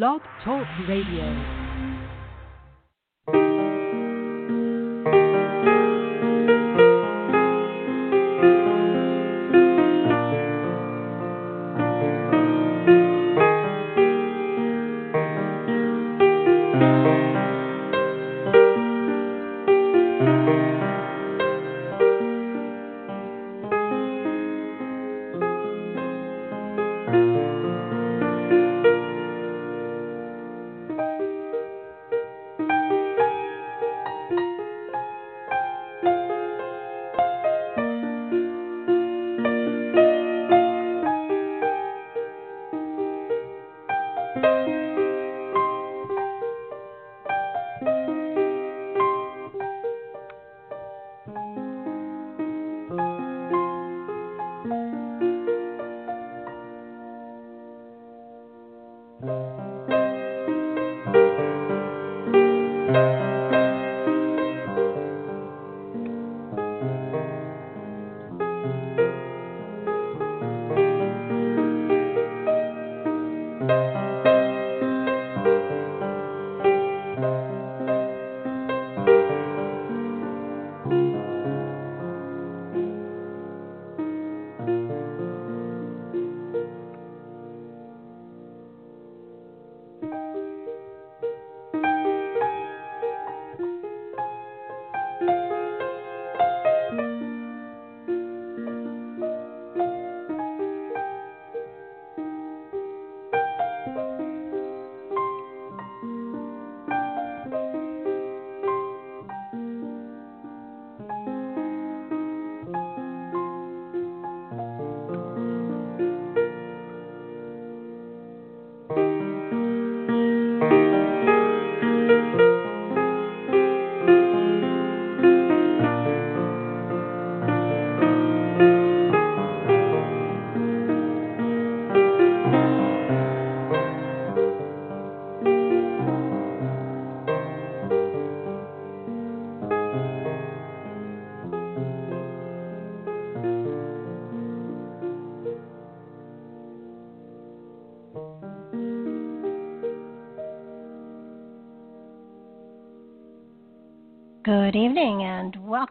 [0.00, 1.69] Blog Talk Radio.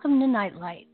[0.02, 0.88] Welcome to Nightlight.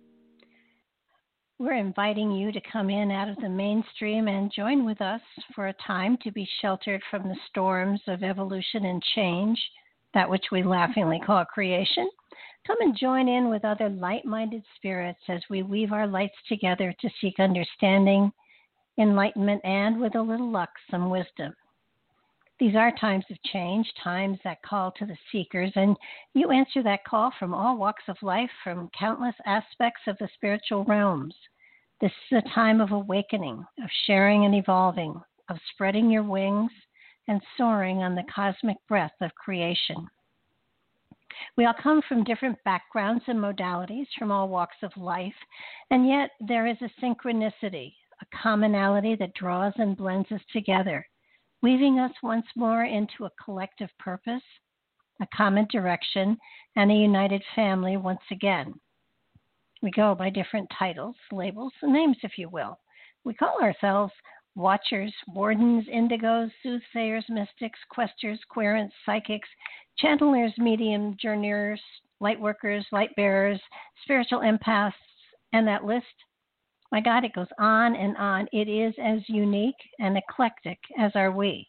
[1.60, 5.22] We're inviting you to come in out of the mainstream and join with us
[5.54, 9.62] for a time to be sheltered from the storms of evolution and change,
[10.16, 12.10] that which we laughingly call creation.
[12.66, 16.92] Come and join in with other light minded spirits as we weave our lights together
[17.00, 18.32] to seek understanding,
[18.98, 21.54] enlightenment, and with a little luck, some wisdom.
[22.58, 25.98] These are times of change, times that call to the seekers, and
[26.34, 30.86] you answer that call from all walks of life, from countless aspects of the spiritual
[30.86, 31.36] realms.
[32.00, 36.72] This is a time of awakening, of sharing and evolving, of spreading your wings
[37.28, 40.08] and soaring on the cosmic breath of creation.
[41.58, 45.36] We all come from different backgrounds and modalities, from all walks of life,
[45.92, 51.06] and yet there is a synchronicity, a commonality that draws and blends us together
[51.66, 54.44] weaving us once more into a collective purpose,
[55.20, 56.38] a common direction,
[56.76, 58.72] and a united family once again.
[59.82, 62.78] We go by different titles, labels, and names, if you will.
[63.24, 64.14] We call ourselves
[64.54, 69.50] watchers, wardens, indigos, soothsayers, mystics, questers, querents, psychics,
[70.00, 71.82] channelers, medium, journeyers,
[72.20, 73.60] light workers, light bearers,
[74.04, 74.94] spiritual empaths,
[75.52, 76.06] and that list
[76.92, 78.48] my God, it goes on and on.
[78.52, 81.68] It is as unique and eclectic as are we.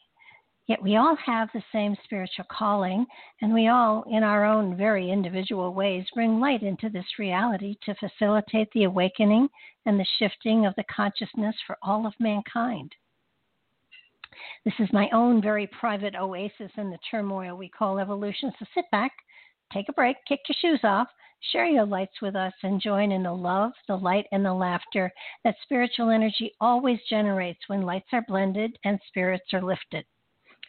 [0.66, 3.06] Yet we all have the same spiritual calling,
[3.40, 7.94] and we all, in our own very individual ways, bring light into this reality to
[7.94, 9.48] facilitate the awakening
[9.86, 12.92] and the shifting of the consciousness for all of mankind.
[14.64, 18.52] This is my own very private oasis in the turmoil we call evolution.
[18.58, 19.12] So sit back,
[19.72, 21.08] take a break, kick your shoes off,
[21.52, 25.12] Share your lights with us and join in the love, the light, and the laughter
[25.44, 30.04] that spiritual energy always generates when lights are blended and spirits are lifted.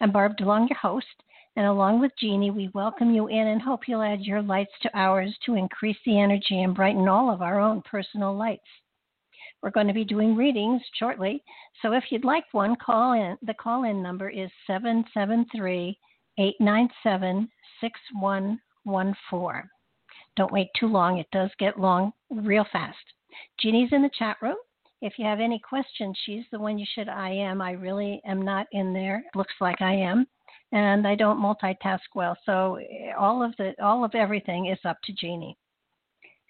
[0.01, 1.07] I'm Barb DeLong, your host,
[1.55, 4.91] and along with Jeannie, we welcome you in and hope you'll add your lights to
[4.93, 8.69] ours to increase the energy and brighten all of our own personal lights.
[9.63, 11.43] We're going to be doing readings shortly,
[11.81, 13.35] so if you'd like one, call in.
[13.41, 15.97] The call in number is 773
[16.37, 17.49] 897
[17.81, 19.69] 6114.
[20.37, 22.97] Don't wait too long, it does get long real fast.
[23.59, 24.55] Jeannie's in the chat room.
[25.01, 27.61] If you have any questions, she's the one you should I am.
[27.61, 29.23] I really am not in there.
[29.35, 30.25] Looks like I am.
[30.71, 32.37] And I don't multitask well.
[32.45, 35.57] So eh, all of the all of everything is up to Jeannie.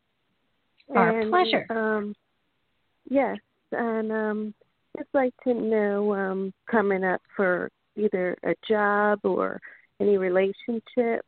[0.95, 1.67] Our and, pleasure.
[1.71, 2.15] Um,
[3.09, 3.39] yes,
[3.73, 4.55] and um,
[4.97, 9.61] just like to know um, coming up for either a job or
[10.01, 11.25] any relationship?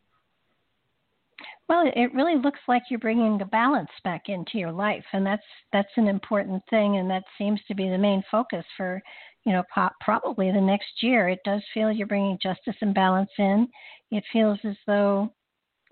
[1.69, 5.43] Well, it really looks like you're bringing a balance back into your life, and that's
[5.73, 9.01] that's an important thing, and that seems to be the main focus for,
[9.45, 11.29] you know, po- probably the next year.
[11.29, 13.69] It does feel you're bringing justice and balance in.
[14.11, 15.33] It feels as though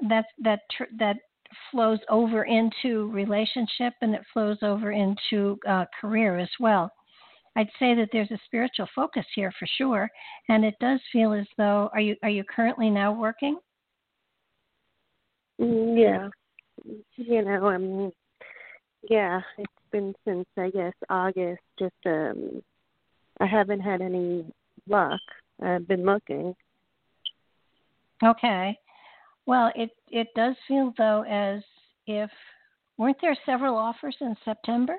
[0.09, 1.17] that that tr- that
[1.71, 6.93] flows over into relationship, and it flows over into uh, career as well.
[7.57, 10.09] I'd say that there's a spiritual focus here for sure,
[10.49, 13.59] and it does feel as though are you are you currently now working?
[15.61, 16.29] Mm, yeah,
[17.17, 18.13] you know, um,
[19.09, 21.61] yeah, it's been since I guess August.
[21.79, 22.63] Just um,
[23.41, 24.45] I haven't had any
[24.89, 25.21] luck.
[25.63, 26.55] I've been looking.
[28.23, 28.79] Okay,
[29.47, 31.63] well, it it does feel though as
[32.07, 32.31] if
[32.97, 34.97] weren't there several offers in September?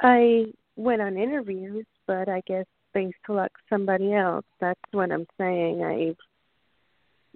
[0.00, 0.46] I
[0.76, 4.44] went on interviews, but I guess they select somebody else.
[4.60, 5.82] That's what I'm saying.
[5.82, 6.14] I,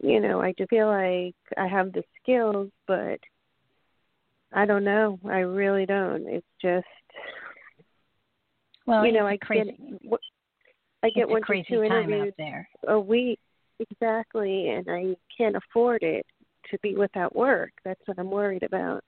[0.07, 3.19] you know, I just feel like I have the skills, but
[4.53, 5.19] I don't know.
[5.29, 6.27] I really don't.
[6.27, 6.87] It's just,
[8.87, 9.77] well, you know, I crazy.
[10.03, 10.21] get,
[11.03, 12.69] I get one to two interviews there.
[12.89, 13.38] a week
[13.79, 16.26] exactly, and I can't afford it
[16.71, 17.71] to be without work.
[17.85, 19.02] That's what I'm worried about.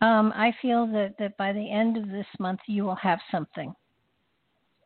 [0.00, 3.74] Um, I feel that, that by the end of this month you will have something.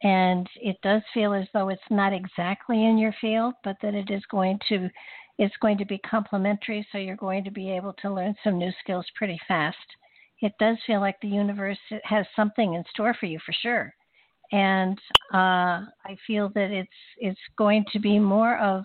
[0.02, 4.10] And it does feel as though it's not exactly in your field, but that it
[4.10, 4.88] is going to
[5.38, 8.70] it's going to be complementary, so you're going to be able to learn some new
[8.80, 9.76] skills pretty fast.
[10.40, 13.94] It does feel like the universe has something in store for you for sure.
[14.52, 14.98] And
[15.32, 18.84] uh, I feel that it's it's going to be more of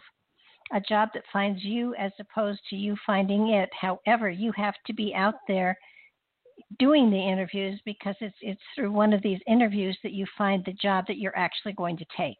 [0.73, 3.69] a job that finds you as opposed to you finding it.
[3.79, 5.77] However, you have to be out there
[6.79, 10.73] doing the interviews because it's it's through one of these interviews that you find the
[10.73, 12.37] job that you're actually going to take.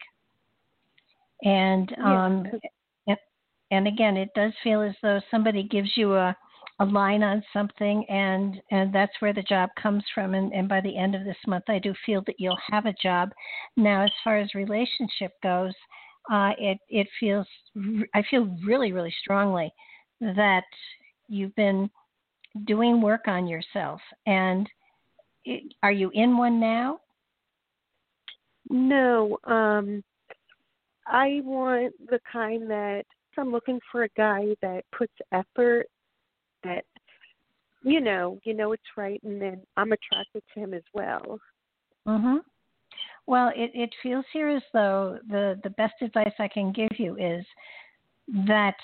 [1.44, 2.46] And um,
[3.08, 3.18] and,
[3.72, 6.36] and again, it does feel as though somebody gives you a
[6.80, 10.36] a line on something and and that's where the job comes from.
[10.36, 12.96] And, and by the end of this month i do feel that you'll have a
[13.02, 13.32] job.
[13.76, 15.74] Now as far as relationship goes
[16.32, 17.48] uh, it it feels
[18.14, 19.72] i feel really really strongly
[20.20, 20.66] that
[21.28, 21.90] you've been
[22.66, 24.02] doing work on yourself.
[24.26, 24.70] And
[25.46, 27.00] it, are you in one now?
[28.70, 29.38] No.
[29.46, 30.04] Um,
[31.06, 33.06] I want the kind that
[33.38, 35.88] I'm looking for a guy that puts effort,
[36.64, 36.84] that
[37.84, 41.40] you know, you know it's right, and then I'm attracted to him as well.
[42.08, 42.40] Mhm.
[43.28, 47.18] Well, it, it feels here as though the, the best advice I can give you
[47.18, 47.46] is
[48.48, 48.76] that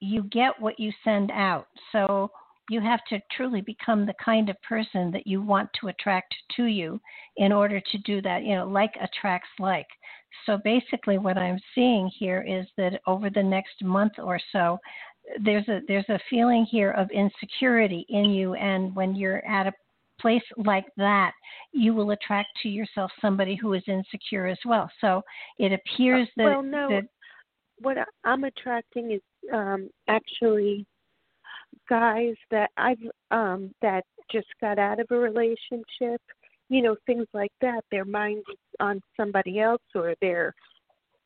[0.00, 1.66] you get what you send out.
[1.92, 2.30] So
[2.70, 6.64] you have to truly become the kind of person that you want to attract to
[6.64, 7.00] you
[7.36, 8.44] in order to do that.
[8.44, 9.86] You know, like attracts like.
[10.46, 14.78] So basically, what I'm seeing here is that over the next month or so,
[15.44, 19.72] there's a there's a feeling here of insecurity in you, and when you're at a
[20.20, 21.32] place like that,
[21.72, 24.90] you will attract to yourself somebody who is insecure as well.
[25.00, 25.22] So
[25.58, 26.44] it appears that.
[26.44, 26.88] Well, no.
[26.88, 27.04] that,
[27.78, 29.20] what I'm attracting is
[29.52, 30.86] um actually
[31.88, 32.98] guys that I've
[33.30, 36.20] um that just got out of a relationship,
[36.68, 37.82] you know, things like that.
[37.90, 40.54] Their mind is on somebody else or they're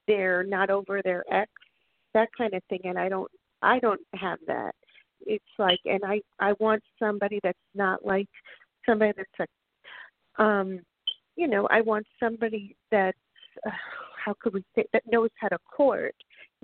[0.06, 1.50] they're not over their ex,
[2.14, 3.30] that kind of thing and I don't
[3.62, 4.74] I don't have that.
[5.20, 8.28] It's like and I I want somebody that's not like
[8.86, 9.50] somebody that's
[10.38, 10.80] a um
[11.36, 13.16] you know, I want somebody that's
[13.66, 13.70] uh,
[14.24, 16.14] how could we say that knows how to court,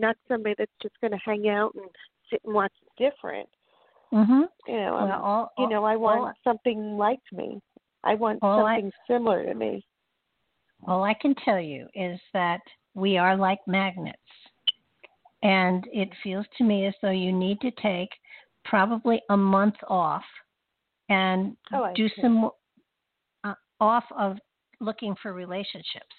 [0.03, 1.87] not somebody that's just going to hang out and
[2.31, 3.49] sit and watch different.
[4.13, 4.43] mm-hmm.
[4.67, 7.61] You know, well, all, you know, I want all, something like me.
[8.05, 9.85] I want something I, similar to me.
[10.87, 12.61] All I can tell you is that
[12.95, 14.19] we are like magnets.
[15.43, 18.11] And it feels to me as though you need to take
[18.65, 20.23] probably a month off
[21.09, 22.23] and Oh, do see.
[22.23, 22.51] some
[23.45, 24.37] uh, off of
[24.81, 26.17] looking for relationships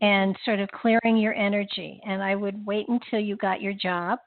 [0.00, 2.00] and sort of clearing your energy.
[2.06, 4.18] And I would wait until you got your job.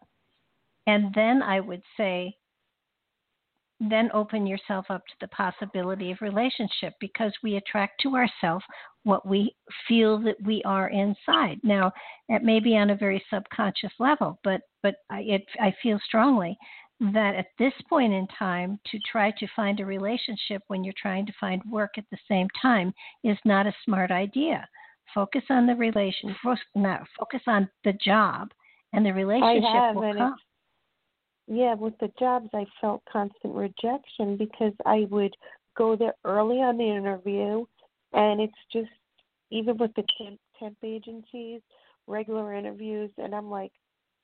[0.88, 2.36] And then I would say,
[3.90, 8.64] then open yourself up to the possibility of relationship because we attract to ourselves
[9.04, 9.56] what we
[9.88, 11.60] feel that we are inside.
[11.64, 11.92] Now,
[12.30, 16.58] it may be on a very subconscious level, but but I, it, I feel strongly
[17.14, 21.26] that at this point in time, to try to find a relationship when you're trying
[21.26, 24.68] to find work at the same time is not a smart idea.
[25.14, 26.36] Focus on the relation,
[26.76, 28.50] not focus on the job,
[28.94, 30.36] and the relationship I have, will come.
[31.48, 35.34] yeah, with the jobs, I felt constant rejection because I would
[35.78, 37.66] go there early on the interview,
[38.14, 38.90] and it's just
[39.50, 41.62] even with the temp, temp agencies,
[42.08, 43.72] regular interviews, and I'm like,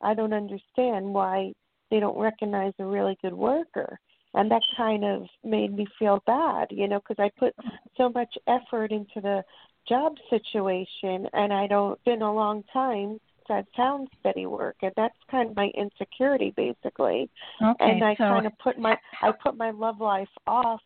[0.01, 1.53] I don't understand why
[1.89, 3.99] they don't recognize a really good worker.
[4.33, 7.55] And that kind of made me feel bad, you know, because I put
[7.97, 9.43] so much effort into the
[9.87, 14.91] job situation, and I don't been a long time since I've found steady work, and
[14.95, 17.29] that's kind of my insecurity, basically.
[17.61, 20.81] Okay, and I so kind of put my I put my love life off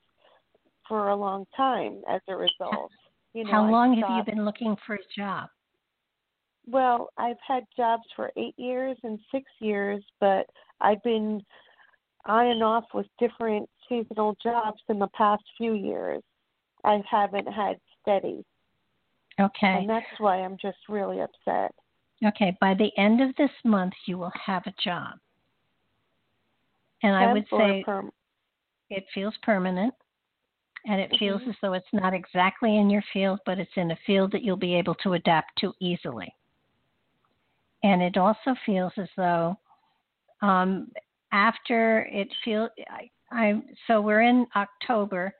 [0.88, 2.92] for a long time as a result.
[3.34, 5.50] You know, how long have you been looking for a job?
[6.68, 10.46] Well, I've had jobs for eight years and six years, but
[10.80, 11.42] I've been
[12.26, 16.22] on and off with different seasonal jobs in the past few years.
[16.84, 18.44] I haven't had steady,
[19.42, 19.80] Okay.
[19.80, 21.74] and that's why I'm just really upset.
[22.24, 25.18] Okay, by the end of this month, you will have a job.
[27.04, 28.12] And I would say perm-
[28.92, 29.94] it feels permanent
[30.86, 31.50] and it feels Mhm.
[31.50, 34.58] as though it's not exactly in your field, but it's in a field that you'll
[34.58, 36.36] be able to adapt to easily.
[37.84, 39.58] And it also feels as though
[40.42, 40.92] um,
[41.32, 45.34] after it feels, I, I, so we're in October.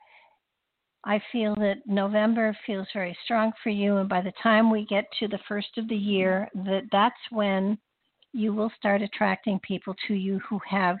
[1.04, 5.06] I feel that November feels very strong for you, and by the time we get
[5.18, 7.76] to the first of the year, that that's when
[8.32, 10.96] you will start attracting people to you who have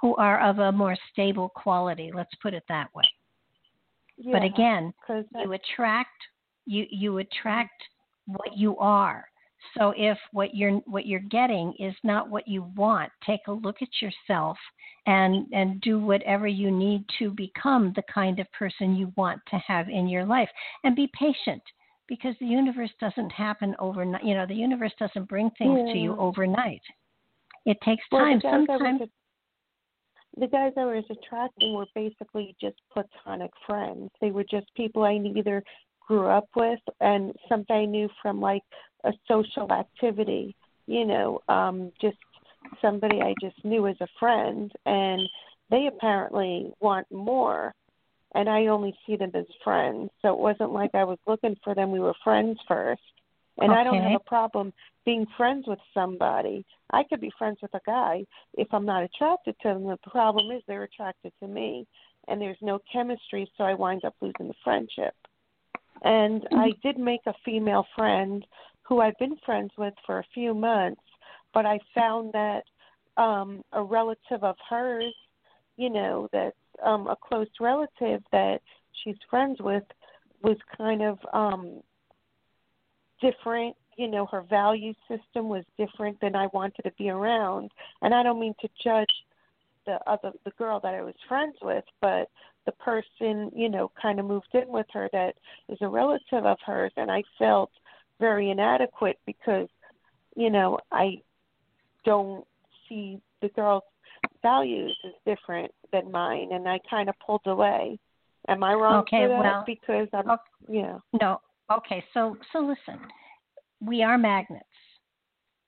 [0.00, 2.10] who are of a more stable quality.
[2.14, 3.04] Let's put it that way.
[4.18, 4.92] yeah, But again,
[5.34, 6.10] you attract
[6.66, 7.82] you you attract
[8.26, 9.26] what you are.
[9.78, 13.76] So if what you're what you're getting is not what you want, take a look
[13.82, 14.56] at yourself
[15.06, 19.56] and and do whatever you need to become the kind of person you want to
[19.66, 20.48] have in your life
[20.84, 21.62] and be patient
[22.08, 24.24] because the universe doesn't happen overnight.
[24.24, 26.82] You know, the universe doesn't bring things to you overnight.
[27.64, 28.38] It takes well, time.
[28.38, 29.10] the guys I was Sometimes
[30.38, 34.10] the guys I was attracting were basically just platonic friends.
[34.20, 35.62] They were just people I either
[36.06, 38.62] grew up with and something I knew from like
[39.04, 42.16] a social activity, you know, um, just
[42.80, 45.22] somebody I just knew as a friend and
[45.70, 47.74] they apparently want more
[48.34, 50.10] and I only see them as friends.
[50.20, 51.90] So it wasn't like I was looking for them.
[51.90, 53.02] We were friends first.
[53.58, 54.72] And I don't have a problem
[55.06, 56.66] being friends with somebody.
[56.92, 59.86] I could be friends with a guy if I'm not attracted to them.
[59.86, 61.86] The problem is they're attracted to me
[62.28, 65.14] and there's no chemistry, so I wind up losing the friendship.
[66.02, 68.44] And I did make a female friend
[68.86, 71.00] who I've been friends with for a few months,
[71.52, 72.62] but I found that
[73.16, 75.14] um a relative of hers,
[75.76, 78.60] you know, that's um a close relative that
[79.02, 79.84] she's friends with
[80.42, 81.80] was kind of um
[83.20, 87.70] different you know her value system was different than I wanted to be around.
[88.02, 89.12] And I don't mean to judge
[89.86, 92.28] the other the girl that I was friends with but
[92.66, 95.36] the person you know kind of moved in with her that
[95.68, 97.70] is a relative of hers and I felt
[98.20, 99.68] very inadequate because
[100.36, 101.22] you know I
[102.04, 102.44] don't
[102.88, 103.82] see the girl's
[104.42, 107.98] values as different than mine and I kind of pulled away
[108.48, 110.42] am I wrong Okay, well, because I'm okay.
[110.68, 111.40] yeah No.
[111.70, 113.00] Okay, so so listen.
[113.80, 114.64] We are magnets.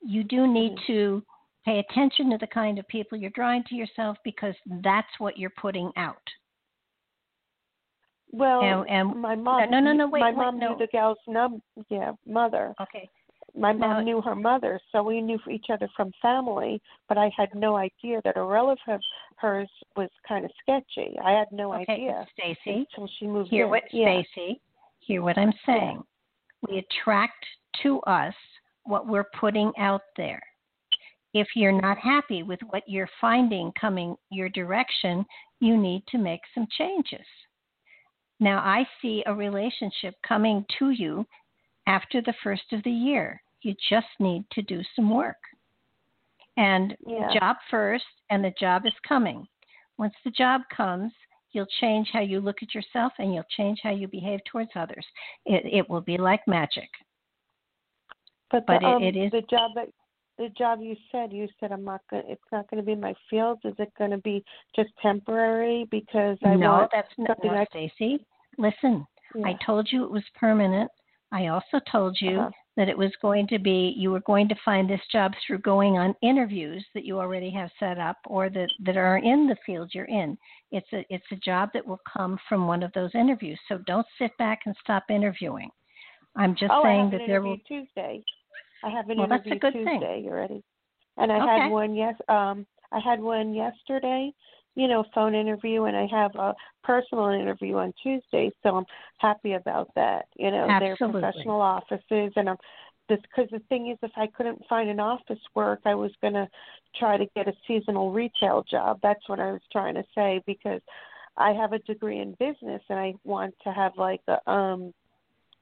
[0.00, 0.86] You do need Mhm.
[0.86, 1.22] to
[1.64, 5.50] pay attention to the kind of people you're drawing to yourself because that's what you're
[5.50, 6.22] putting out.
[8.32, 9.70] Well, And- and- my mom.
[9.70, 10.70] no, no, no, wait, my wait, mom no.
[10.70, 11.62] knew the gal's num.
[11.88, 12.74] Yeah, mother.
[12.80, 13.08] Okay.
[13.54, 16.80] My mom Now- knew her mother, so we knew each other from family.
[17.08, 19.02] But I had no idea that a relative of
[19.36, 21.18] hers was kind of sketchy.
[21.20, 22.70] I had no Okay, idea Stacy.
[22.90, 23.70] until she moved Hear in.
[23.70, 24.22] what yeah.
[24.22, 24.60] Stacy.
[25.00, 26.04] Hear what I'm saying.
[26.68, 27.46] We attract
[27.82, 28.34] to us
[28.84, 30.42] what we're putting out there.
[31.34, 35.24] If you're not happy with what you're finding coming your direction,
[35.60, 37.26] you need to make some changes.
[38.40, 41.26] Now, I see a relationship coming to you
[41.86, 43.42] after the first of the year.
[43.62, 45.36] You just need to do some work.
[46.56, 47.32] And Yeah.
[47.38, 49.46] job first, and the job is coming.
[49.96, 51.12] Once the job comes,
[51.52, 55.06] you'll change how you look at yourself and you'll change how you behave towards others.
[55.46, 56.88] It, it will be like magic.
[58.50, 59.88] But, but the, it- um, it is- the job that
[60.38, 61.32] the job you said.
[61.32, 62.24] You said I'm not going.
[62.26, 63.58] It's not going to be my field.
[63.64, 65.86] Is it going to be just temporary?
[65.90, 68.24] Because I no, want that's not something I- Stacy.
[68.56, 69.46] Listen, yeah.
[69.46, 70.90] I told you it was permanent.
[71.30, 72.50] I also told you Uh-huh.
[72.76, 75.98] that it was going to be you were going to find this job through going
[75.98, 79.90] on interviews that you already have set up or that that are in the field
[79.92, 80.38] you're in.
[80.72, 83.60] It's a it's a job that will come from one of those interviews.
[83.68, 85.70] So don't sit back and stop interviewing.
[86.36, 88.22] I'm just oh, saying that there will Tuesday.
[88.82, 90.28] I have an Well, that's a interview Tuesday thing.
[90.30, 90.62] Already,
[91.16, 91.46] and I Okay.
[91.62, 92.14] had one yes.
[92.28, 94.32] Um, I had one yesterday.
[94.74, 98.52] You know, phone interview, and I have a personal interview on Tuesday.
[98.62, 98.86] So I'm
[99.18, 100.26] happy about that.
[100.36, 102.56] You know, they're professional offices, and I'm
[103.08, 106.48] this because the thing is, if I couldn't find an office work, I was gonna
[106.94, 109.00] try to get a seasonal retail job.
[109.02, 110.80] That's what I was trying to say because
[111.36, 114.94] I have a degree in business, and I want to have like a um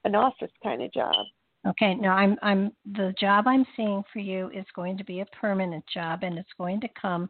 [0.03, 1.25] an office kind of job.
[1.67, 5.25] Okay, now I'm I'm the job I'm seeing for you is going to be a
[5.25, 7.29] permanent job and it's going to come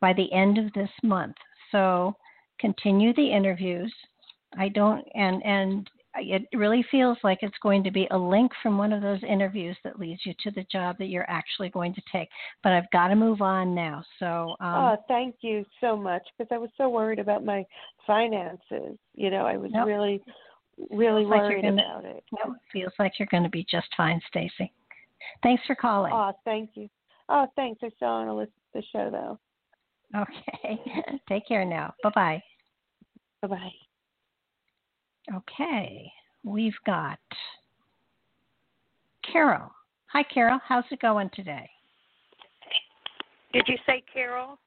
[0.00, 1.36] by the end of this month.
[1.70, 2.16] So
[2.58, 3.92] continue the interviews.
[4.58, 8.76] I don't and and it really feels like it's going to be a link from
[8.76, 12.02] one of those interviews that leads you to the job that you're actually going to
[12.12, 12.28] take.
[12.62, 14.04] But I've got to move on now.
[14.18, 17.64] So um, oh, thank you so much because I was so worried about my
[18.06, 18.98] finances.
[19.14, 19.86] You know, I was Nope.
[19.86, 20.20] really,
[20.90, 22.24] really Feels like you're worried gonna- about it.
[22.32, 24.72] no, it feels like you're going to be just fine, Stacy.
[25.42, 26.12] Thanks for calling.
[26.12, 26.88] Oh, thank you.
[27.28, 27.80] Oh, thanks.
[27.82, 29.38] I still want to listen to the show though.
[30.20, 30.80] Okay,
[31.28, 31.94] take care now.
[32.02, 32.42] Bye bye.
[33.40, 33.72] Bye bye.
[35.34, 36.12] Okay,
[36.44, 37.18] we've got
[39.30, 39.70] Carol.
[40.12, 40.60] Hi, Carol.
[40.66, 41.68] How's it going today?
[43.52, 44.58] Did you say Carol?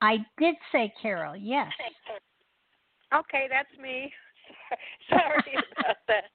[0.00, 1.68] I did say Carol, yes.
[3.14, 4.10] Okay, that's me.
[5.10, 6.30] Sorry about that.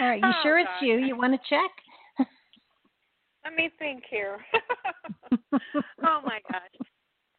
[0.00, 0.98] All right, you Oh, sure it's you?
[0.98, 1.70] You want to check?
[3.44, 4.38] Let me think here.
[5.52, 6.86] oh my gosh.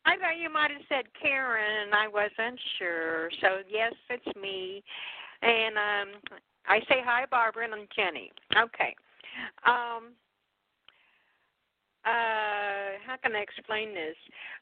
[0.06, 3.30] I thought you might have said Karen and I wasn't sure.
[3.42, 4.84] So yes, it's me.
[5.42, 6.22] And um
[6.68, 8.32] I say hi Barbara and I'm Jenny.
[8.58, 8.96] Okay.
[9.66, 10.14] Um
[12.06, 14.16] uh how can I explain this?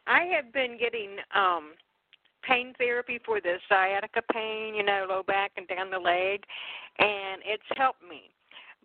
[0.06, 1.72] I have been getting um
[2.48, 6.44] pain therapy for the sciatica pain, you know, low back and down the leg,
[7.00, 8.30] and it's helped me.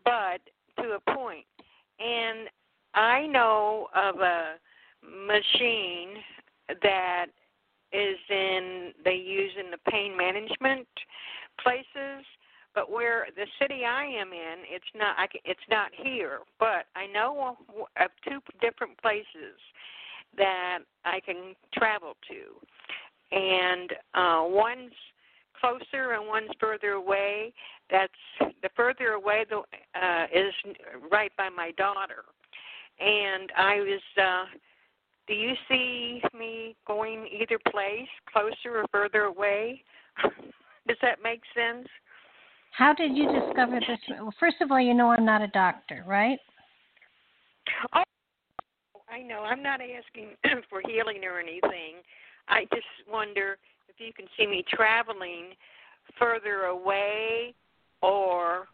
[0.04, 0.40] But
[0.78, 1.44] to a point.
[1.98, 2.48] And
[2.94, 4.54] I know of a
[5.02, 6.16] machine
[6.82, 7.26] that
[7.92, 10.88] is in they use in the pain management
[11.62, 12.24] places
[12.74, 17.06] but where the city I am in it's not I, it's not here but I
[17.12, 17.56] know
[18.00, 19.58] of two different places
[20.38, 22.66] that I can travel to
[23.32, 24.92] and uh one's
[25.60, 27.52] closer and one's further away
[27.90, 28.12] that's
[28.62, 29.58] the further away the
[29.98, 30.52] uh is
[31.10, 32.24] right by my daughter
[33.00, 34.58] and I was uh
[35.28, 39.82] do you see me going either place, closer or further away?
[40.88, 41.88] Does that make sense?
[42.76, 43.98] How did you discover this?
[44.20, 46.38] Well, first of all, you know I'm not a doctor, right?
[47.94, 48.02] Oh,
[49.08, 49.40] I know.
[49.40, 50.30] I'm not asking
[50.70, 52.02] for healing or anything.
[52.48, 53.56] I just wonder
[53.88, 55.54] if you can see me traveling
[56.18, 57.54] further away
[58.02, 58.66] or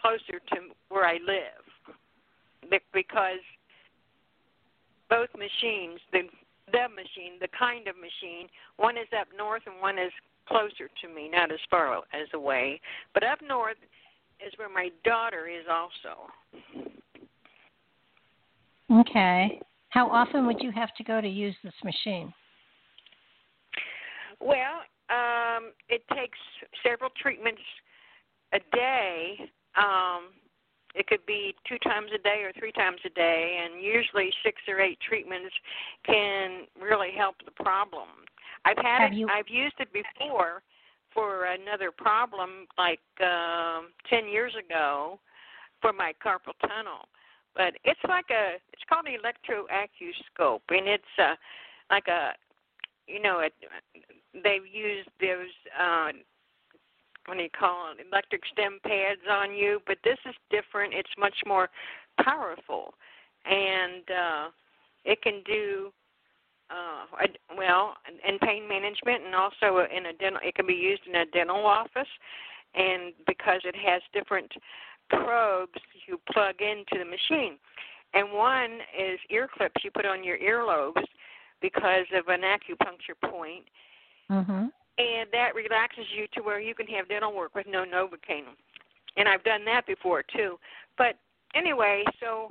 [0.00, 0.56] closer to
[0.88, 1.96] where I live
[2.92, 3.40] because
[5.08, 6.22] both machines, the
[6.70, 10.12] the machine, the kind of machine, one is up north and one is
[10.46, 12.80] closer to me, not as far as away.
[13.14, 13.78] But up north
[14.46, 16.28] is where my daughter is also.
[18.90, 19.60] Okay.
[19.90, 22.32] How often would you have to go to use this machine?
[24.40, 26.38] Well, um, it takes
[26.82, 27.62] several treatments
[28.52, 29.50] a day.
[29.76, 30.30] Um,
[30.94, 34.60] it could be two times a day or three times a day, and usually six
[34.68, 35.54] or eight treatments
[36.04, 38.08] can really help the problem.
[38.64, 39.16] I've had Have it.
[39.16, 40.62] you- I've used it before
[41.12, 45.20] for another problem, like um, ten years ago,
[45.80, 47.08] for my carpal tunnel.
[47.54, 48.56] But it's like a.
[48.72, 51.34] It's called an electroacuoscope, and it's uh,
[51.90, 52.32] like a.
[53.06, 53.54] You know, it.
[54.34, 55.52] They've used those.
[55.78, 56.12] Uh,
[57.26, 58.06] what do you call it?
[58.10, 60.94] Electric stim pads on you, but this is different.
[60.94, 61.68] It's much more
[62.22, 62.94] powerful,
[63.44, 64.48] and uh,
[65.04, 65.92] it can do
[66.70, 67.94] uh, well
[68.26, 70.40] in pain management and also in a dental.
[70.42, 72.08] It can be used in a dental office,
[72.74, 74.52] and because it has different
[75.10, 77.58] probes you plug into the machine,
[78.14, 81.04] and one is ear clips you put on your earlobes
[81.60, 83.64] because of an acupuncture point,
[84.30, 84.72] Mhm.
[84.98, 88.56] and that relaxes you to where you can have dental work with no novocaine.
[89.16, 90.58] And I've done that before too.
[90.96, 91.16] But
[91.54, 92.48] anyway, so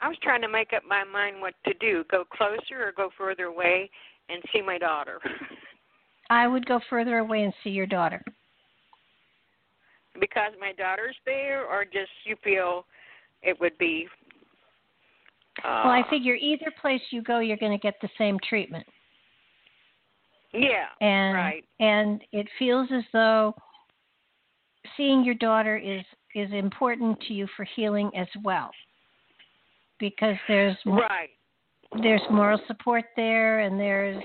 [0.00, 3.10] I was trying to make up my mind what to do: go closer or go
[3.16, 3.90] further away
[4.28, 5.20] and see my daughter.
[6.30, 8.22] I would go further away and see your daughter.
[10.20, 12.84] because my daughter's there, or just you feel
[13.42, 14.08] it would be.
[15.64, 18.86] Uh, well, I figure either place you go, you're going to get the same treatment.
[20.52, 20.86] Yeah.
[21.00, 21.64] and right.
[21.80, 23.54] and it feels as though
[24.96, 28.70] seeing your daughter is is important to you for healing as well
[29.98, 31.30] because there's Right.
[32.02, 34.22] there's moral support there and there's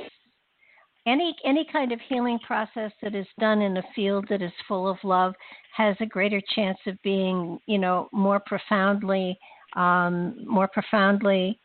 [1.05, 4.87] any any kind of healing process that is done in a field that is full
[4.87, 5.33] of love
[5.75, 9.37] has a greater chance of being you know more profoundly
[9.75, 11.59] um, more profoundly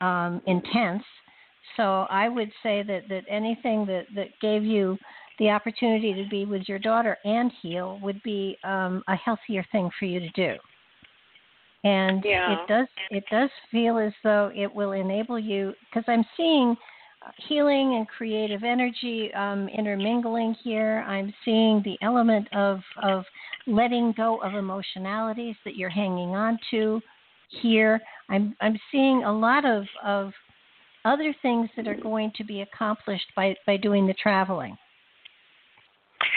[0.00, 1.04] um, intense
[1.76, 4.98] so I would say that, that anything that, that gave you
[5.38, 9.90] the opportunity to be with your daughter and heal would be um, a healthier thing
[9.98, 10.56] for you to do.
[11.84, 12.54] And Yeah.
[12.54, 16.76] it does it does feel as though it will enable you because I'm seeing
[17.48, 21.04] healing and creative energy um, intermingling here.
[21.06, 23.24] I'm seeing the element of of
[23.66, 27.00] letting go of emotionalities that you're hanging on to
[27.62, 28.00] here.
[28.28, 30.32] I'm I'm seeing a lot of of
[31.04, 34.76] other things that are going to be accomplished by, by doing the traveling.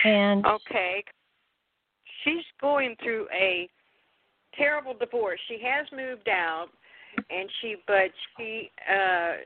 [0.03, 1.03] And Okay.
[2.23, 3.67] She's going through a
[4.55, 5.39] terrible divorce.
[5.47, 6.67] She has moved out,
[7.29, 9.37] and she but she uh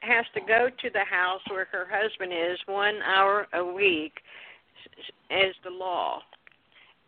[0.00, 4.12] has to go to the house where her husband is one hour a week
[5.30, 6.22] as the law,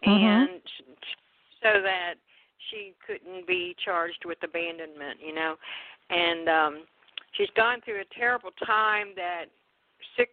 [0.07, 0.49] Mhm.
[0.49, 0.61] and
[1.63, 2.15] so that
[2.71, 5.21] she couldn't be charged with abandonment.
[5.21, 5.59] You know,
[6.09, 6.87] and um
[7.33, 9.47] she's gone through a terrible time that
[10.17, 10.31] six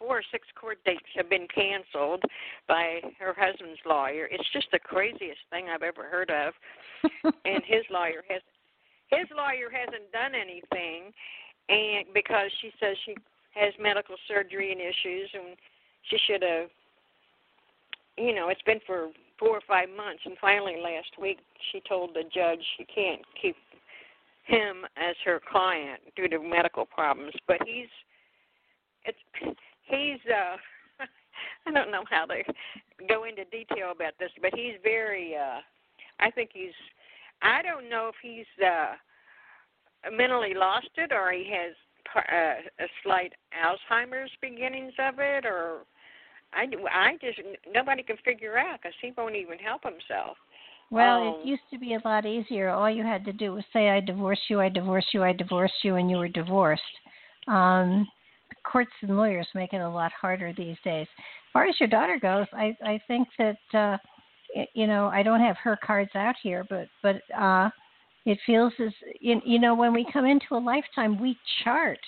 [0.00, 2.22] four or six court dates have been canceled
[2.66, 4.26] by her husband's lawyer.
[4.30, 6.54] It's just the craziest thing I've ever heard of.
[7.44, 8.40] and his lawyer has
[9.08, 11.12] his lawyer hasn't done anything
[11.68, 13.14] and because she says she
[13.54, 15.56] has medical surgery and issues and
[16.08, 16.68] she should have
[18.16, 21.38] you know, it's been for four or five months and finally last week
[21.72, 23.56] she told the judge she can't keep
[24.50, 27.32] him as her client due to medical problems.
[27.46, 27.88] But he's
[29.04, 29.18] it's
[29.82, 30.56] he's uh
[31.66, 32.42] I don't know how to
[33.08, 35.60] go into detail about this, but he's very uh
[36.18, 36.76] I think he's
[37.42, 38.94] I don't know if he's uh
[40.12, 41.74] mentally lost it or he has
[42.16, 45.80] uh, a slight Alzheimer's beginnings of it or
[46.52, 47.38] I I just
[47.72, 50.36] nobody can figure out cuz he won't even help himself.
[50.90, 52.70] Well, Um, it used to be a lot easier.
[52.70, 55.72] All you had to do was say, "I divorce you, I divorce you, I divorce
[55.82, 56.82] you," and you were divorced.
[57.48, 58.06] Um,
[58.64, 61.06] courts and lawyers make it a lot harder these days.
[61.08, 63.98] As far as your daughter goes, I I think that uh,
[64.74, 67.70] you know I don't have her cards out here, but but uh,
[68.26, 71.98] it feels as you, you know when we come into a lifetime, we chart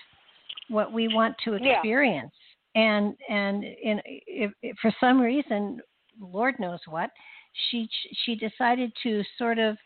[0.69, 1.75] what we want to Yeah.
[1.75, 2.33] experience,
[2.75, 5.81] and and in, if, if for some reason,
[6.21, 7.11] Lord knows what,
[7.71, 7.89] she
[8.25, 9.77] she decided to sort of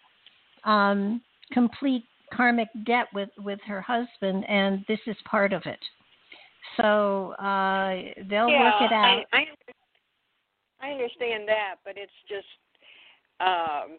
[0.65, 1.21] um,
[1.53, 5.81] complete karmic debt with with her husband, and this is part of it.
[6.77, 9.23] So uh, they'll yeah, work it out.
[9.33, 9.45] I, I
[10.81, 12.47] I understand that, but it's just
[13.41, 13.99] um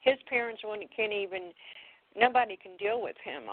[0.00, 1.52] his parents won't can't even
[2.16, 3.44] nobody can deal with him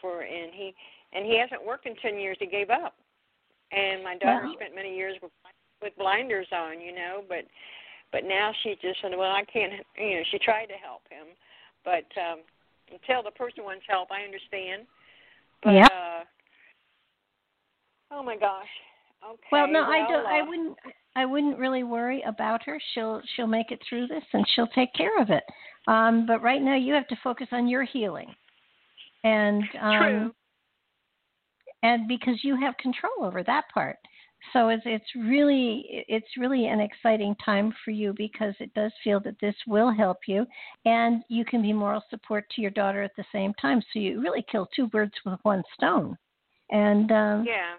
[0.00, 0.74] for and he
[1.12, 2.94] and he hasn't worked in ten years he gave up
[3.70, 4.54] and my daughter Wow.
[4.54, 5.30] spent many years with
[5.82, 7.44] with blinders on you know but
[8.12, 11.26] but now she just said well i can't you know she tried to help him
[11.84, 12.40] but um
[12.92, 14.86] until the person wants help i understand
[15.62, 15.90] but Yep.
[15.92, 16.24] uh
[18.12, 18.68] oh my gosh
[19.24, 20.26] okay Well, no, I don't.
[20.26, 20.76] I uh, wouldn't.
[21.14, 22.80] I wouldn't really worry about her.
[22.92, 25.44] She'll she'll make it through this, and she'll take care of it.
[25.86, 28.34] Um, but right now, you have to focus on your healing,
[29.24, 30.34] and um, True.
[31.82, 33.98] and because you have control over that part.
[34.52, 39.20] So it's it's really it's really an exciting time for you because it does feel
[39.20, 40.46] that this will help you,
[40.84, 43.80] and you can be moral support to your daughter at the same time.
[43.92, 46.16] So you really kill two birds with one stone.
[46.70, 47.74] And um, yeah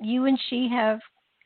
[0.00, 1.00] you and she have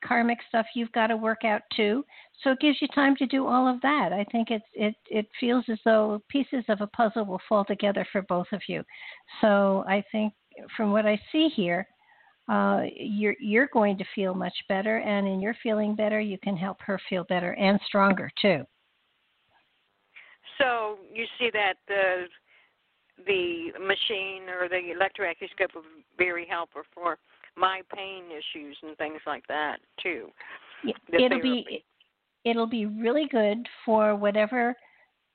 [0.05, 2.05] karmic stuff you've got to work out too.
[2.43, 4.13] So it gives you time to do all of that.
[4.13, 8.07] I think it's it it feels as though pieces of a puzzle will fall together
[8.13, 8.83] for both of you.
[9.41, 10.33] So I think
[10.77, 11.87] from what I see here,
[12.49, 16.57] uh, you're you're going to feel much better, and in your feeling better, you can
[16.57, 18.65] help her feel better and stronger too.
[20.59, 22.25] So you see that the
[23.27, 27.19] the machine or the electroacuoscope will be very helpful for
[27.57, 30.29] my pain issues and things like that too.
[30.85, 31.85] The It'll be
[32.45, 34.75] it'll be really good for whatever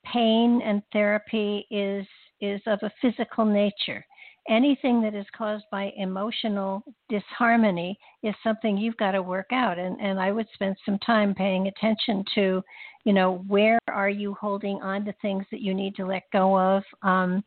[0.04, 2.06] pain and therapy is
[2.40, 4.04] is of a physical nature.
[4.48, 9.98] Anything that is caused by emotional disharmony is something you've got to work out and
[10.00, 12.62] and I would spend some time paying attention to,
[13.04, 16.58] you know, where are you holding on to things that you need to let go
[16.58, 17.42] of um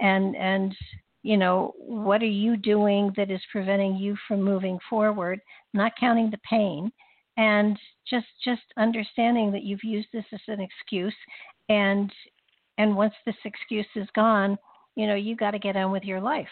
[0.00, 0.74] and and
[1.22, 5.38] you know, what are you doing that is preventing you from moving forward,
[5.74, 6.90] not counting the pain
[7.36, 11.14] and just just understanding that you've used this as an excuse
[11.68, 12.10] and
[12.78, 14.58] and once this excuse is gone
[14.96, 16.48] you know you got to get on with your life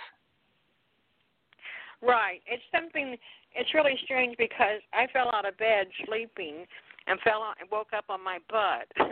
[2.02, 2.40] Right.
[2.46, 3.16] It's something.
[3.54, 6.64] It's really strange because I fell out of bed sleeping
[7.06, 8.86] and fell out and woke up on my butt,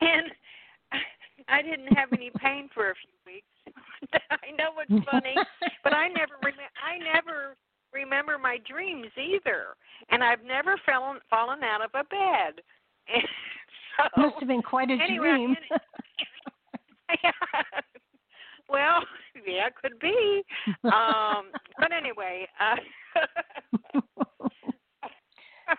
[0.00, 0.30] and
[1.48, 4.14] I didn't have any pain for a few weeks.
[4.30, 5.34] I know it's funny,
[5.84, 7.56] but I never rem- I never
[7.92, 9.76] remember my dreams either,
[10.10, 12.62] and I've never fallen fallen out of a bed.
[13.12, 13.22] And
[13.96, 15.56] so, must have been quite a anyway, dream
[17.22, 17.30] yeah.
[18.68, 19.00] Well,
[19.46, 20.42] yeah, could be.
[20.84, 22.76] Um, but anyway, uh,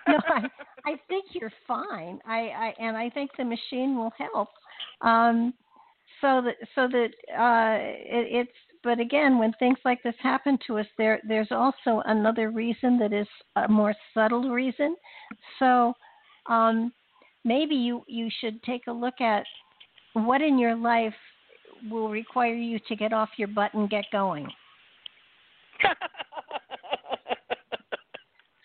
[0.08, 0.44] no I,
[0.86, 2.20] I think you're fine.
[2.26, 4.50] I, I and i think the machine will help.
[5.02, 5.54] Um
[6.22, 8.52] so that so that uh it, it's
[8.84, 13.14] but again when things like this happen to us there there's also another reason that
[13.14, 14.96] is a more subtle reason.
[15.60, 15.94] So
[16.48, 16.92] um
[17.44, 19.46] maybe you you should take a look at
[20.14, 21.14] what in your life
[21.90, 24.48] will require you to get off your butt and get going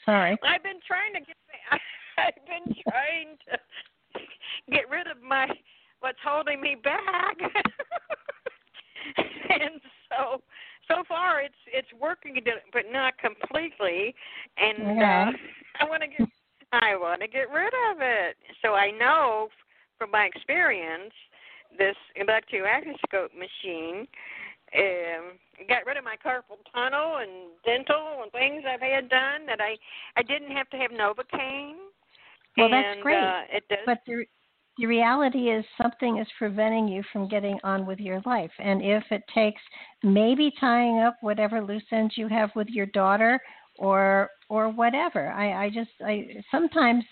[0.05, 1.37] sorry I've been trying to get.
[2.19, 3.59] I've been trying to
[4.71, 5.47] get rid of my
[6.01, 7.37] what's holding me back,
[9.17, 10.43] and so
[10.89, 12.37] so far it's it's working,
[12.73, 14.15] but not completely.
[14.57, 15.31] And Yeah.
[15.31, 15.33] uh,
[15.81, 16.29] I want to get
[16.73, 18.37] I want to get rid of it.
[18.63, 19.49] So I know
[19.99, 21.13] from my experience,
[21.79, 24.07] this electroacuoscope machine
[24.75, 25.37] um
[25.69, 29.77] got rid of my carpal tunnel and dental and things I've had done that I
[30.17, 31.75] I didn't have to have Novocaine.
[32.57, 33.23] Well, that's and, great.
[33.23, 33.79] Uh, it does.
[33.87, 34.25] But the
[34.79, 38.51] the reality is something is preventing you from getting on with your life.
[38.59, 39.61] And if it takes
[40.03, 43.39] maybe tying up whatever loose ends you have with your daughter
[43.79, 45.31] or or whatever.
[45.31, 47.05] I, I just I sometimes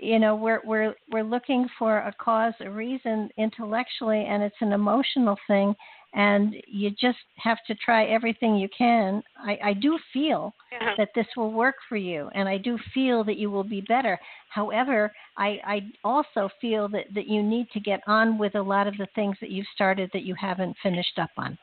[0.00, 4.72] you know we're we're we're looking for a cause, a reason intellectually and it's an
[4.72, 5.74] emotional thing
[6.14, 9.20] and you just have to try everything you can.
[9.36, 10.92] I, I do feel yeah.
[10.96, 14.18] that this will work for you and I do feel that you will be better.
[14.48, 18.86] However, I, I also feel that, that you need to get on with a lot
[18.86, 21.58] of the things that you've started that you haven't finished up on.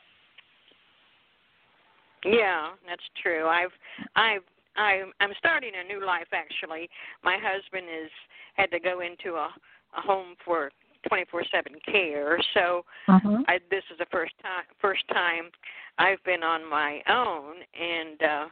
[2.24, 3.46] Yeah, that's true.
[3.48, 3.72] I've
[4.14, 4.42] I've
[4.76, 6.88] I'm I'm starting a new life actually.
[7.22, 8.10] My husband is
[8.54, 9.48] had to go into a
[9.96, 10.70] a home for
[11.10, 12.38] 24/7 care.
[12.54, 13.42] So Uh-huh.
[13.48, 15.50] I this is the first time first time
[15.98, 18.46] I've been on my own and uh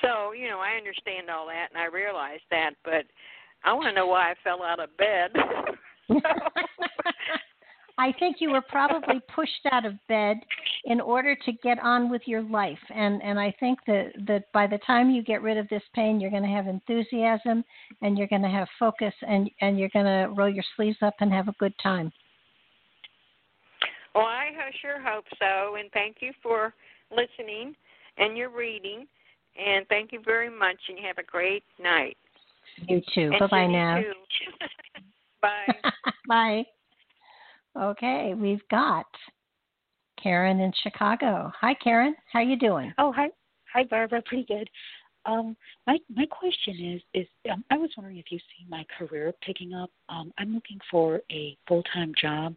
[0.00, 3.04] so, you know, I understand all that and I realize that, but
[3.64, 5.30] I want to know why I fell out of bed.
[8.02, 10.38] I think you were probably pushed out of bed
[10.86, 14.66] in order to get on with your life, and and I think that that by
[14.66, 17.64] the time you get rid of this pain, you're going to have enthusiasm,
[18.00, 21.14] and you're going to have focus, and and you're going to roll your sleeves up
[21.20, 22.12] and have a good time.
[24.16, 26.74] Well, I sure hope so, and thank you for
[27.10, 27.74] listening
[28.18, 29.06] and your reading,
[29.56, 32.16] and thank you very much, and you have a great night.
[32.88, 33.30] You too.
[33.38, 34.02] Bye bye now.
[35.40, 35.74] Bye.
[36.26, 36.64] Bye.
[37.78, 39.06] Okay, we've got
[40.22, 41.50] Karen in Chicago.
[41.58, 42.14] Hi, Karen.
[42.30, 42.92] How you doing?
[42.98, 43.28] Oh, hi,
[43.72, 44.22] hi, Barbara.
[44.22, 44.68] Pretty good.
[45.24, 45.56] Um,
[45.86, 49.72] my my question is is um, I was wondering if you see my career picking
[49.72, 49.90] up.
[50.08, 52.56] Um, I'm looking for a full time job.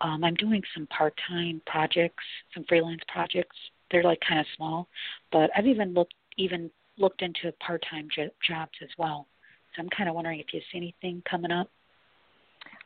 [0.00, 2.22] Um, I'm doing some part time projects,
[2.54, 3.56] some freelance projects.
[3.90, 4.88] They're like kind of small,
[5.32, 9.26] but I've even looked even looked into part time jo- jobs as well.
[9.74, 11.70] So I'm kind of wondering if you see anything coming up.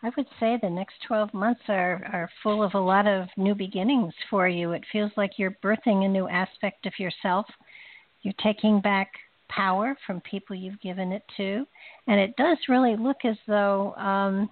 [0.03, 3.55] I would say the next 12 months are, are full of a lot of new
[3.55, 4.73] beginnings for you.
[4.73, 7.47] It feels like you're birthing a new aspect of yourself.
[8.23, 9.11] You're taking back
[9.49, 11.67] power from people you've given it to.
[12.07, 14.51] And it does really look as though um,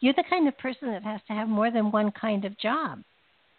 [0.00, 3.00] you're the kind of person that has to have more than one kind of job.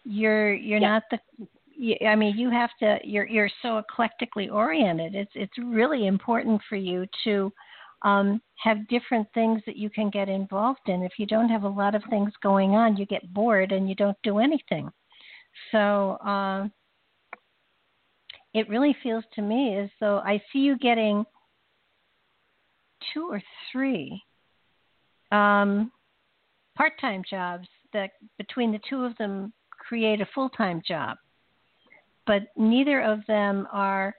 [0.03, 0.99] You're you're yeah.
[0.99, 2.99] not the I mean, you have to.
[3.03, 5.15] You're you're so eclectically oriented.
[5.15, 7.51] It's it's really important for you to
[8.06, 11.02] um, have different things that you can get involved in.
[11.02, 13.96] If you don't have a lot of things going on, you get bored and you
[13.96, 14.89] don't do anything.
[15.72, 16.68] So uh,
[18.54, 21.26] it really feels to me as though I see you getting
[23.12, 23.41] two or
[23.72, 24.22] three
[25.32, 25.91] um,
[26.78, 31.18] part time jobs that between the two of them create a full time job.
[32.28, 34.13] But neither of them are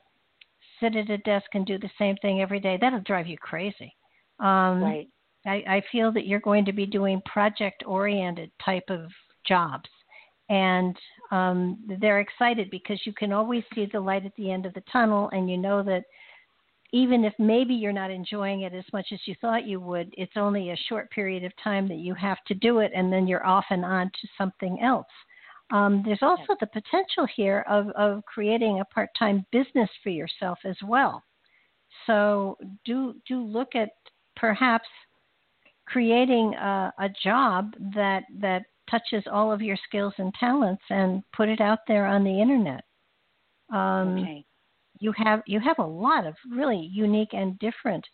[0.80, 3.94] sit at a desk and do the same thing every day, that'll drive you crazy.
[4.40, 5.08] Um, right.
[5.46, 9.10] I, I feel that you're going to be doing project oriented type of
[9.46, 9.88] jobs.
[10.48, 10.96] And
[11.32, 14.82] um, they're excited because you can always see the light at the end of the
[14.92, 16.04] tunnel, and you know that
[16.92, 20.36] even if maybe you're not enjoying it as much as you thought you would, it's
[20.36, 23.46] only a short period of time that you have to do it, and then you're
[23.46, 25.06] off and on to something else.
[25.70, 30.59] Um, there's also the potential here of, of creating a part time business for yourself
[30.64, 31.22] as well.
[32.07, 33.90] So do do look at
[34.37, 34.88] perhaps
[35.87, 41.48] creating a, a job that that touches all of your skills and talents and put
[41.48, 42.85] it out there on the internet.
[43.72, 44.44] Um, okay.
[45.00, 48.05] You have you have a lot of really unique and different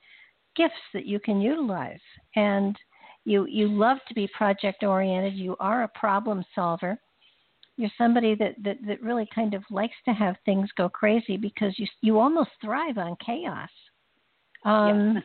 [0.57, 2.01] gifts that you can utilize,
[2.35, 2.77] and
[3.25, 5.35] you you love to be project oriented.
[5.35, 6.99] You are a problem solver
[7.77, 11.75] you're somebody that, that that really kind of likes to have things go crazy because
[11.79, 13.71] you you almost thrive on chaos.
[14.65, 15.23] Um,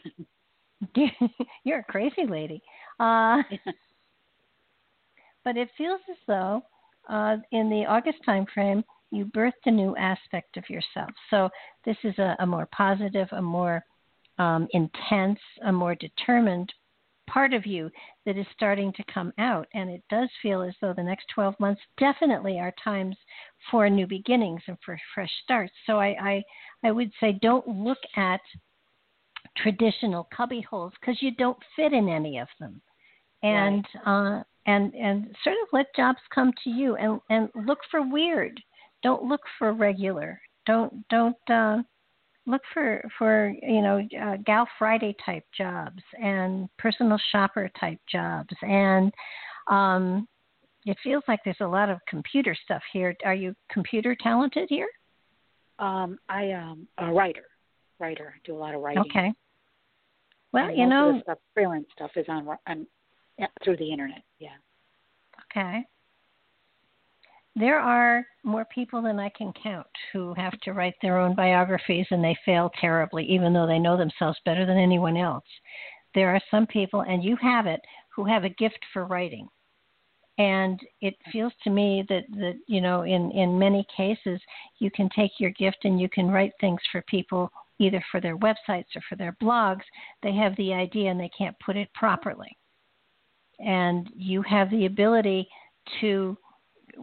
[0.95, 1.07] yeah.
[1.63, 2.61] you're a crazy lady.
[2.99, 3.41] Uh,
[5.43, 6.61] but it feels as though
[7.09, 11.09] uh, in the August time frame you birthed a new aspect of yourself.
[11.29, 11.49] So
[11.85, 13.83] this is a, a more positive, a more
[14.37, 16.71] um, intense, a more determined
[17.27, 17.89] part of you
[18.25, 19.67] that is starting to come out.
[19.73, 23.15] And it does feel as though the next 12 months definitely are times
[23.69, 25.73] for new beginnings and for fresh starts.
[25.85, 26.43] So I, I,
[26.83, 28.41] I would say don't look at
[29.57, 32.81] traditional cubby holes because you don't fit in any of them.
[33.43, 34.39] And, right.
[34.39, 38.59] uh, and, and sort of let jobs come to you and, and look for weird.
[39.03, 40.41] Don't look for regular.
[40.65, 41.77] Don't, don't, uh,
[42.47, 48.49] look for for you know uh, gal friday type jobs and personal shopper type jobs.
[48.61, 49.13] And
[49.69, 50.27] um
[50.85, 53.13] it feels like there's a lot of computer stuff here.
[53.25, 54.87] Are you computer talented here?
[55.77, 57.45] Um i am a writer.
[57.99, 58.33] Writer.
[58.35, 59.03] I do a lot of writing.
[59.09, 59.33] Okay.
[60.53, 62.87] Well and you know the stuff, freelance stuff is on on
[63.37, 64.23] yeah, through the internet.
[64.39, 64.55] Yeah.
[65.51, 65.85] Okay
[67.59, 72.05] there are more people than I can count who have to write their own biographies
[72.11, 75.45] and they fail terribly, even though they know themselves better than anyone else.
[76.13, 77.81] There are some people, and you have it,
[78.15, 79.47] who have a gift for writing.
[80.37, 84.39] And it feels to me that, that you know, in, in many cases,
[84.77, 88.37] you can take your gift and you can write things for people either for their
[88.37, 89.83] websites or for their blogs.
[90.21, 92.55] They have the idea and they can't put it properly.
[93.59, 95.47] And you have the ability
[96.01, 96.37] to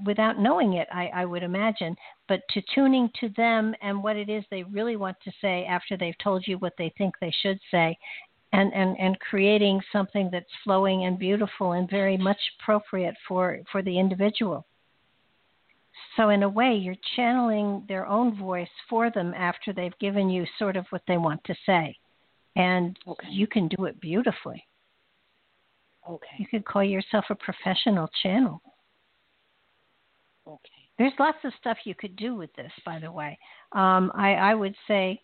[0.05, 1.97] without knowing it, I, I would imagine,
[2.29, 5.97] but to tuning to them and what it is they really want to say after
[5.97, 7.97] they've told you what they think they should say,
[8.53, 13.83] and, and, and creating something that's flowing and beautiful and very much appropriate for, for
[13.83, 14.65] the individual.
[16.17, 20.45] So, in a way, you're channeling their own voice for them after they've given you
[20.59, 21.97] sort of what they want to say.
[22.57, 23.29] And okay.
[23.31, 24.65] you can do it beautifully.
[26.09, 26.37] Okay.
[26.39, 28.61] You could call yourself a professional channel.
[30.47, 30.71] Okay.
[30.99, 33.39] There's lots of stuff you could do with this, by the way.
[33.73, 35.21] Um, I, I would say,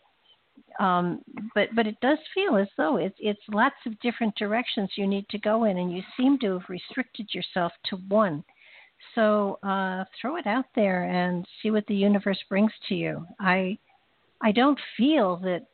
[0.79, 1.21] um,
[1.55, 5.27] but but it does feel as though it's it's lots of different directions you need
[5.29, 8.43] to go in, and you seem to have restricted yourself to one.
[9.15, 13.25] So uh, throw it out there and see what the universe brings to you.
[13.39, 13.77] I
[14.41, 15.67] I don't feel that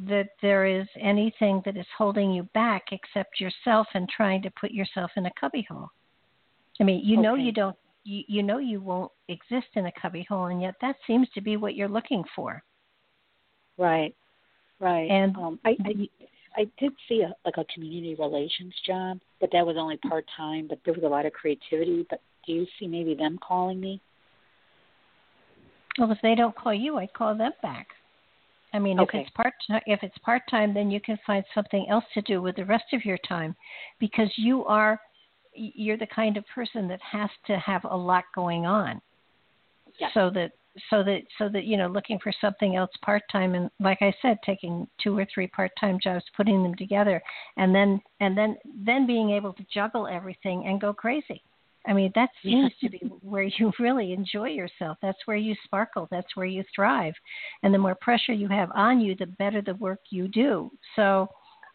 [0.00, 4.72] that there is anything that is holding you back except yourself and trying to put
[4.72, 5.88] yourself in a cubbyhole.
[6.80, 10.46] I mean, you know you don't you, you know you won't exist in a cubbyhole
[10.46, 12.62] and yet that seems to be what you're looking for.
[13.76, 14.14] Right.
[14.80, 15.10] Right.
[15.10, 16.08] And um, I, I
[16.56, 20.66] I did see a like a community relations job, but that was only part time.
[20.68, 22.06] But there was a lot of creativity.
[22.08, 24.00] But do you see maybe them calling me?
[25.98, 27.86] Well, if they don't call you, I call them back.
[28.72, 29.18] I mean, Okay.
[29.18, 29.54] if it's part
[29.86, 32.92] if it's part time, then you can find something else to do with the rest
[32.92, 33.54] of your time,
[34.00, 35.00] because you are
[35.54, 39.00] you're the kind of person that has to have a lot going on.
[39.98, 40.08] Yeah.
[40.14, 40.52] So that
[40.90, 44.12] so that so that you know looking for something else part time and like I
[44.22, 47.22] said, taking two or three part time jobs, putting them together,
[47.56, 51.42] and then and then then being able to juggle everything and go crazy.
[51.86, 54.98] I mean, that seems to be where you really enjoy yourself.
[55.02, 56.08] That's where you sparkle.
[56.10, 57.14] That's where you thrive.
[57.62, 60.70] And the more pressure you have on you, the better the work you do.
[60.96, 61.28] So,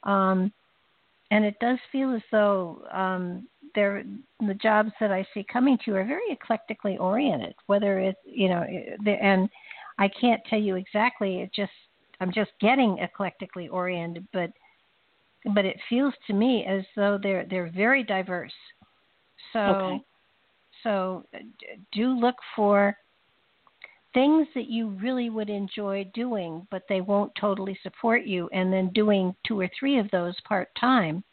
[0.03, 0.51] um,
[1.31, 4.03] and it does feel as though um, there
[4.39, 7.53] the jobs that I see coming to you are very eclectically oriented.
[7.67, 8.63] Whether it's you know,
[9.05, 9.49] and
[9.97, 11.41] I can't tell you exactly.
[11.41, 11.71] It just
[12.19, 14.51] I'm just getting eclectically oriented, but
[15.53, 18.53] but it feels to me as though they're they're very diverse.
[19.53, 20.01] So Okay.
[20.83, 21.25] so
[21.91, 22.95] do look for
[24.13, 28.89] things that you really would enjoy doing, but they won't totally support you, and then
[28.93, 31.23] doing two or three of those part time,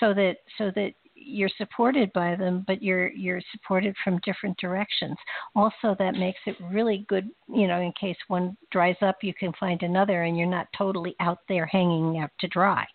[0.00, 0.92] so that so that
[1.24, 5.16] you're supported by them, but you're you're supported from different directions.
[5.54, 9.52] Also, that makes it really good, you know, in case one dries up, you can
[9.58, 12.86] find another, and you're not totally out there hanging out to dry.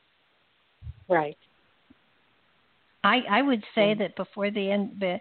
[1.08, 1.38] Right.
[3.04, 4.00] I I would say Mm.
[4.00, 5.20] that before the end, the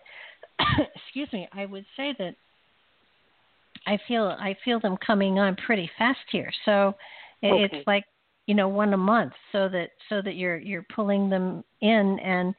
[0.97, 2.35] excuse me, I would say that
[3.87, 6.51] I feel I feel them coming on pretty fast here.
[6.65, 6.95] So
[7.43, 7.77] it, Okay.
[7.77, 8.05] it's like
[8.47, 12.55] you know one a month, so that so that you're you're pulling them in and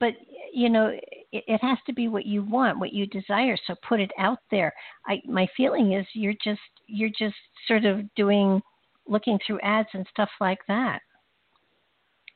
[0.00, 0.14] but
[0.52, 0.88] you know
[1.32, 3.56] it, it has to be what you want, what you desire.
[3.66, 4.72] So put it out there.
[5.06, 7.36] I my feeling is you're just you're just
[7.68, 8.60] sort of doing
[9.06, 11.00] looking through ads and stuff like that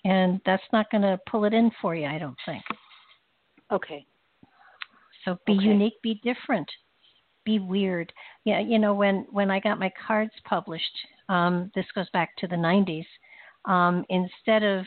[0.04, 2.62] and that's not going to pull it in for you, I don't think.
[3.72, 4.06] Okay.
[5.24, 5.64] So be Okay.
[5.64, 6.70] unique, be different,
[7.44, 8.12] be weird.
[8.44, 10.96] Yeah, you know when when I got my cards published,
[11.30, 13.06] um, this goes back to the '90s.
[13.64, 14.86] Um, instead of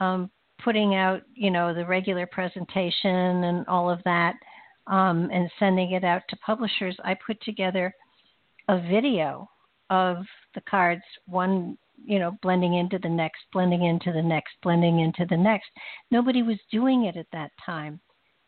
[0.00, 0.30] um,
[0.62, 4.34] putting out, you know, the regular presentation and all of that,
[4.86, 7.94] um, and sending it out to publishers, I put together
[8.68, 9.48] a video
[9.90, 10.18] of
[10.54, 15.26] the cards, one you know, blending into the next, blending into the next, blending into
[15.28, 15.66] the next.
[16.10, 18.00] Nobody was doing it at that time.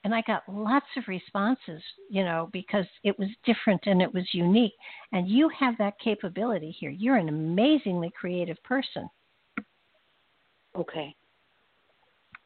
[0.04, 4.24] And I got lots of responses, you know, because it was different and it was
[4.32, 4.72] unique.
[5.12, 6.90] And you have that capability here.
[6.90, 9.08] You're an amazingly creative person.
[10.76, 11.14] Okay.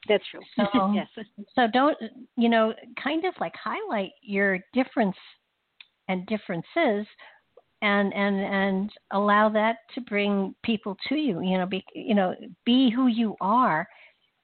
[0.09, 0.41] That's true.
[0.57, 1.09] So- yes.
[1.55, 1.97] So don't,
[2.37, 5.17] you know, kind of like highlight your difference
[6.09, 7.07] and differences
[7.83, 12.35] and and and allow that to bring people to you you know be you know
[12.65, 13.87] be who you are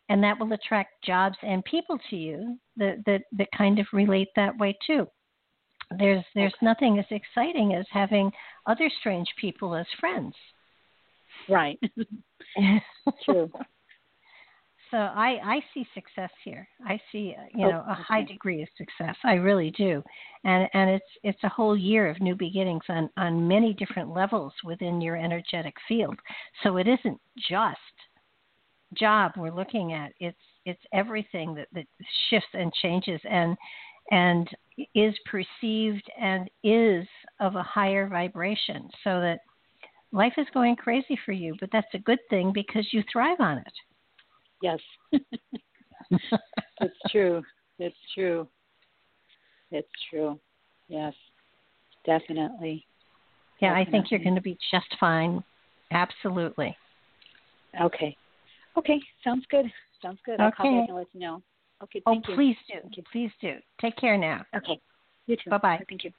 [0.08, 4.28] and that will attract jobs and people to you that that that kind of relate
[4.36, 5.06] that way too
[5.98, 8.30] there's there's nothing as exciting as having
[8.66, 10.34] other strange people as friends
[11.48, 11.78] Right.
[13.24, 13.50] True.
[14.90, 16.68] So i i see success here.
[16.86, 19.16] I see uh, you Oh, know a high degree of success.
[19.24, 20.02] I really do.
[20.44, 24.52] And and it's it's a whole year of new beginnings on on many different levels
[24.64, 26.18] within your energetic field.
[26.62, 27.78] So it isn't just
[28.94, 30.12] job we're looking at.
[30.20, 31.86] It's it's everything that that
[32.30, 33.56] shifts and changes and
[34.10, 34.48] and
[34.94, 37.06] is perceived and is
[37.40, 39.40] of a higher vibration so that
[40.12, 41.54] life is going crazy for you.
[41.60, 43.72] But that's a good thing because you thrive on it
[44.62, 44.80] Yes.
[46.10, 47.42] it's true.
[47.78, 48.48] It's true.
[49.70, 50.38] It's true.
[50.88, 51.14] Yes.
[52.04, 52.86] Definitely.
[53.60, 55.42] Yeah, I think you're going to be just fine.
[55.90, 56.76] Absolutely.
[57.80, 58.16] Okay.
[58.76, 59.00] Okay.
[59.24, 59.66] Sounds good.
[60.00, 60.40] Sounds good.
[60.40, 60.80] I'll call Okay.
[60.80, 61.42] back and let you know.
[61.82, 62.02] Okay.
[62.06, 62.20] Oh, you.
[62.34, 62.74] please do.
[62.82, 63.02] Thank you.
[63.12, 63.54] Please do.
[63.80, 64.44] Take care now.
[64.56, 64.80] Okay.
[65.26, 65.50] You too.
[65.50, 65.84] Bye-bye.
[65.88, 66.12] Thank you.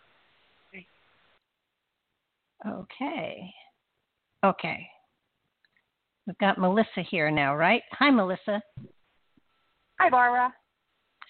[2.68, 3.54] Okay.
[4.44, 4.88] Okay.
[6.30, 7.82] We've got Melissa here now, right?
[7.94, 8.62] Hi, Melissa.
[10.00, 10.54] Hi, Barbara.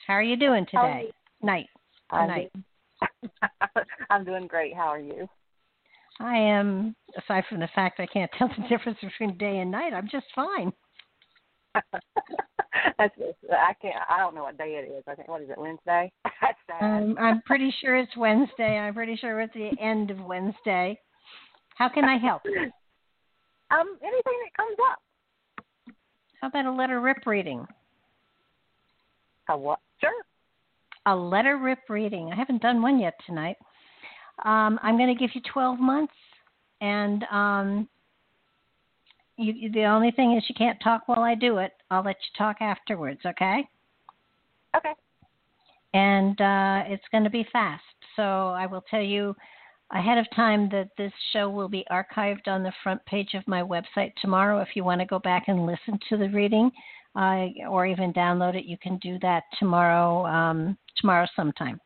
[0.05, 1.03] How are you doing are today?
[1.05, 1.47] you?
[1.47, 1.67] Night.
[2.11, 2.51] I'm Night.
[2.51, 4.75] doing- I'm doing great.
[4.75, 5.29] How are you?
[6.19, 9.93] I am, aside from the fact I can't tell the difference between day and night,
[9.93, 10.73] I'm just fine.
[12.97, 13.15] That's
[13.49, 13.95] I can't.
[14.09, 15.05] I don't know what day it is.
[15.07, 16.11] I think what is it Wednesday?
[16.81, 18.77] Um, I'm pretty sure it's Wednesday.
[18.77, 20.99] I'm pretty sure it's the end of Wednesday.
[21.77, 22.41] How can I help?
[23.71, 24.99] Um, anything that comes up.
[26.41, 27.65] How about a letter rip reading?
[29.49, 29.79] A what?
[29.99, 30.11] Sure.
[31.05, 32.31] A letter rip reading.
[32.31, 33.57] I haven't done one yet tonight.
[34.45, 36.13] Um, I'm going to give you 12 months,
[36.81, 37.89] and um,
[39.37, 41.71] you, you- the only thing is you can't talk while I do it.
[41.91, 43.67] I'll let you talk afterwards, okay?
[44.77, 44.93] Okay.
[45.93, 47.83] and uh, it's going to be fast.
[48.15, 49.35] So I will tell you
[49.91, 53.61] ahead of time that this show will be archived on the front page of my
[53.61, 54.61] website tomorrow.
[54.61, 56.71] If you want to go back and listen to the reading,
[57.15, 60.25] uh, or even download it, you can do that tomorrow.
[60.27, 61.79] Um, tomorrow sometime.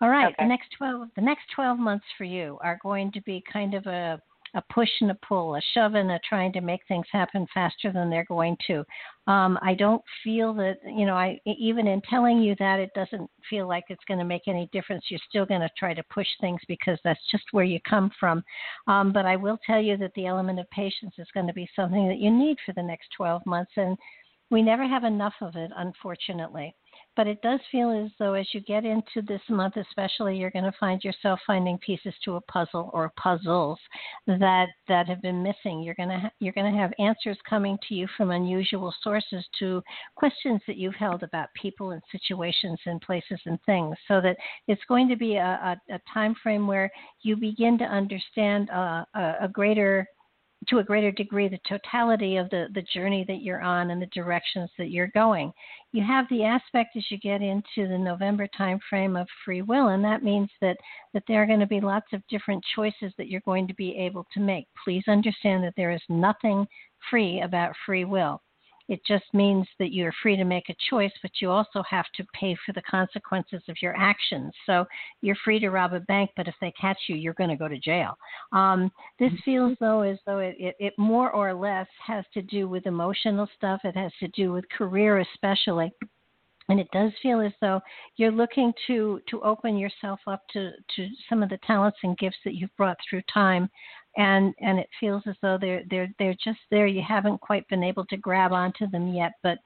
[0.00, 0.34] All right.
[0.38, 3.86] The next twelve, the next twelve months for you are going to be kind of
[3.86, 4.20] a
[4.54, 7.92] a push and a pull, a shove and a trying to make things happen faster
[7.92, 8.84] than they're going to.
[9.26, 13.30] Um, I don't feel that, you know, I even in telling you that, it doesn't
[13.50, 15.04] feel like it's going to make any difference.
[15.08, 18.42] You're still going to try to push things because that's just where you come from.
[18.86, 21.68] Um, but I will tell you that the element of patience is going to be
[21.76, 23.96] something that you need for the next 12 months, and
[24.50, 26.74] we never have enough of it, unfortunately.
[27.18, 30.64] But it does feel as though as you get into this month, especially, you're going
[30.64, 33.80] to find yourself finding pieces to a puzzle or puzzles
[34.28, 35.82] that that have been missing.
[35.82, 39.44] You're going to ha- you're going to have answers coming to you from unusual sources
[39.58, 39.82] to
[40.14, 43.96] questions that you've held about people and situations and places and things.
[44.06, 44.36] So that
[44.68, 46.88] it's going to be a, a, a time frame where
[47.22, 50.06] you begin to understand uh, a, a greater
[50.66, 54.06] to a greater degree the totality of the, the journey that you're on and the
[54.06, 55.52] directions that you're going.
[55.92, 59.88] You have the aspect as you get into the November time frame of free will,
[59.88, 60.76] and that means that,
[61.14, 63.96] that there are going to be lots of different choices that you're going to be
[63.96, 64.66] able to make.
[64.84, 66.66] Please understand that there is nothing
[67.10, 68.42] free about free will.
[68.88, 72.24] It just means that you're free to make a choice, but you also have to
[72.32, 74.52] pay for the consequences of your actions.
[74.66, 74.86] So
[75.20, 77.68] you're free to rob a bank, but if they catch you, you're going to go
[77.68, 78.16] to jail.
[78.52, 82.68] Um, this feels though as though it, it, it more or less has to do
[82.68, 83.80] with emotional stuff.
[83.84, 85.92] It has to do with career, especially.
[86.68, 87.80] And it does feel as though
[88.16, 92.36] you're looking to to open yourself up to to some of the talents and gifts
[92.44, 93.70] that you've brought through time,
[94.16, 96.86] and and it feels as though they're they're they're just there.
[96.86, 99.58] You haven't quite been able to grab onto them yet, but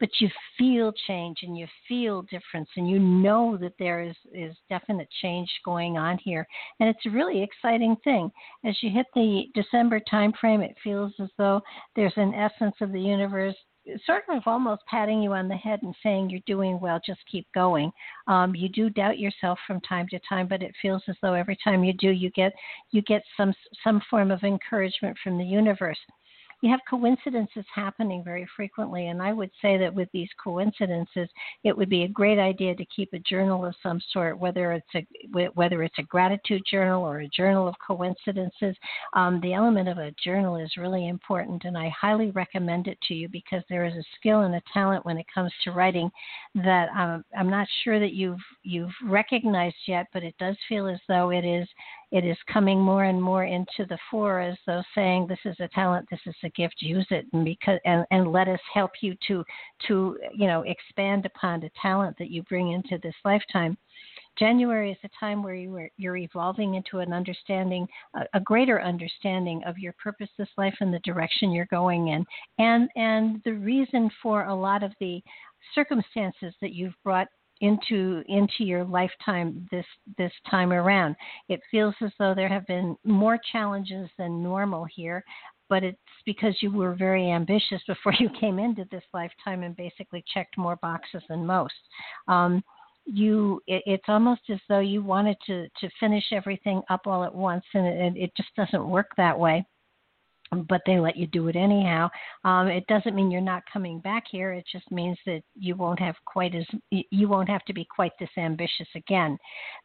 [0.00, 0.28] but you
[0.58, 5.50] feel change and you feel difference and you know that there is is definite change
[5.64, 6.46] going on here.
[6.80, 8.30] And it's a really exciting thing.
[8.64, 11.60] As you hit the december time frame it feels as though
[11.94, 13.56] there's an essence of the universe
[14.04, 17.46] sort of almost patting you on the head and saying you're doing well just keep
[17.54, 17.92] going.
[18.26, 21.56] Um, you do doubt yourself from time to time but it feels as though every
[21.62, 22.52] time you do you get
[22.90, 23.52] you get some
[23.84, 25.98] some form of encouragement from the universe
[26.62, 31.28] you have coincidences happening very frequently and i would say that with these coincidences
[31.64, 34.86] it would be a great idea to keep a journal of some sort whether it's
[34.94, 35.06] a
[35.54, 38.76] whether it's a gratitude journal or a journal of coincidences.
[39.12, 43.14] Um, the element of a journal is really important and i highly recommend it to
[43.14, 46.10] you because there is a skill and a talent when it comes to writing
[46.54, 51.00] that um, i'm not sure that you've you've recognized yet but it does feel as
[51.08, 51.68] though it is
[52.16, 55.68] it is coming more and more into the fore as though saying this is a
[55.68, 59.14] talent this is a gift use it and because and, and let us help you
[59.28, 59.44] to
[59.86, 63.76] to you know expand upon the talent that you bring into this lifetime.
[64.38, 68.82] January is a time where you are, you're evolving into an understanding, a, a greater
[68.82, 72.24] understanding of your purpose this life and the direction you're going in,
[72.58, 75.22] and and the reason for a lot of the
[75.74, 77.28] circumstances that you've brought
[77.60, 79.86] into into your lifetime this
[80.18, 81.16] this time around.
[81.48, 85.24] It feels as though there have been more challenges than normal here,
[85.68, 90.24] but it's because you were very ambitious before you came into this lifetime and basically
[90.32, 91.74] checked more boxes than most.
[92.28, 92.62] Um,
[93.06, 97.34] you it, it's almost as though you wanted to to finish everything up all at
[97.34, 99.64] once and it, it just doesn't work that way
[100.68, 102.08] but they let you do it anyhow.
[102.44, 104.52] Um, it doesn't mean you're not coming back here.
[104.52, 108.12] It just means that you won't have quite as you won't have to be quite
[108.18, 109.38] this ambitious again.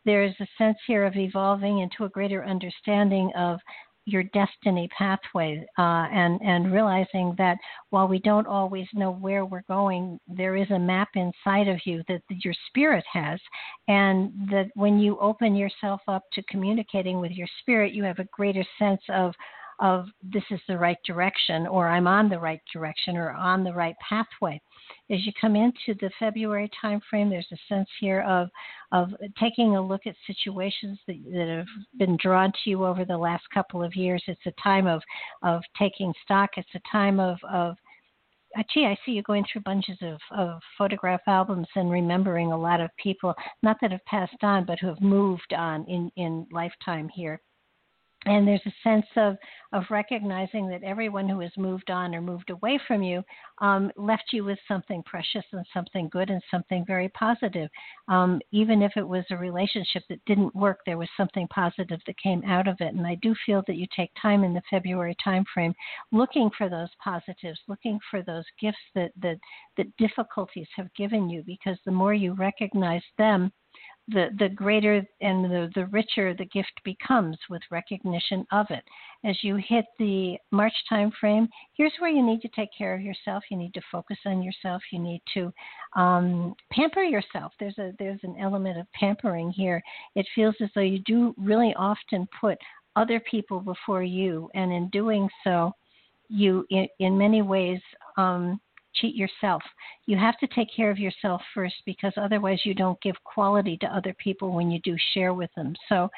[0.05, 3.59] There is a sense here of evolving into a greater understanding of
[4.05, 7.57] your destiny pathway uh, and and realizing that
[7.91, 12.03] while we don't always know where we're going, there is a map inside of you
[12.07, 13.39] that, that your spirit has,
[13.87, 18.27] and that when you open yourself up to communicating with your spirit, you have a
[18.33, 19.33] greater sense of
[19.81, 23.73] of this is the right direction or I'm on the right direction or on the
[23.73, 24.61] right pathway.
[25.09, 28.49] as you come into the February timeframe, there's a sense here of
[28.91, 29.09] of
[29.39, 33.43] taking a look at situations that, that have been drawn to you over the last
[33.53, 34.23] couple of years.
[34.27, 35.01] It's a time of
[35.41, 36.51] of taking stock.
[36.57, 37.75] It's a time of of
[38.57, 42.57] uh, gee, I see you going through bunches of, of photograph albums and remembering a
[42.57, 46.45] lot of people, not that have passed on, but who have moved on in, in
[46.51, 47.39] lifetime here
[48.25, 49.37] and there's a sense of
[49.73, 53.23] of recognizing that everyone who has moved on or moved away from you
[53.59, 57.69] um, left you with something precious and something good and something very positive.
[58.09, 62.17] Um, even if it was a relationship that didn't work, there was something positive that
[62.17, 62.93] came out of it.
[62.93, 65.73] And I do feel that you take time in the February timeframe
[66.11, 69.37] looking for those positives, looking for those gifts that that
[69.77, 73.51] that difficulties have given you, because the more you recognize them
[74.11, 78.83] the, the greater and the, the richer the gift becomes with recognition of it.
[79.23, 83.01] As you hit the March time frame, here's where you need to take care of
[83.01, 83.43] yourself.
[83.49, 84.81] You need to focus on yourself.
[84.91, 85.53] You need to
[85.95, 87.53] um, pamper yourself.
[87.59, 89.81] There's a there's an element of pampering here.
[90.15, 92.57] It feels as though you do really often put
[92.95, 95.71] other people before you, and in doing so,
[96.29, 97.79] you in, in many ways
[98.17, 98.59] um,
[98.95, 99.61] cheat yourself.
[100.05, 103.87] You have to take care of yourself first because otherwise you don't give quality to
[103.87, 105.75] other people when you do share with them.
[105.89, 106.09] So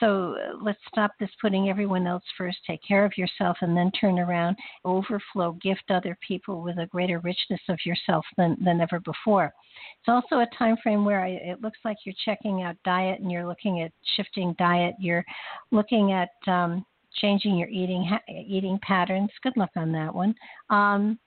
[0.00, 2.58] so uh, let's stop this putting everyone else first.
[2.66, 7.18] Take care of yourself and then turn around, overflow, gift other people with a greater
[7.20, 9.52] richness of yourself than than ever before.
[10.00, 13.30] It's also a time frame where I, it looks like you're checking out diet and
[13.30, 14.94] you're looking at shifting diet.
[14.98, 15.24] You're
[15.70, 19.30] looking at um, changing your eating eating patterns.
[19.42, 20.34] Good luck on that one.
[20.70, 21.18] Um,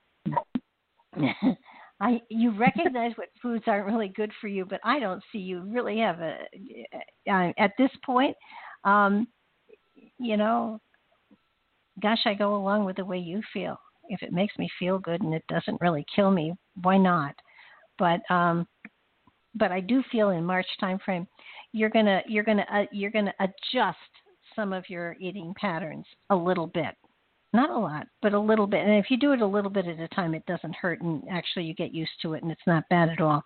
[2.02, 5.62] I you recognize what foods aren't really good for you, but I don't see you
[5.62, 6.38] really have a
[7.30, 8.36] uh, at this point.
[8.84, 9.28] Um,
[10.18, 10.80] you know,
[12.02, 13.78] gosh, I go along with the way you feel.
[14.10, 17.36] If it makes me feel good and it doesn't really kill me, why not?
[18.00, 18.68] But um,
[19.54, 21.28] but I do feel in March timeframe,
[21.72, 23.98] you're gonna you're gonna uh, you're gonna adjust
[24.56, 26.96] some of your eating patterns a little bit
[27.54, 28.86] not a lot, but a little bit.
[28.86, 31.22] And if you do it a little bit at a time, it doesn't hurt, and
[31.30, 33.44] actually you get used to it, and it's not bad at all.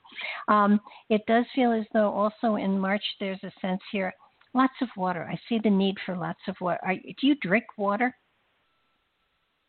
[0.47, 0.79] Um,
[1.09, 4.13] it does feel as though also in March there's a sense here,
[4.53, 5.27] lots of water.
[5.29, 6.79] I see the need for lots of water.
[6.83, 8.15] Are, do you drink water?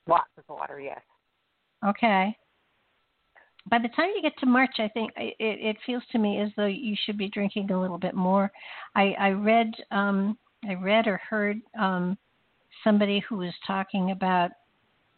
[0.07, 1.01] Lots of water, yes.
[1.85, 2.37] Okay.
[3.69, 6.51] By the time you get to March, I think it, it feels to me as
[6.57, 8.53] though you should be drinking a little bit more.
[8.95, 12.17] I, I read, um, I read or heard um,
[12.87, 14.51] somebody who was talking about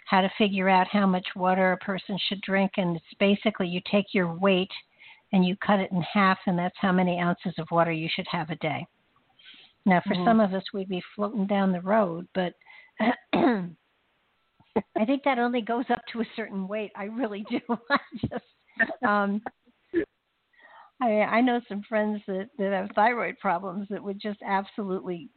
[0.07, 3.81] how to figure out how much water a person should drink, and it's basically you
[3.91, 4.71] take your weight
[5.33, 8.27] and you cut it in half, and that's how many ounces of water you should
[8.31, 8.87] have a day.
[9.85, 10.25] Now, for mm-hmm.
[10.25, 12.55] some of us, we'd be floating down the road, but
[13.35, 16.93] I think that only goes up to a certain weight.
[16.97, 17.61] I really do.
[17.91, 19.43] I just, um,
[21.03, 25.29] I, I know some friends that that have thyroid problems that would just absolutely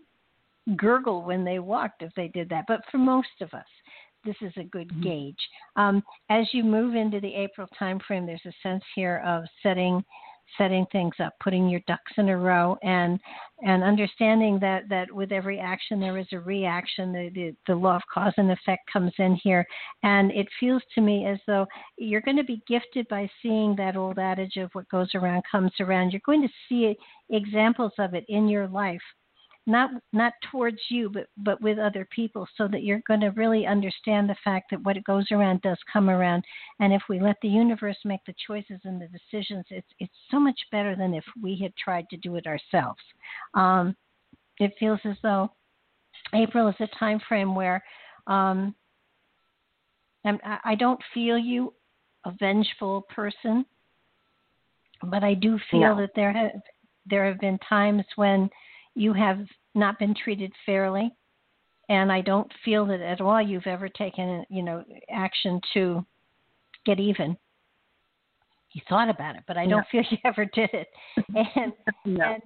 [0.75, 2.65] gurgle when they walked if they did that.
[2.67, 3.65] But for most of us,
[4.23, 5.01] this is a good mm-hmm.
[5.01, 5.49] gauge.
[5.75, 10.03] Um, as you move into the April timeframe, there's a sense here of setting
[10.57, 13.19] setting things up, putting your ducks in a row, and
[13.65, 17.13] and understanding that that with every action there is a reaction.
[17.13, 19.65] The the, the law of cause and effect comes in here,
[20.03, 21.65] and it feels to me as though
[21.97, 25.71] you're going to be gifted by seeing that old adage of what goes around comes
[25.79, 26.11] around.
[26.11, 26.95] You're going to see
[27.29, 29.01] examples of it in your life
[29.67, 33.67] not not towards you but but with other people so that you're going to really
[33.67, 36.43] understand the fact that what goes around does come around
[36.79, 40.39] and if we let the universe make the choices and the decisions it's it's so
[40.39, 43.01] much better than if we had tried to do it ourselves
[43.53, 43.95] um,
[44.59, 45.49] it feels as though
[46.33, 47.83] april is a time frame where
[48.25, 48.73] um,
[50.25, 51.73] I'm, i don't feel you
[52.25, 53.63] a vengeful person
[55.03, 55.97] but i do feel no.
[55.97, 56.51] that there have
[57.05, 58.49] there have been times when
[58.95, 59.39] you have
[59.75, 61.11] not been treated fairly
[61.91, 66.05] and I don't feel that at all you've ever taken, you know, action to
[66.85, 67.35] get even.
[68.71, 70.87] You thought about it, but I don't feel you ever did it.
[71.55, 71.73] And,
[72.05, 72.33] no.
[72.33, 72.41] and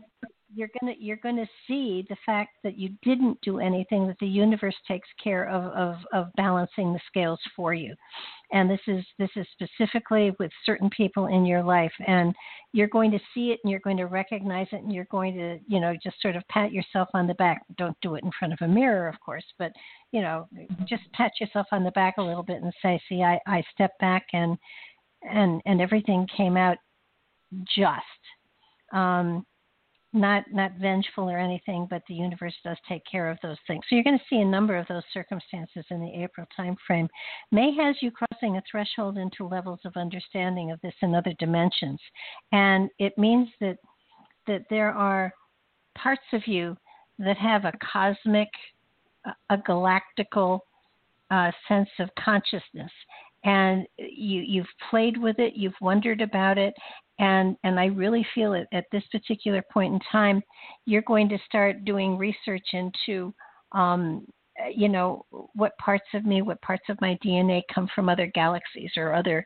[0.56, 4.76] you're gonna you're gonna see the fact that you didn't do anything that the universe
[4.88, 7.94] takes care of of, of balancing the scales for you
[8.56, 12.34] and this is this is specifically with certain people in your life and
[12.72, 15.60] you're going to see it and you're going to recognize it and you're going to
[15.68, 17.64] you know just sort of pat yourself on the back.
[17.78, 19.72] Don't do it in front of a mirror of course but
[20.12, 20.48] you know
[20.88, 24.00] just pat yourself on the back a little bit and say see i i stepped
[24.00, 24.58] back and
[25.30, 26.78] and and everything came out
[27.76, 28.02] just.
[28.94, 29.46] Um
[30.16, 33.84] not not vengeful or anything, but the universe does take care of those things.
[33.88, 37.08] So you're going to see a number of those circumstances in the April timeframe.
[37.52, 42.00] May has you crossing a threshold into levels of understanding of this in other dimensions,
[42.52, 43.78] and it means that
[44.48, 45.34] that there are
[45.98, 46.78] parts of you
[47.20, 48.50] that have a cosmic,
[49.50, 50.60] a galactical
[51.32, 52.92] uh, sense of consciousness,
[53.44, 56.74] and you you've played with it, you've wondered about it,
[57.20, 60.42] and and I really feel it at this particular point in time,
[60.86, 63.34] you're going to start doing research into
[63.72, 64.26] um,
[64.74, 68.92] you know what parts of me what parts of my dna come from other galaxies
[68.96, 69.46] or other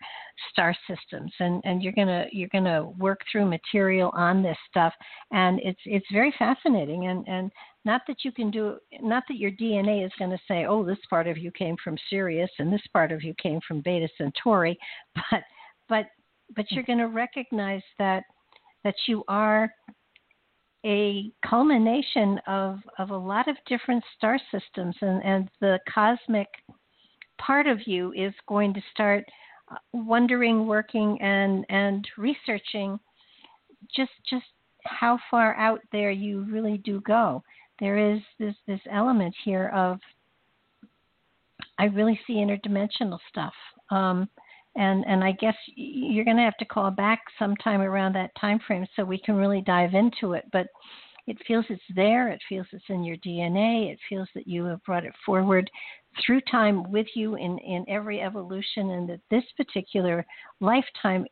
[0.51, 1.32] star systems.
[1.39, 4.93] And and you're to you're to work through material on this stuff.
[5.32, 7.07] And it's it's very fascinating.
[7.07, 7.51] And and
[7.86, 10.99] not that you can do not that your dna is going to say oh this
[11.09, 14.78] part of you came from sirius and this part of you came from beta centauri
[15.15, 15.43] but
[15.88, 16.05] but
[16.56, 18.24] but you're going to recognize that
[18.84, 19.74] that you are
[20.86, 26.47] a culmination of, of a lot of different star systems, and, and the cosmic
[27.38, 29.26] part of you is going to start
[29.72, 33.00] uh, wondering, working, and, and researching
[33.95, 34.45] just just
[34.86, 37.43] how far out there you really do go.
[37.80, 40.00] There is this this element here of
[41.78, 43.54] I really see interdimensional stuff.
[43.89, 44.30] Um,
[44.80, 48.59] and and I guess you're going to have to call back sometime around that time
[48.65, 50.45] frame so we can really dive into it.
[50.51, 50.67] But
[51.27, 52.30] it feels it's there.
[52.30, 53.91] It feels it's in your DNA.
[53.91, 55.69] It feels that you have brought it forward
[56.25, 60.25] through time with you in in every evolution, and that this particular
[60.61, 61.25] lifetime.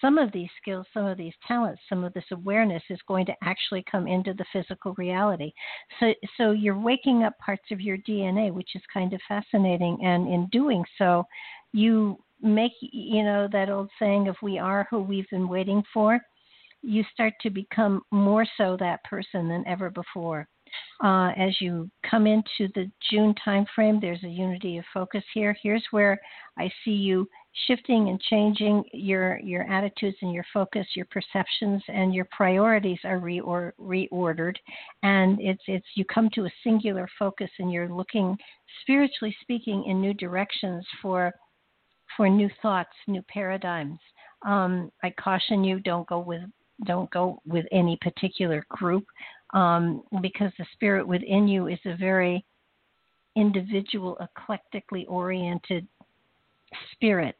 [0.00, 3.34] Some of these skills, some of these talents, some of this awareness is going to
[3.42, 5.50] actually come into the physical reality.
[5.98, 9.98] So, so you're waking up parts of your DNA, which is kind of fascinating.
[10.04, 11.24] And in doing so,
[11.72, 16.20] you make you know that old saying if we are who we've been waiting for
[16.82, 20.48] you start to become more so that person than ever before.
[21.02, 25.56] Uh, as you come into the june time frame there's a unity of focus here.
[25.62, 26.20] Here's where
[26.58, 27.26] i see you
[27.66, 33.18] shifting and changing your your attitudes and your focus your perceptions and your priorities are
[33.18, 34.56] reor- reordered.
[35.02, 38.36] And it's it's you come to a singular focus and you're looking
[38.82, 41.32] spiritually speaking in new directions for
[42.18, 43.98] for new thoughts, new paradigms.
[44.42, 46.42] Um, I caution you: don't go with
[46.84, 49.06] don't go with any particular group
[49.54, 52.44] um, because the spirit within you is a very
[53.36, 55.86] individual, eclectically oriented
[56.92, 57.36] spirit,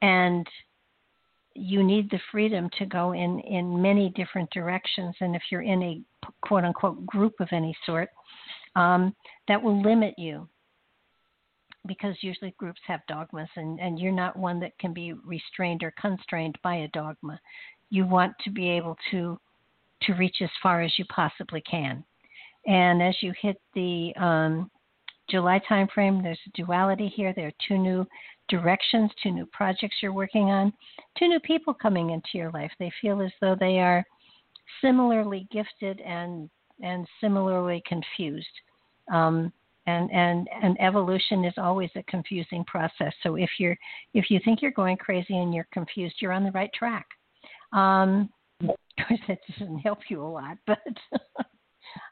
[0.00, 0.46] and
[1.54, 5.14] you need the freedom to go in in many different directions.
[5.20, 6.00] And if you're in a
[6.42, 8.10] quote unquote group of any sort,
[8.76, 9.14] um,
[9.48, 10.48] that will limit you
[11.86, 15.92] because usually groups have dogmas and, and you're not one that can be restrained or
[16.00, 17.40] constrained by a dogma.
[17.90, 19.38] You want to be able to
[20.02, 22.02] to reach as far as you possibly can.
[22.66, 24.70] And as you hit the um,
[25.28, 27.34] July timeframe, there's a duality here.
[27.34, 28.06] There are two new
[28.48, 30.72] directions, two new projects you're working on,
[31.18, 32.72] two new people coming into your life.
[32.78, 34.04] They feel as though they are
[34.80, 36.48] similarly gifted and
[36.82, 38.46] and similarly confused.
[39.12, 39.52] Um,
[39.90, 43.12] and and and evolution is always a confusing process.
[43.22, 43.76] So if you're
[44.14, 47.06] if you think you're going crazy and you're confused, you're on the right track.
[47.72, 48.30] Um,
[48.62, 48.76] of
[49.08, 50.78] course, that doesn't help you a lot, but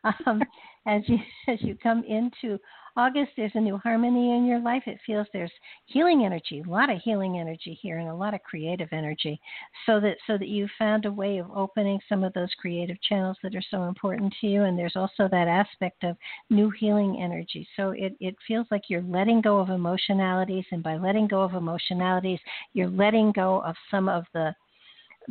[0.26, 0.43] um,
[0.87, 1.18] as you
[1.49, 2.59] as you come into
[2.99, 4.82] August, there's a new harmony in your life.
[4.86, 5.53] It feels there's
[5.86, 9.40] healing energy, a lot of healing energy here, and a lot of creative energy.
[9.86, 13.36] So that so that you found a way of opening some of those creative channels
[13.44, 14.64] that are so important to you.
[14.64, 16.16] And there's also that aspect of
[16.51, 17.68] new healing energy.
[17.76, 21.55] So it it feels like you're letting go of emotionalities, and by letting go of
[21.55, 22.40] emotionalities,
[22.72, 24.53] you're letting go of some of the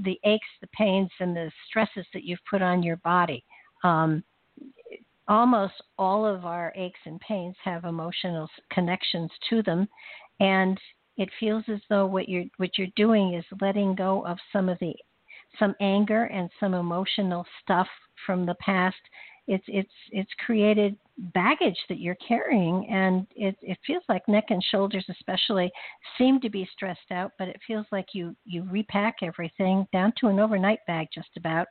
[0.05, 3.43] the aches, the pains, and the stresses that you've put on your body.
[3.83, 4.23] Um,
[5.27, 9.87] almost all of our aches and pains have emotional connections to them.
[10.39, 10.79] And
[11.17, 14.77] it feels as though what you're what you're doing is letting go of some of
[14.79, 14.93] the
[15.59, 17.87] some anger and some emotional stuff
[18.25, 18.97] from the past.
[19.47, 20.97] It's it's it's created
[21.33, 25.71] baggage that you're carrying and it it feels like neck and shoulders especially
[26.17, 30.27] seem to be stressed out but it feels like you you repack everything down to
[30.27, 31.67] an overnight bag just about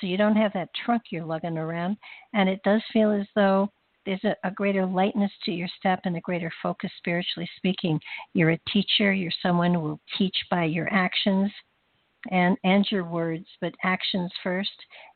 [0.00, 1.96] so you don't have that trunk you're lugging around.
[2.32, 3.70] And it does feel as though
[4.06, 7.98] there's a, a, greater lightness to your step and a greater focus spiritually speaking.
[8.34, 11.50] You're a teacher, you're someone who will teach by your actions
[12.30, 14.70] and, and your words, but actions first.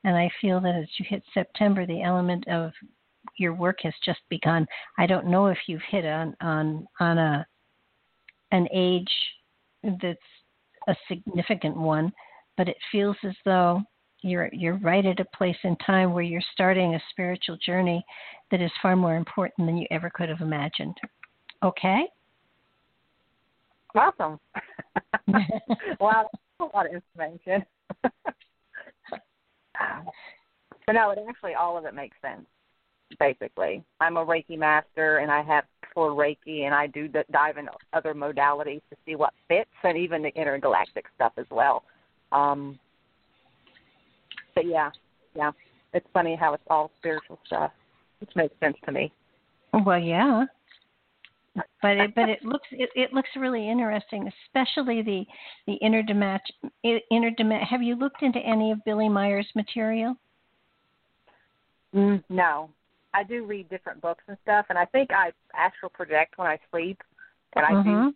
[0.04, 2.72] And I feel that as you hit September, the element of
[3.36, 4.66] your work has just begun.
[4.98, 7.46] I don't know if you've hit on on on a
[8.52, 9.12] an age
[9.82, 10.18] that's
[10.88, 12.12] a significant one,
[12.56, 13.82] but it feels as though
[14.22, 18.04] you're you're right at a place in time where you're starting a spiritual journey
[18.50, 20.96] that is far more important than you ever could have imagined.
[21.62, 22.04] Okay?
[23.94, 24.38] Awesome.
[26.00, 26.28] wow,
[26.60, 27.64] a lot of information.
[28.02, 28.12] but
[30.92, 32.46] no, it actually all of it makes sense.
[33.18, 35.64] Basically, I'm a Reiki master, and I have
[35.94, 40.22] for Reiki, and I do dive in other modalities to see what fits, and even
[40.22, 41.84] the intergalactic stuff as well.
[42.32, 42.78] Um,
[44.58, 44.90] but yeah,
[45.36, 45.52] yeah,
[45.94, 47.70] it's funny how it's all spiritual stuff,
[48.20, 49.12] which makes sense to me.
[49.72, 50.46] Well, yeah,
[51.82, 55.24] but it but it looks it, it looks really interesting, especially the
[55.68, 57.64] the interdimension interdimension.
[57.64, 60.16] Have you looked into any of Billy Meier's material?
[61.94, 62.68] Mm, no,
[63.14, 66.58] I do read different books and stuff, and I think I astral project when I
[66.72, 67.00] sleep,
[67.54, 68.08] and I mm-hmm.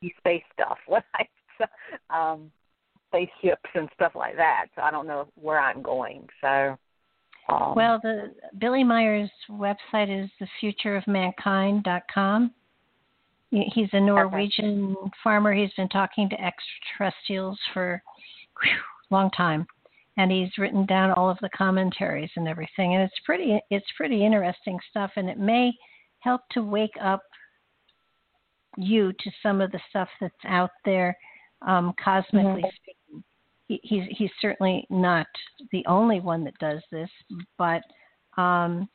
[0.00, 1.26] do space stuff when I
[2.08, 2.50] um
[3.12, 4.66] spaceships and stuff like that.
[4.74, 6.26] So I don't know where I'm going.
[6.40, 6.76] So.
[7.48, 10.30] Um, well, the Billy Meier's website is
[10.64, 12.52] thefutureofmankind.com.
[13.50, 15.10] He's a Norwegian okay.
[15.22, 15.52] farmer.
[15.52, 18.02] He's been talking to extraterrestrials for
[18.64, 19.66] a long time,
[20.16, 22.94] and he's written down all of the commentaries and everything.
[22.94, 25.70] And it's pretty, it's pretty interesting stuff, and it may
[26.20, 27.22] help to wake up
[28.78, 31.16] you to some of the stuff that's out there,
[31.66, 32.76] um, cosmically mm-hmm.
[32.82, 33.01] speaking
[33.72, 35.26] he, he's he's certainly not
[35.70, 37.08] the only one that does this,
[37.58, 37.82] but
[38.36, 38.88] um,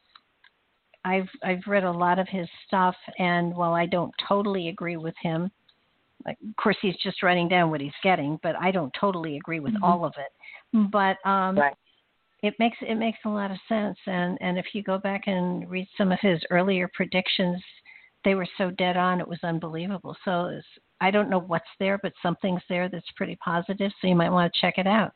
[1.05, 5.15] I've I've read a lot of his stuff, and while I don't totally agree with
[5.21, 5.51] him,
[6.25, 9.59] like, of course he's just writing down what he's getting, but I don't totally agree
[9.59, 9.83] with mm-hmm.
[9.83, 10.89] all of it.
[10.91, 11.75] But um, right.
[12.43, 15.69] it makes it makes a lot of sense, and and if you go back and
[15.69, 17.61] read some of his earlier predictions,
[18.25, 20.15] they were so dead on, it was unbelievable.
[20.25, 20.59] So
[20.99, 23.91] I don't know what's there, but something's there that's pretty positive.
[24.01, 25.13] So you might want to check it out.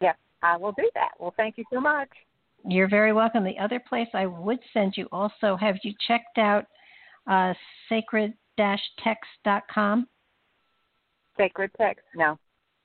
[0.00, 1.12] Yeah, I will do that.
[1.18, 2.08] Well, thank you so much.
[2.66, 3.42] You're very welcome.
[3.42, 6.66] The other place I would send you also, have you checked out
[7.26, 7.54] uh,
[7.88, 10.06] sacred-text.com?
[11.38, 12.04] Sacred text?
[12.14, 12.38] No.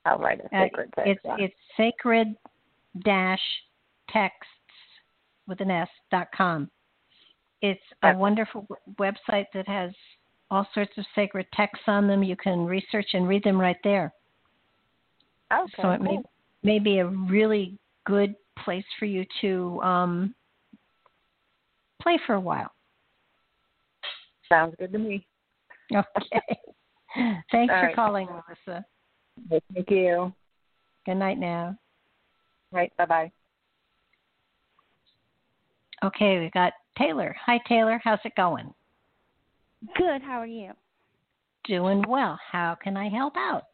[0.06, 0.46] I'll write it.
[0.46, 1.10] Uh, sacred text.
[1.10, 2.38] It's, it's sacred-texts
[5.46, 6.70] with an S dot com.
[7.60, 8.66] It's a wonderful
[8.98, 9.90] website that has
[10.50, 12.22] all sorts of sacred texts on them.
[12.22, 14.12] You can research and read them right there.
[15.52, 16.18] Okay, so it may,
[16.62, 20.34] may be a really good place for you to um,
[22.02, 22.70] play for a while.
[24.48, 25.26] Sounds good to me.
[25.94, 26.40] Okay.
[27.52, 27.94] Thanks All for right.
[27.94, 28.84] calling, Melissa.
[29.48, 30.32] Thank you.
[31.04, 31.76] Good night now.
[32.72, 32.92] Right.
[32.96, 33.32] Bye bye.
[36.04, 37.34] Okay, we got Taylor.
[37.44, 38.00] Hi, Taylor.
[38.02, 38.72] How's it going?
[39.94, 40.22] Good.
[40.22, 40.72] How are you?
[41.64, 42.38] Doing well.
[42.50, 43.64] How can I help out?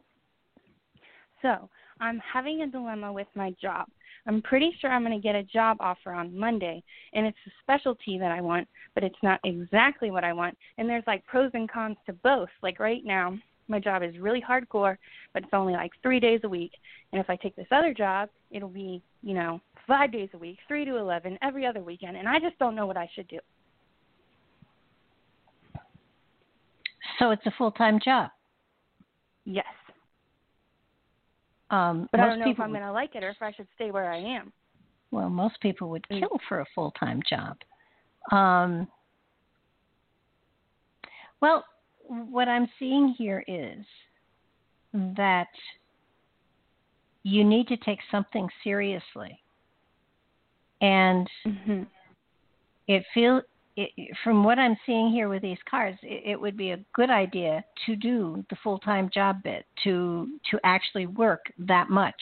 [1.40, 1.68] So,
[2.00, 3.86] I'm having a dilemma with my job.
[4.26, 6.82] I'm pretty sure I'm going to get a job offer on Monday,
[7.12, 10.56] and it's a specialty that I want, but it's not exactly what I want.
[10.78, 12.48] And there's like pros and cons to both.
[12.62, 13.36] Like right now,
[13.68, 14.96] my job is really hardcore,
[15.32, 16.72] but it's only like three days a week.
[17.12, 20.58] And if I take this other job, it'll be, you know, five days a week,
[20.68, 22.16] three to 11, every other weekend.
[22.16, 23.38] And I just don't know what I should do.
[27.22, 28.30] So it's a full time job.
[29.44, 29.64] Yes.
[31.70, 33.68] Um, but I don't know if I'm going to like it or if I should
[33.76, 34.52] stay where I am.
[35.12, 36.18] Well, most people would Mm.
[36.20, 37.56] kill for a full time job.
[38.32, 38.88] Um,
[41.40, 41.64] well,
[42.08, 43.86] what I'm seeing here is
[44.92, 45.48] that
[47.22, 49.40] you need to take something seriously.
[50.80, 51.82] And Mm-hmm.
[52.88, 53.44] it feels
[53.76, 57.10] it, from what I'm seeing here with these cards, it, it would be a good
[57.10, 62.20] idea to do the full time job bit to to actually work that much,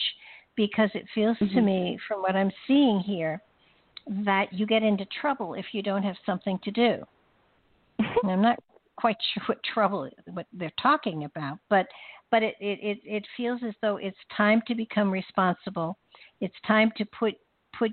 [0.55, 1.55] because it feels Mm-hmm.
[1.55, 3.41] to me from what I'm seeing here
[4.25, 6.97] that you get into trouble if you don't have something to do.
[7.99, 8.59] and I'm not
[8.95, 11.87] quite sure what trouble what they're talking about, but
[12.29, 15.97] but it, it, it, it feels as though it's time to become responsible.
[16.39, 17.35] It's time to put
[17.77, 17.91] put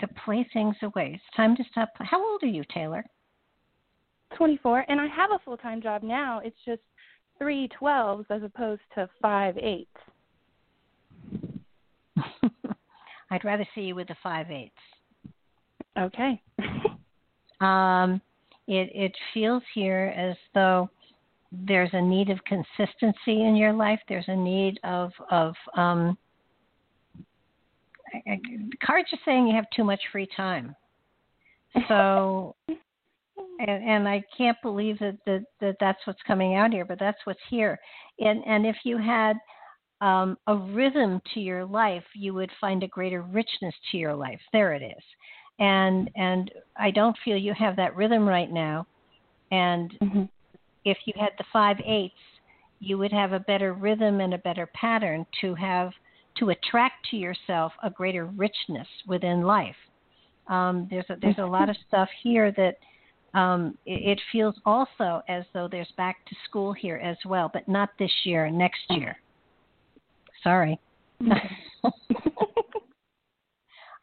[0.00, 1.12] the playthings away.
[1.14, 1.90] It's time to stop.
[1.98, 3.04] How old are you, Taylor?
[4.36, 6.40] 24, and I have a full time job now.
[6.44, 6.80] It's just
[7.38, 9.90] three twelves as opposed to five eights.
[13.30, 14.74] I'd rather see you with the five eighths.
[15.98, 16.40] Okay.
[17.60, 18.20] Um,
[18.66, 20.90] it it feels here as though
[21.52, 24.00] there's a need of consistency in your life.
[24.08, 26.18] There's a need of of um,
[28.14, 28.40] I-
[28.84, 30.74] cards are saying you have too much free time.
[31.88, 36.98] So, and, and I can't believe that, that that that's what's coming out here, but
[36.98, 37.78] that's what's here.
[38.18, 39.36] And and if you had
[40.00, 44.40] um, a rhythm to your life, you would find a greater richness to your life.
[44.52, 45.04] There it is.
[45.58, 48.86] And and I don't feel you have that rhythm right now.
[49.50, 50.22] And Mm-hmm.
[50.84, 52.14] if you had the five eights,
[52.80, 55.92] you would have a better rhythm and a better pattern to have
[56.38, 59.76] to attract to yourself a greater richness within life.
[60.48, 62.76] Um, there's a, there's a lot of stuff here that
[63.38, 67.66] um, it, it feels also as though there's back to school here as well, but
[67.68, 69.16] not this year, next year.
[70.42, 70.78] Sorry.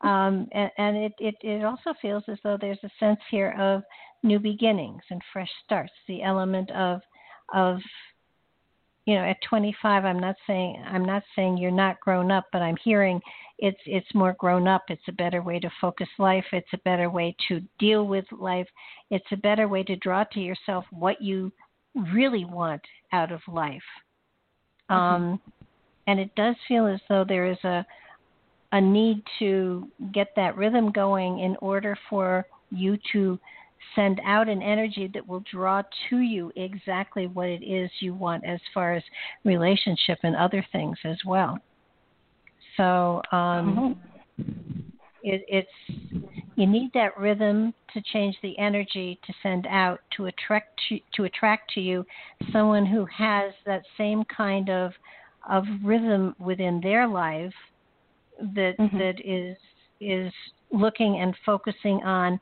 [0.02, 3.84] um, and and it, it, it also feels as though there's a sense here of
[4.24, 5.94] new beginnings and fresh starts.
[6.08, 7.02] The element of
[7.54, 7.80] of
[9.10, 12.62] you know at 25 i'm not saying i'm not saying you're not grown up but
[12.62, 13.22] i'm hearing
[13.62, 14.84] it's it's more grown up.
[14.88, 16.46] It's a better way to focus life.
[16.54, 18.68] It's a better way to deal with life.
[19.12, 21.52] It's a better way to draw to yourself what you
[22.14, 22.82] really want
[23.12, 23.84] out of life.
[24.90, 25.40] Um
[26.08, 27.86] and it does feel as though there is a
[28.72, 33.38] a need to get that rhythm going in order for you to
[33.96, 38.44] send out an energy that will draw to you exactly what it is you want
[38.46, 39.04] as far as
[39.46, 41.58] relationship and other things as well.
[42.78, 44.00] So um,
[45.24, 46.12] it, it's
[46.56, 51.24] you need that rhythm to change the energy to send out to attract to, to
[51.26, 52.06] attract to you
[52.52, 54.94] someone who has that same kind of
[55.50, 57.54] of rhythm within their life
[58.56, 58.98] that Mhm.
[58.98, 59.58] that is
[60.00, 60.34] is
[60.72, 62.40] looking and focusing on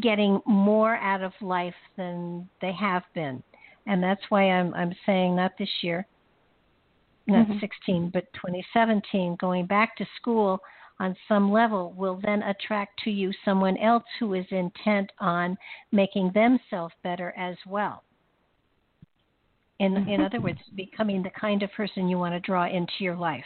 [0.00, 3.42] getting more out of life than they have been.
[3.86, 6.06] And that's why I'm I'm saying not this year,
[7.26, 7.60] not Mhm.
[7.60, 10.60] 16, but 2017 going back to school
[11.00, 15.58] on some level will then attract to you someone else who is intent on
[15.90, 18.04] making themselves better as well.
[19.80, 20.26] In in Mhm.
[20.26, 23.44] other words, becoming the kind of person you want to draw into your life.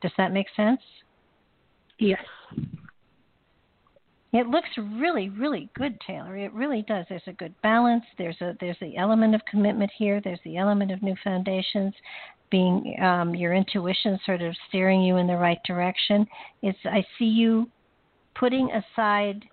[0.00, 0.80] Does that make sense?
[1.98, 2.24] Yes.
[4.32, 6.36] It looks really, really good, Taylor.
[6.38, 7.04] It really does.
[7.08, 8.04] There's a good balance.
[8.16, 10.22] There's a there's the element of commitment here.
[10.22, 11.92] There's the element of new foundations,
[12.50, 16.26] being um, your intuition sort of steering you in the right direction.
[16.62, 17.68] It's I see you
[18.34, 19.44] putting aside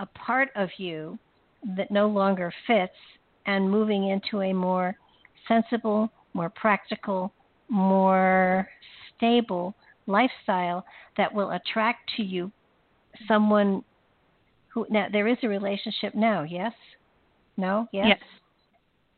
[0.00, 1.18] a part of you
[1.76, 2.92] that no longer fits
[3.46, 4.96] and moving into a more
[5.46, 7.30] sensible, more practical,
[7.68, 8.66] more
[9.14, 9.74] stable
[10.06, 10.84] lifestyle
[11.18, 12.50] that will attract to you
[13.28, 13.82] someone
[14.68, 16.72] who now there is a relationship now yes
[17.56, 18.18] no yes Yes.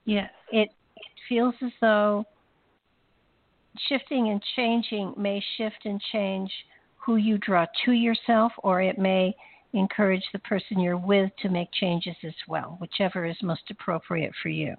[0.05, 0.30] Yes.
[0.53, 2.24] it it feels as though
[3.88, 6.51] shifting and changing may shift and change
[6.97, 9.34] who you draw to yourself or it may
[9.72, 14.49] encourage the person you're with to make changes as well whichever is most appropriate for
[14.49, 14.74] you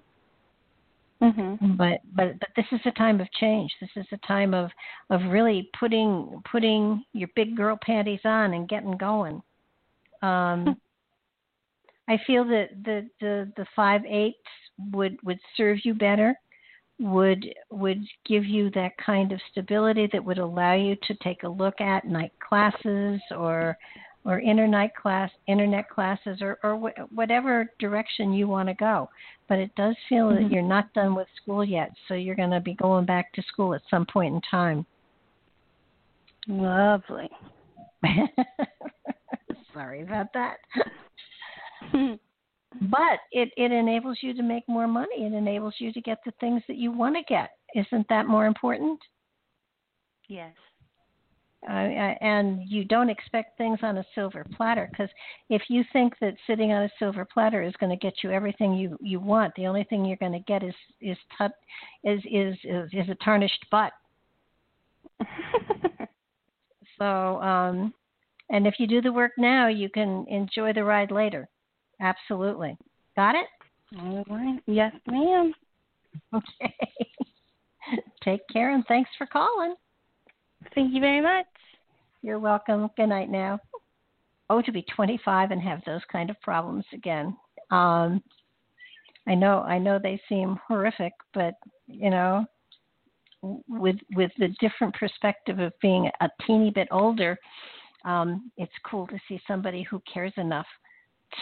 [1.20, 1.76] Mhm.
[1.76, 3.74] but but but this is a time of change.
[3.80, 4.70] This is a time of
[5.10, 9.42] of really putting putting your big girl panties on and getting going.
[10.22, 10.80] Um
[12.08, 14.38] i feel that the the the five eights
[14.92, 16.34] would would serve you better
[16.98, 21.48] would would give you that kind of stability that would allow you to take a
[21.48, 23.76] look at night classes or
[24.28, 29.08] or internet class internet classes or or wh- whatever direction you want to go
[29.48, 30.52] but it does feel that Mhm.
[30.52, 33.74] you're not done with school yet so you're going to be going back to school
[33.74, 34.86] at some point in time
[36.46, 37.30] Lovely.
[39.72, 40.58] sorry about that
[42.82, 46.32] but it it enables you to make more money it enables you to get the
[46.38, 49.00] things that you want to get isn't that more important
[50.28, 50.52] yes.
[51.66, 55.10] Uh, and you don't expect things on a silver platter because
[55.50, 58.74] if you think that sitting on a silver platter is going to get you everything
[58.74, 61.52] you you want the only thing you're going to get is is tut,
[62.04, 63.92] is, is is is a tarnished butt.
[66.98, 67.94] So um
[68.50, 71.48] and if you do the work now you can enjoy the ride later.
[72.00, 72.76] Absolutely.
[73.14, 73.46] Got it?
[74.00, 74.60] All right.
[74.66, 75.54] Yes, ma'am.
[76.34, 76.74] okay.
[78.24, 79.76] Take care and thanks for calling
[80.74, 81.46] Thank you very much.
[82.22, 82.90] You're welcome.
[82.96, 83.60] Good night now.
[84.50, 87.36] Oh, to be 25 and have those kind of problems again.
[87.70, 88.22] Um,
[89.26, 91.54] I know, I know they seem horrific, but
[91.86, 92.46] you know,
[93.42, 97.38] with with the different perspective of being a teeny bit older,
[98.04, 100.66] um, it's cool to see somebody who cares enough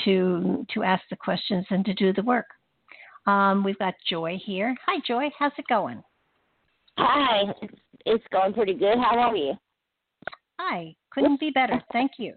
[0.05, 2.47] to to ask the questions and to do the work.
[3.27, 4.77] Um, we've got Joy here.
[4.87, 5.31] Hi, Joy.
[5.39, 6.03] How's it going?
[6.99, 7.53] Hi,
[8.05, 8.99] it's going pretty good.
[8.99, 9.55] How are you?
[10.59, 10.95] Hi.
[11.11, 11.83] Couldn't be better.
[11.93, 12.35] Thank you.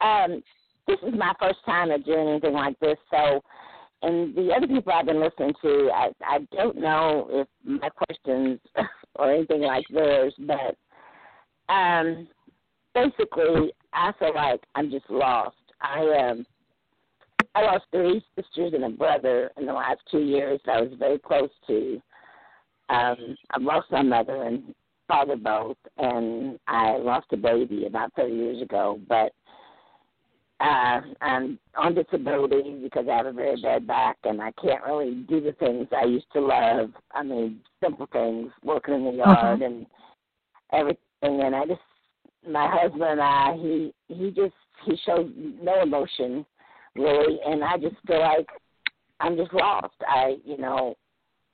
[0.00, 0.42] Um,
[0.86, 3.40] this is my first time of doing anything like this, so
[4.02, 8.60] and the other people I've been listening to, I I don't know if my questions
[9.16, 10.76] or anything like theirs, but
[11.72, 12.28] um,
[12.94, 15.56] basically, I feel like I'm just lost.
[15.80, 16.46] I um,
[17.54, 20.60] I lost three sisters and a brother in the last two years.
[20.66, 22.00] That I was very close to.
[22.88, 24.74] Um, I've lost my mother and
[25.08, 29.00] father both, and I lost a baby about 30 years ago.
[29.08, 29.32] But
[30.60, 35.24] uh, I'm on disability because I have a very bad back and I can't really
[35.28, 36.90] do the things I used to love.
[37.12, 39.64] I mean, simple things, working in the yard Uh-huh.
[39.64, 39.86] and
[40.72, 41.00] everything.
[41.22, 41.80] And I just,
[42.48, 44.54] my husband and I, he he just
[44.84, 45.32] he showed
[45.62, 46.44] no emotion
[46.94, 48.46] really, and I just feel like
[49.20, 49.94] I'm just lost.
[50.06, 50.94] I, you know,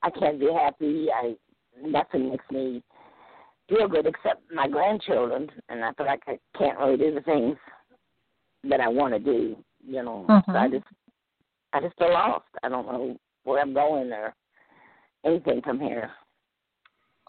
[0.03, 1.07] I can't be happy.
[1.13, 1.35] I
[1.81, 2.83] nothing makes me
[3.69, 7.57] feel good except my grandchildren, and I feel like I can't really do the things
[8.63, 9.57] that I want to do.
[9.85, 10.71] You know, so I Mhm.
[10.71, 10.85] just
[11.73, 12.45] I just feel lost.
[12.63, 14.33] I don't know where I'm going or
[15.23, 16.11] anything from here.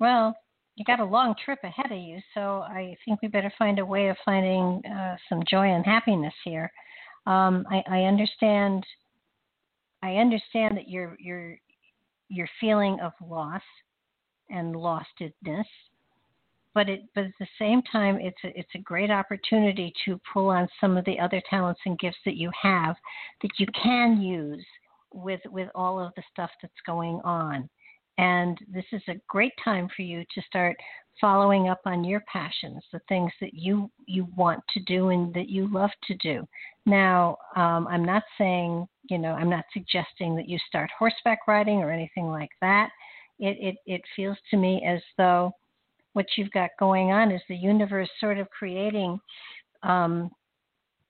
[0.00, 0.36] Well,
[0.74, 3.86] you got a long trip ahead of you, so I think we better find a
[3.86, 6.72] way of finding uh, some joy and happiness here.
[7.26, 8.84] Um, I, I understand.
[10.02, 11.56] I understand that your your
[12.32, 13.62] your feeling of loss
[14.50, 15.64] and lostedness,
[16.74, 20.48] but it but at the same time, it's a, it's a great opportunity to pull
[20.48, 22.96] on some of the other talents and gifts that you have
[23.42, 24.64] that you can use
[25.12, 27.68] with with all of the stuff that's going on.
[28.18, 30.76] And this is a great time for you to start
[31.20, 35.48] following up on your passions, the things that you you want to do and that
[35.48, 36.46] you love to do.
[36.86, 41.78] Now, um, I'm not saying, you know, I'm not suggesting that you start horseback riding
[41.78, 42.90] or anything like that.
[43.38, 45.52] It it it feels to me as though
[46.12, 49.18] what you've got going on is the universe sort of creating
[49.82, 50.30] um,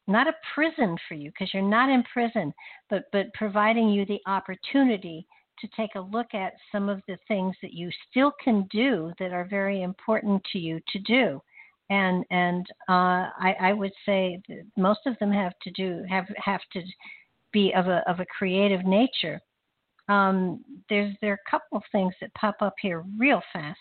[0.06, 2.52] not a prison for you because you're not in prison,
[2.90, 5.26] but but providing you the opportunity
[5.62, 9.32] to take a look at some of the things that you still can do that
[9.32, 11.40] are very important to you to do.
[11.90, 14.40] And and uh, I, I would say
[14.76, 16.82] most of them have to do have have to
[17.52, 19.40] be of a of a creative nature.
[20.08, 23.78] Um, there's there are a couple of things that pop up here real fast.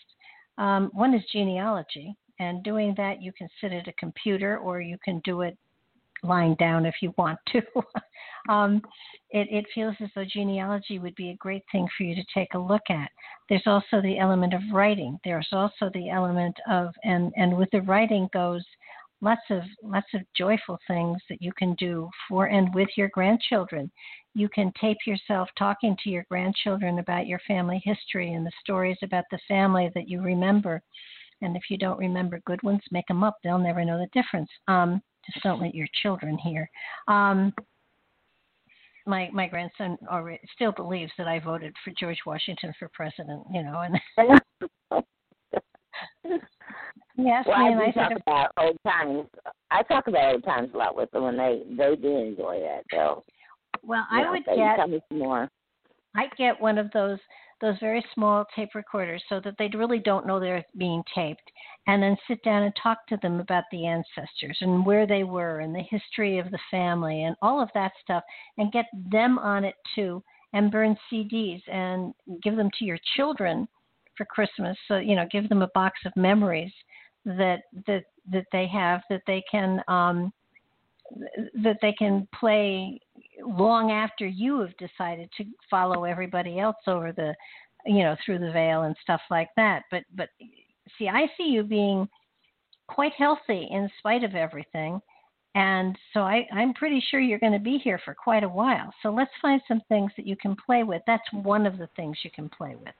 [0.57, 4.97] Um, one is genealogy, and doing that you can sit at a computer or you
[5.03, 5.57] can do it
[6.23, 7.61] lying down if you want to.
[8.49, 8.81] um,
[9.31, 12.53] it, it feels as though genealogy would be a great thing for you to take
[12.53, 13.09] a look at.
[13.49, 15.19] There's also the element of writing.
[15.23, 18.63] There's also the element of and and with the writing goes
[19.21, 23.91] lots of lots of joyful things that you can do for and with your grandchildren.
[24.33, 28.97] You can tape yourself talking to your grandchildren about your family history and the stories
[29.03, 30.81] about the family that you remember.
[31.41, 33.37] And if you don't remember good ones, make them up.
[33.43, 34.49] They'll never know the difference.
[34.67, 36.69] Um, just don't let your children hear.
[37.07, 37.53] Um,
[39.05, 43.43] my my grandson already still believes that I voted for George Washington for president.
[43.51, 43.99] You know, and
[47.27, 49.25] asked well, I I talk about old times.
[49.69, 52.83] I talk about old times a lot with them, and they they do enjoy that.
[52.91, 53.23] though.
[53.83, 55.49] "Well, you I know, would get tell me some more.
[56.15, 57.19] I'd get one of those
[57.61, 61.51] those very small tape recorders so that they really don't know they're being taped
[61.87, 65.59] and then sit down and talk to them about the ancestors and where they were
[65.59, 68.23] and the history of the family and all of that stuff
[68.57, 73.67] and get them on it too and burn CDs and give them to your children
[74.17, 74.77] for Christmas.
[74.87, 76.71] So you know give them a box of memories
[77.25, 80.33] that that that they have that they can um
[81.63, 82.99] that they can play
[83.45, 87.33] long after you have decided to follow everybody else over the
[87.85, 89.83] you know through the veil and stuff like that.
[89.91, 90.29] But but
[90.97, 92.07] see i see you being
[92.87, 95.01] quite healthy in spite of everything.
[95.53, 98.93] And so I, i'm pretty sure you're going to be here for quite a while.
[99.03, 101.01] So let's find some things that you can play with.
[101.07, 102.93] That's one of the things you can play with.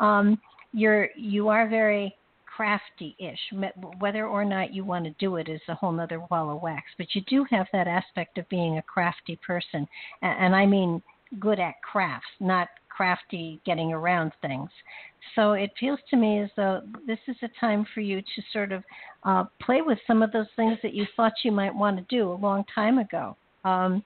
[0.00, 0.40] Um,
[0.72, 2.14] you're you are very
[2.56, 3.52] crafty-ish.
[3.98, 6.84] Whether or not you want to do it is a whole other wall of wax.
[6.96, 9.86] But you do have that aspect of being a crafty person,
[10.22, 11.02] and, I mean
[11.38, 14.70] good at crafts, not crafty getting around things.
[15.34, 18.72] So it feels to me as though this is a time for you to sort
[18.72, 18.82] of
[19.24, 22.32] uh, play with some of those things that you thought you might want to do
[22.32, 23.36] a long time ago.
[23.64, 24.02] Um,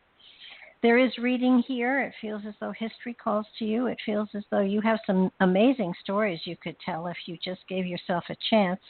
[0.82, 2.00] there is reading here.
[2.00, 3.86] It feels as though history calls to you.
[3.86, 7.60] It feels as though you have some amazing stories you could tell if you just
[7.68, 8.80] gave yourself a chance.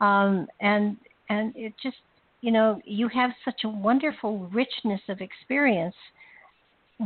[0.00, 0.96] Um, and
[1.28, 1.96] and it just
[2.40, 5.94] you know you have such a wonderful richness of experience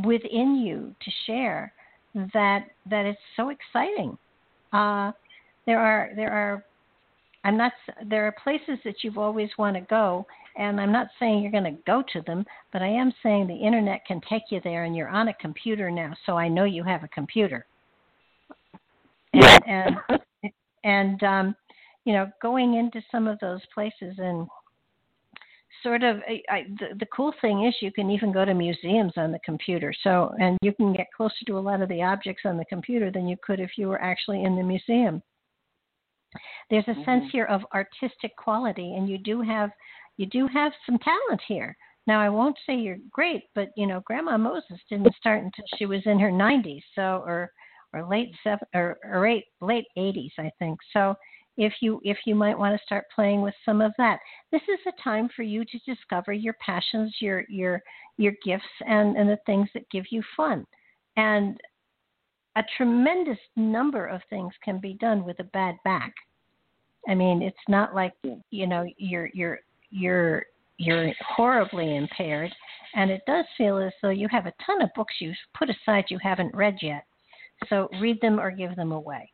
[0.03, 1.73] within you to share
[2.33, 4.17] that that it's so exciting.
[4.71, 5.11] Uh,
[5.65, 6.63] there are there are
[7.43, 7.73] I'm not
[8.09, 10.25] there are places that you've always want to go
[10.55, 13.55] And I'm not saying you're going to go to them, but I am saying the
[13.55, 16.83] internet can take you there, and you're on a computer now, so I know you
[16.83, 17.65] have a computer.
[19.33, 19.95] And
[20.43, 20.51] and,
[20.83, 21.55] and um,
[22.05, 24.47] you know, going into some of those places and
[25.81, 26.17] sort of
[26.49, 29.93] I, the, the cool thing is you can even go to museums on the computer
[30.03, 33.11] so and you can get closer to a lot of the objects on the computer
[33.11, 35.21] than you could if you were actually in the museum
[36.69, 37.03] there's a mm-hmm.
[37.03, 39.71] sense here of artistic quality and you do have
[40.17, 41.75] you do have some talent here.
[42.05, 45.85] Now i won't say you're great but you know grandma moses didn't start until she
[45.85, 47.49] was in her 90s so or
[47.93, 50.79] or late seven or, or eight, late 80s i think.
[50.91, 51.15] So
[51.57, 54.19] if you if you might want to start playing with some of that.
[54.51, 57.81] This is a time for you to discover your passions your your
[58.17, 60.65] your gifts and and the things that give you fun.
[61.15, 61.59] And
[62.55, 66.13] a tremendous number of things can be done with a bad back.
[67.07, 68.13] I mean it's not like
[68.49, 69.59] you know you're you're
[69.93, 70.45] you're
[70.77, 72.51] you're horribly impaired
[72.95, 76.05] and it does feel as though you have a ton of books you've put aside
[76.09, 77.05] you haven't read yet
[77.69, 79.31] so read them or give them away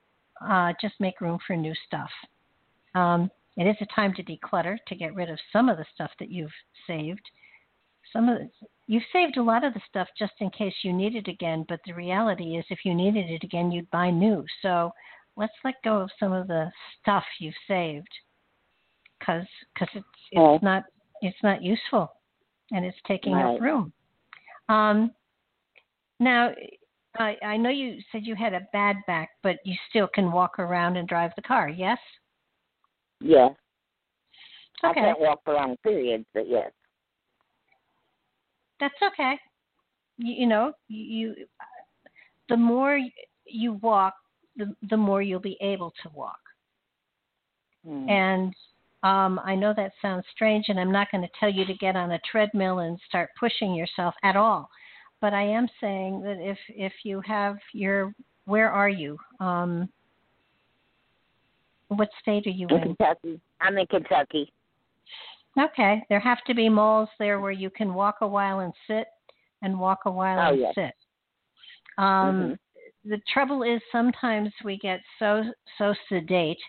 [0.47, 2.09] uh, just make room for new stuff.
[2.95, 6.11] Um, it is a time to declutter to get rid of some of the stuff
[6.19, 6.51] that you've
[6.87, 7.21] saved.
[8.13, 8.49] Some of the,
[8.87, 11.79] you've saved a lot of the stuff just in case you need it again, but
[11.85, 14.45] the reality is if you needed it again, you'd buy new.
[14.61, 14.91] So
[15.35, 16.71] let's let go of some of the
[17.01, 18.09] stuff you've saved
[19.19, 19.45] because
[19.77, 20.83] cause it's it's not
[21.21, 22.11] it's not useful
[22.71, 23.55] and it's taking right.
[23.55, 23.91] up room.
[24.69, 25.11] Um,
[26.19, 26.51] now
[27.17, 30.59] I, I know you said you had a bad back, but you still can walk
[30.59, 31.97] around and drive the car, yes?
[33.19, 33.51] Yes.
[34.83, 35.01] Okay.
[35.01, 36.71] I can't walk around periods, but yes.
[38.79, 39.37] That's okay.
[40.17, 41.35] You, you know, you
[42.47, 42.99] the more
[43.45, 44.13] you walk,
[44.55, 46.39] the the more you'll be able to walk.
[47.85, 48.09] Hmm.
[48.09, 48.53] And
[49.03, 51.95] um, I know that sounds strange, and I'm not going to tell you to get
[51.95, 54.69] on a treadmill and start pushing yourself at all
[55.21, 58.13] but I am saying that if if you have your
[58.45, 59.17] where are you?
[59.39, 59.89] Um,
[61.89, 62.75] what state are you in?
[62.75, 62.83] in?
[62.95, 63.41] Kentucky.
[63.61, 64.51] I'm in Kentucky.
[65.59, 69.07] Okay, there have to be malls there where you can walk a while and sit,
[69.61, 70.75] and walk a while oh, and yes.
[70.75, 70.93] sit.
[71.97, 72.53] Um, mm-hmm.
[73.09, 75.43] The trouble is sometimes we get so
[75.77, 76.59] so sedate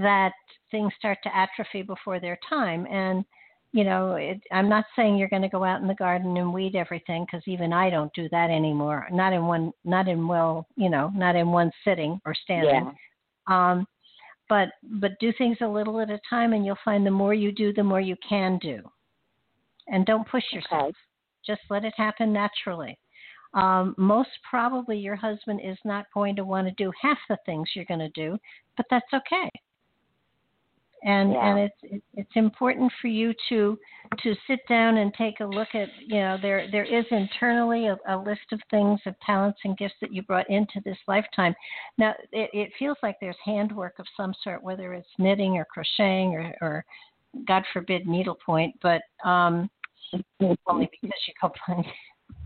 [0.00, 0.32] that
[0.70, 3.24] things start to atrophy before their time, and
[3.72, 6.52] you know, it, I'm not saying you're going to go out in the garden and
[6.52, 9.06] weed everything because even I don't do that anymore.
[9.12, 12.94] Not in one, not in well, you know, not in one sitting or standing.
[13.48, 13.72] Yeah.
[13.72, 13.86] Um,
[14.48, 17.52] but but do things a little at a time, and you'll find the more you
[17.52, 18.80] do, the more you can do.
[19.88, 20.88] And don't push yourself.
[20.88, 20.92] Okay.
[21.46, 22.98] Just let it happen naturally.
[23.54, 27.68] Um, most probably, your husband is not going to want to do half the things
[27.74, 28.38] you're going to do,
[28.76, 29.50] but that's okay
[31.04, 31.46] and yeah.
[31.46, 33.78] and it's it's important for you to
[34.22, 37.96] to sit down and take a look at you know there there is internally a,
[38.08, 41.54] a list of things of talents and gifts that you brought into this lifetime
[41.98, 46.34] now it, it feels like there's handwork of some sort whether it's knitting or crocheting
[46.34, 46.84] or, or
[47.46, 49.68] god forbid needlepoint but um
[50.66, 51.84] only because you complain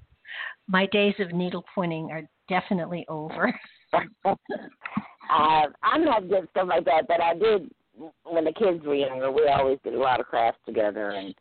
[0.68, 3.55] my days of needlepointing are definitely over
[4.24, 7.70] uh, i'm not good stuff like that but i did
[8.24, 11.34] when the kids were younger, we always did a lot of crafts together, and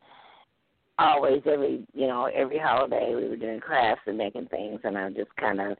[0.98, 5.10] always every you know every holiday we were doing crafts and making things, and I
[5.12, 5.78] just kind of.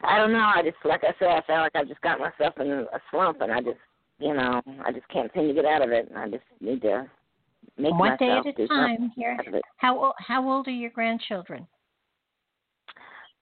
[0.00, 0.48] I don't know.
[0.54, 3.40] I just, like I said, I felt like I just got myself in a slump,
[3.40, 3.80] and I just,
[4.20, 6.08] you know, I just can't seem to get out of it.
[6.08, 7.10] And I just need to
[7.76, 9.12] make one day at a time.
[9.16, 9.36] Here,
[9.78, 10.14] how old?
[10.18, 11.66] How old are your grandchildren?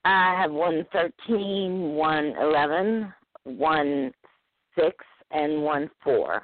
[0.06, 3.12] I have one thirteen, one eleven,
[3.44, 4.12] one
[4.74, 4.96] six,
[5.30, 6.42] and one four.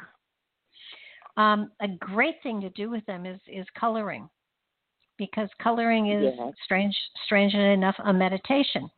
[1.37, 4.29] Um, a great thing to do with them is is coloring,
[5.19, 6.53] because coloring is yes.
[6.65, 8.91] strange, strangely enough, a meditation,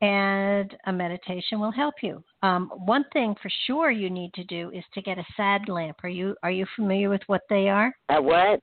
[0.00, 2.22] and a meditation will help you.
[2.42, 5.98] Um, one thing for sure you need to do is to get a sad lamp.
[6.02, 7.94] Are you are you familiar with what they are?
[8.08, 8.60] A what?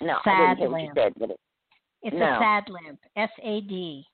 [0.00, 0.96] No, sad lamp.
[0.96, 1.40] Said, it,
[2.02, 2.24] it's no.
[2.24, 2.98] a sad lamp.
[3.16, 4.04] S A D.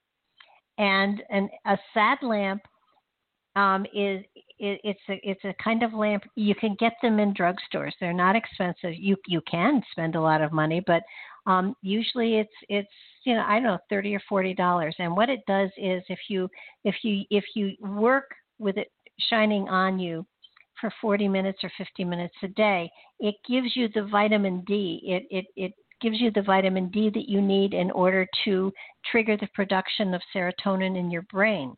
[0.77, 2.63] And an, a sad lamp
[3.59, 4.25] um, is
[4.61, 6.23] it, it's a it's a kind of lamp.
[6.37, 7.93] You can get them in drugstores.
[8.01, 8.95] They're not expensive.
[8.95, 11.03] You you can spend a lot of money, but
[11.47, 12.89] um, usually it's it's
[13.25, 14.95] you know I don't know thirty or forty dollars.
[15.01, 16.49] And what it does is if you
[16.85, 18.31] if you if you work
[18.61, 18.93] with it
[19.29, 20.25] shining on you
[20.81, 25.01] for 40 minutes or 50 minutes a day, it gives you the vitamin D.
[25.05, 28.73] It it it gives you the vitamin D that you need in order to
[29.11, 31.75] trigger the production of serotonin in your brain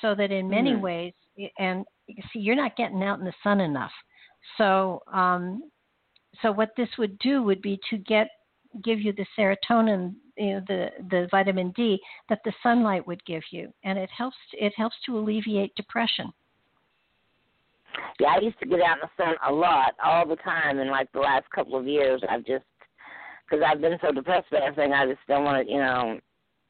[0.00, 0.82] so that in many mm-hmm.
[0.82, 1.12] ways
[1.58, 1.84] and
[2.32, 3.92] see you're not getting out in the sun enough
[4.56, 5.62] so um
[6.42, 8.28] so what this would do would be to get
[8.84, 11.98] give you the serotonin, you know, the the vitamin D
[12.28, 16.32] that the sunlight would give you, and it helps it helps to alleviate depression.
[18.20, 20.90] Yeah, I used to get out in the sun a lot, all the time, and
[20.90, 22.64] like the last couple of years, I've just
[23.48, 26.20] because I've been so depressed by everything, I just don't want to, you know,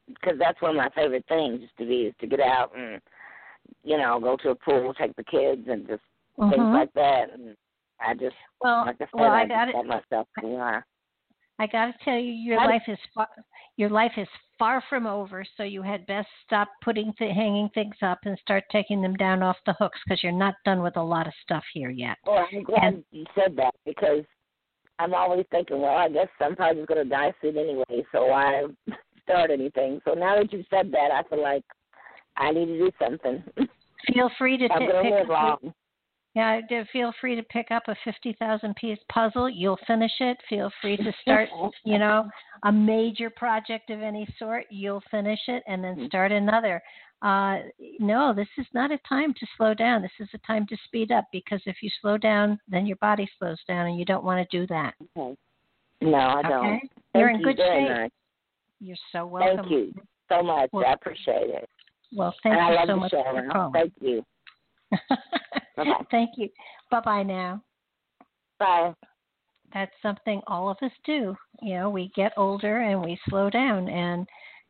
[0.07, 3.01] because that's one of my favorite things is to be is to get out and
[3.85, 6.03] you know go to a pool, take the kids, and just
[6.39, 6.51] mm-hmm.
[6.51, 7.33] things like that.
[7.33, 7.57] And
[8.01, 9.87] I just well, like I said, well, I, I got it.
[9.87, 10.85] myself are.
[11.61, 13.27] I got to tell you, your life is far,
[13.77, 14.29] your life is
[14.59, 15.45] far from over.
[15.57, 19.43] So you had best stop putting th- hanging things up and start taking them down
[19.43, 22.17] off the hooks because you're not done with a lot of stuff here yet.
[22.25, 24.25] Well, I'm glad and, you said that because
[25.01, 28.65] I'm always thinking, well, I guess I'm going to die soon anyway, so why
[29.23, 30.01] start anything?
[30.05, 31.65] So now that you've said that, I feel like
[32.39, 33.43] I need to do something.
[34.13, 35.75] Feel free to I'm t- going to pick live long.
[36.35, 36.61] Yeah,
[36.93, 39.49] feel free to pick up a 50,000 piece puzzle.
[39.49, 40.37] You'll finish it.
[40.49, 41.49] Feel free to start,
[41.85, 42.29] you know,
[42.63, 44.67] a major project of any sort.
[44.71, 46.81] You'll finish it and then start another.
[47.23, 47.59] Uh,
[47.99, 50.03] no, this is not a time to slow down.
[50.03, 53.29] This is a time to speed up because if you slow down, then your body
[53.39, 54.95] slows down and you don't want to do that.
[55.19, 55.37] Okay.
[56.01, 56.67] No, I don't.
[56.67, 56.89] Okay?
[57.17, 57.91] You're in you good shape.
[57.91, 58.13] Much.
[58.81, 59.57] You're so welcome.
[59.57, 59.93] Thank you
[60.29, 60.71] so much.
[60.73, 61.69] Well, I appreciate it.
[62.15, 63.73] Well, thank and you so much show, for calling.
[63.73, 64.25] Thank you.
[66.11, 66.49] Thank you.
[66.91, 67.63] Bye bye now.
[68.59, 68.95] Bye.
[69.75, 71.37] That's something all of us do.
[71.61, 74.27] You know, we get older and we slow down, and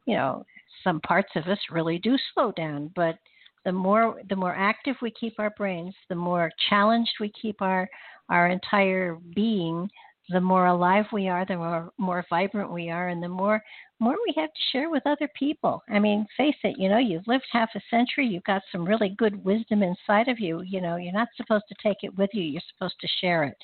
[0.06, 0.44] you know,
[0.82, 2.90] some parts of us really do slow down.
[2.97, 3.19] But
[3.65, 7.89] the more the more active we keep our brains, the more challenged we keep our
[8.28, 9.89] our entire being,
[10.31, 13.63] the more alive we are, the more more vibrant we are, and the more
[14.01, 15.83] more we have to share with other people.
[15.89, 19.11] I mean, face it, you know, you've lived half a century, you've got some really
[19.19, 20.63] good wisdom inside of you.
[20.63, 23.57] You know, you're not supposed to take it with you, you're supposed to share it.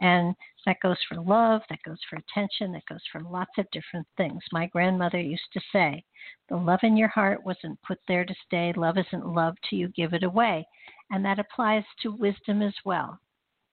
[0.00, 0.34] And
[0.66, 4.42] that goes for love, that goes for attention, that goes for lots of different things.
[4.50, 6.04] My grandmother used to say,
[6.48, 8.72] The love in your heart wasn't put there to stay.
[8.76, 10.66] Love isn't love till you give it away.
[11.10, 13.18] And that applies to wisdom as well.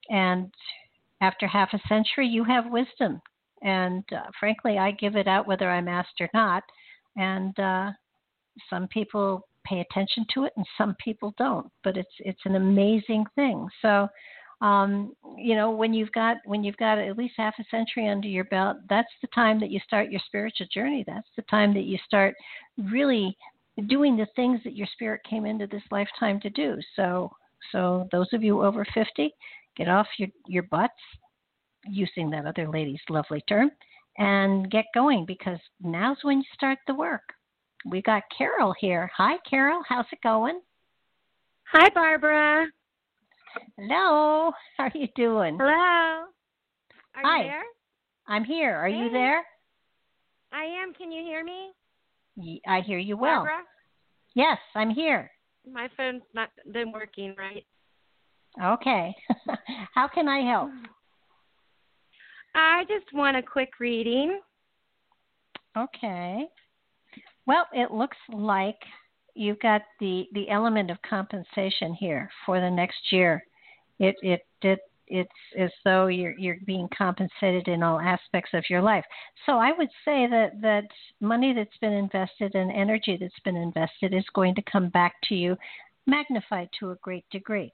[0.09, 0.51] And
[1.21, 3.21] after half a century, you have wisdom
[3.61, 6.63] and uh, frankly, I give it out whether I'm asked or not.
[7.17, 7.91] And uh,
[8.69, 11.69] some people pay attention to it, and some people don't.
[11.83, 13.67] But it's it's an amazing thing.
[13.81, 14.07] So,
[14.61, 18.27] um, you know, when you've got when you've got at least half a century under
[18.27, 21.03] your belt, that's the time that you start your spiritual journey.
[21.05, 22.35] That's the time that you start
[22.77, 23.35] really
[23.87, 26.77] doing the things that your spirit came into this lifetime to do.
[26.95, 27.31] So,
[27.71, 29.33] so those of you over 50,
[29.79, 30.93] get off your your butts,
[31.87, 33.71] using that other lady's lovely term,
[34.17, 37.23] and get going because now's when you start the work.
[37.85, 39.09] We got Carol here.
[39.15, 39.81] Hi, Carol.
[39.87, 40.59] How's it going?
[41.71, 42.67] Hi, Barbara.
[43.77, 44.51] Hello.
[44.77, 45.57] How are you doing?
[45.57, 45.71] Hello.
[45.71, 47.37] Are Hi.
[47.37, 47.63] you there?
[48.27, 48.75] I'm here.
[48.75, 49.43] Are you there?
[50.51, 50.93] I am.
[50.93, 51.71] Can you hear me?
[52.67, 53.43] I hear you well.
[53.43, 53.63] Barbara?
[54.35, 55.31] Yes, I'm here.
[55.71, 57.65] My phone's not been working right.
[58.61, 59.15] Okay.
[59.93, 60.71] How can I help?
[62.55, 64.39] I just want a quick reading.
[65.77, 66.45] Okay.
[67.45, 68.79] Well, it looks like
[69.35, 73.43] you've got the the element of compensation here for the next year.
[73.99, 78.81] It it it it's as though you're you're being compensated in all aspects of your
[78.81, 79.05] life.
[79.45, 80.85] So I would say that that
[81.19, 85.35] money that's been invested and energy that's been invested is going to come back to
[85.35, 85.57] you
[86.05, 87.71] magnified to a great degree.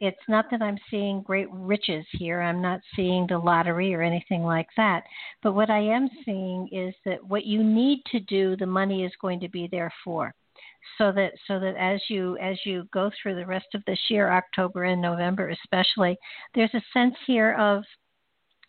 [0.00, 2.40] It's not that I'm seeing great riches here.
[2.40, 5.02] I'm not seeing the lottery or anything like that.
[5.42, 9.12] But what I am seeing is that what you need to do, the money is
[9.20, 10.34] going to be there for
[10.98, 14.32] so that so that as you as you go through the rest of this year
[14.32, 16.16] october and november especially
[16.54, 17.84] there's a sense here of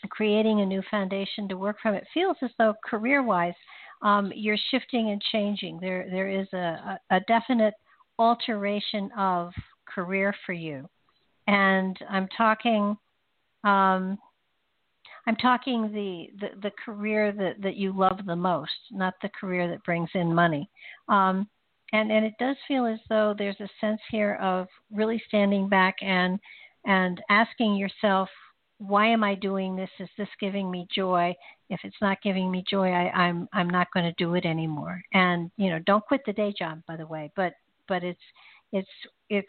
[0.09, 3.53] creating a new foundation to work from it feels as though career wise
[4.01, 7.73] um, you're shifting and changing there there is a, a, a definite
[8.19, 9.51] alteration of
[9.93, 10.89] career for you.
[11.47, 12.97] And i'm talking
[13.63, 14.17] um,
[15.25, 19.69] I'm talking the, the, the career that, that you love the most, not the career
[19.69, 20.69] that brings in money.
[21.07, 21.47] Um,
[21.93, 25.95] and and it does feel as though there's a sense here of really standing back
[26.01, 26.39] and
[26.85, 28.27] and asking yourself
[28.79, 29.89] why am i doing this?
[29.99, 31.33] Is this giving me joy?
[31.69, 35.01] If it's not giving me joy I, i'm i'm not going to do it anymore.
[35.13, 37.53] And you know don't quit the day job by the way but
[37.87, 38.19] but it's
[38.71, 38.89] it's
[39.29, 39.47] it's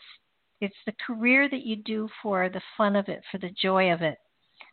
[0.61, 4.03] it's the career that you do for the fun of it for the joy of
[4.03, 4.19] it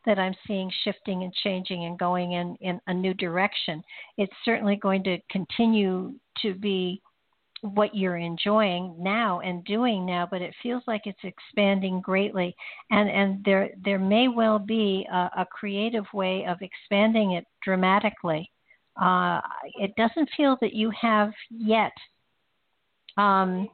[0.06, 3.84] that I'm seeing shifting and changing and going in, in a new direction.
[4.18, 7.02] It's certainly going to continue to be
[7.62, 12.56] what you're enjoying now and doing now, but it feels like it's expanding greatly.
[12.90, 18.50] And and there there may well be a, a creative way of expanding it dramatically.
[19.00, 19.42] Uh,
[19.80, 21.94] it doesn't feel that you have yet
[23.18, 23.70] um,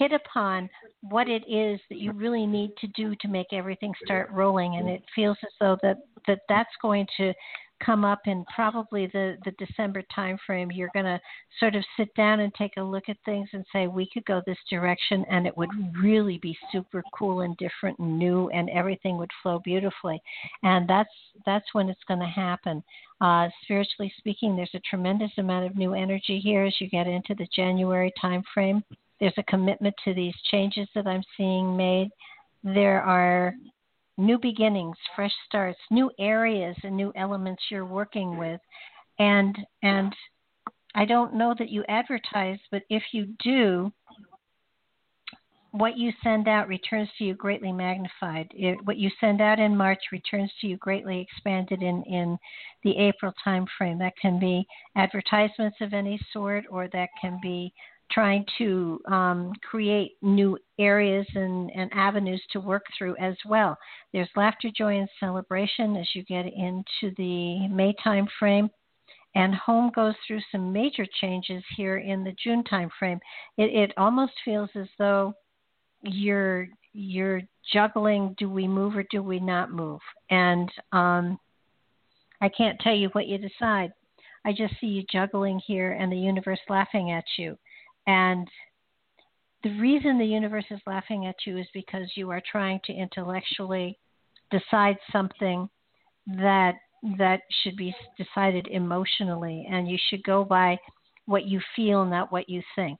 [0.00, 0.68] hit upon
[1.02, 4.88] what it is that you really need to do to make everything start rolling, and
[4.88, 7.32] it feels as though that that that's going to
[7.84, 10.70] come up in probably the the December timeframe.
[10.72, 11.20] You're going to
[11.58, 14.40] sort of sit down and take a look at things and say we could go
[14.46, 15.70] this direction, and it would
[16.02, 20.20] really be super cool and different and new, and everything would flow beautifully.
[20.62, 21.10] And that's
[21.44, 22.82] that's when it's going to happen.
[23.20, 27.34] Uh, spiritually speaking, there's a tremendous amount of new energy here as you get into
[27.34, 28.82] the January timeframe.
[29.20, 32.08] There's a commitment to these changes that I'm seeing made.
[32.64, 33.54] There are
[34.16, 38.60] new beginnings, fresh starts, new areas and new elements you're working with.
[39.18, 40.14] And and
[40.94, 43.92] I don't know that you advertise, but if you do,
[45.72, 48.50] what you send out returns to you greatly magnified.
[48.54, 52.36] It, what you send out in March returns to you greatly expanded in, in
[52.82, 53.98] the April timeframe.
[53.98, 54.66] That can be
[54.96, 57.72] advertisements of any sort, or that can be
[58.10, 63.76] trying to um, create new areas and, and, avenues to work through as well.
[64.12, 68.70] There's laughter, joy, and celebration as you get into the May time frame.
[69.36, 73.20] And home goes through some major changes here in the June time frame.
[73.56, 75.34] It, it almost feels as though
[76.02, 77.42] you're you're
[77.72, 80.00] juggling do we move or do we not move
[80.30, 81.38] and um,
[82.40, 83.92] i can't tell you what you decide
[84.44, 87.56] i just see you juggling here and the universe laughing at you
[88.06, 88.48] and
[89.62, 93.98] the reason the universe is laughing at you is because you are trying to intellectually
[94.50, 95.68] decide something
[96.26, 96.76] that
[97.18, 99.66] that should be decided emotionally.
[99.70, 100.78] And you should go by
[101.26, 102.98] what you feel not what you think.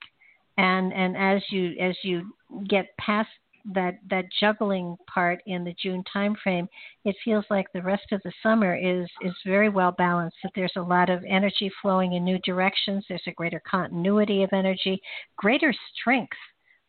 [0.59, 2.35] And and as you as you
[2.69, 3.29] get past
[3.75, 6.69] that that juggling part in the June timeframe,
[7.05, 10.37] it feels like the rest of the summer is is very well balanced.
[10.43, 13.05] That there's a lot of energy flowing in new directions.
[13.09, 15.01] There's a greater continuity of energy,
[15.37, 16.37] greater strength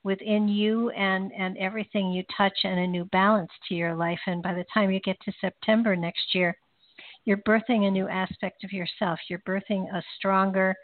[0.03, 4.19] within you and and everything you touch, and a new balance to your life.
[4.27, 6.55] And by the time you get to September next year,
[7.25, 9.19] you're birthing a new aspect of yourself.
[9.29, 10.75] You're birthing a stronger,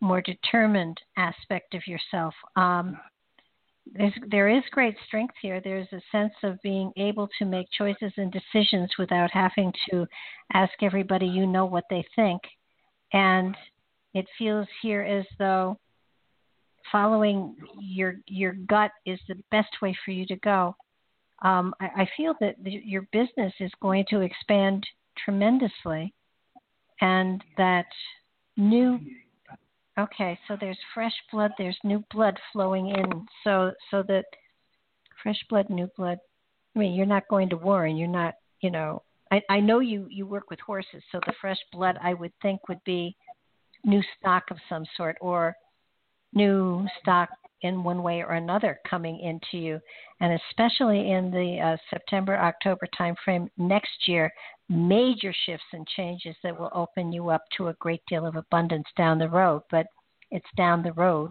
[0.00, 2.34] more determined aspect of yourself.
[2.56, 2.98] Um,
[3.92, 5.60] there's, there is great strength here.
[5.60, 10.06] There's a sense of being able to make choices and decisions without having to
[10.52, 12.40] ask everybody you know what they think.
[13.12, 13.54] And
[14.14, 15.78] it feels here as though
[16.90, 20.74] following your your gut is the best way for you to go.
[21.42, 24.86] Um, I, I feel that the, your business is going to expand
[25.24, 26.12] tremendously,
[27.00, 27.86] and that
[28.56, 28.98] new
[29.98, 33.26] Okay, so there's fresh blood, there's new blood flowing in.
[33.44, 34.24] So so that
[35.22, 36.18] fresh blood, new blood.
[36.74, 39.78] I mean, you're not going to war and you're not, you know, I, I know
[39.78, 43.16] you, you work with horses, so the fresh blood I would think would be
[43.84, 45.54] new stock of some sort or
[46.32, 47.28] new stock
[47.62, 49.80] in one way or another coming into you.
[50.20, 54.32] And especially in the uh, September, October timeframe next year,
[54.68, 58.86] major shifts and changes that will open you up to a great deal of abundance
[58.96, 59.62] down the road.
[59.70, 59.86] But
[60.30, 61.30] it's down the road.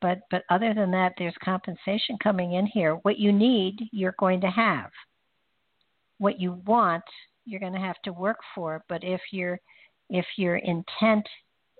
[0.00, 2.94] But but other than that, there's compensation coming in here.
[3.02, 4.90] What you need, you're going to have.
[6.18, 7.04] What you want,
[7.44, 8.84] you're going to have to work for.
[8.88, 9.58] But if your
[10.10, 11.26] if your intent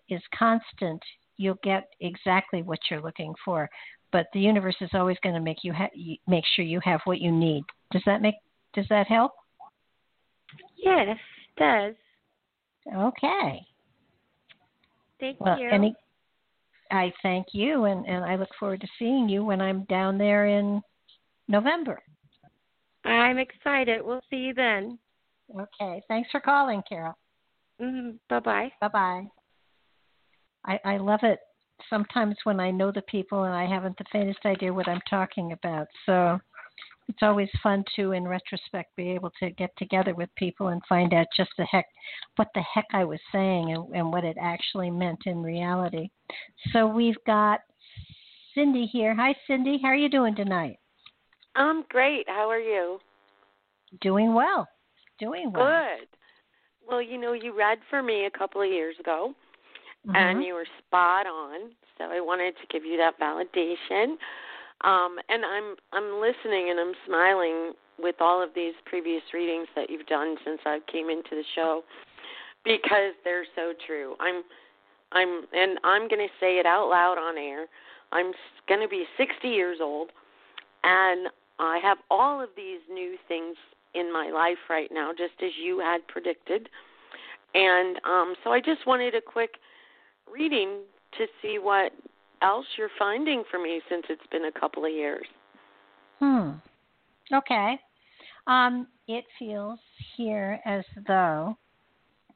[0.09, 1.03] is constant,
[1.36, 3.69] you'll get exactly what you're looking for.
[4.11, 7.20] But the universe is always going to make you ha- make sure you have what
[7.20, 7.65] you need.
[7.93, 8.36] Does that make
[8.74, 9.32] does that help?
[10.79, 11.17] Yes,
[11.57, 11.95] it does.
[12.97, 13.67] Okay.
[15.21, 15.69] Thank well, you.
[15.69, 15.95] Any,
[16.91, 20.47] I thank you, and, and I look forward to seeing you when I'm down there
[20.47, 20.81] in
[21.49, 22.01] November.
[23.05, 24.01] I'm excited.
[24.05, 24.99] We'll see you then.
[25.59, 26.03] Okay.
[26.09, 27.17] Thanks for calling, Carol.
[27.81, 28.17] Mm-hmm.
[28.29, 28.73] Bye bye.
[28.81, 29.27] Bye bye.
[30.65, 31.39] I, I love it
[31.89, 35.53] sometimes when I know the people and I haven't the faintest idea what I'm talking
[35.53, 35.87] about.
[36.07, 36.39] So
[37.09, 41.14] it's always fun to, in retrospect, be able to get together with people and find
[41.14, 41.86] out just the heck,
[42.36, 46.10] what the heck I was saying and, and what it actually meant in reality.
[46.72, 47.60] So we've got
[48.55, 49.14] Cindy here.
[49.14, 49.78] Hi, Cindy.
[49.82, 50.78] How are you doing tonight?
[51.56, 52.28] I'm great.
[52.28, 52.98] How are you?
[54.02, 54.68] Doing well.
[55.18, 55.64] Doing well.
[55.98, 56.09] Good.
[56.86, 59.35] Well, you know, you read for me a couple of years ago,
[60.06, 60.16] Mhm.
[60.16, 61.74] and you were spot on.
[61.97, 64.18] So I wanted to give you that validation.
[64.85, 69.91] Um, and I'm I'm listening and I'm smiling with all of these previous readings that
[69.91, 71.83] you've done since I came into the show
[72.65, 74.15] because they're so true.
[74.21, 74.43] I'm
[75.13, 77.67] I'm and I'm going to say it out loud on air.
[78.13, 78.33] I'm
[78.69, 80.11] going to be 60 years old
[80.85, 81.29] and
[81.59, 83.57] I have all of these new things
[83.95, 86.69] in my life right now just as you had predicted.
[87.55, 89.55] And um so I just wanted a quick
[90.31, 90.83] reading
[91.17, 91.93] to see what
[92.43, 95.27] else you're finding for me since it's been a couple of years.
[96.19, 96.51] Hmm.
[97.32, 97.78] Okay.
[98.47, 99.78] Um, it feels
[100.16, 101.56] here as though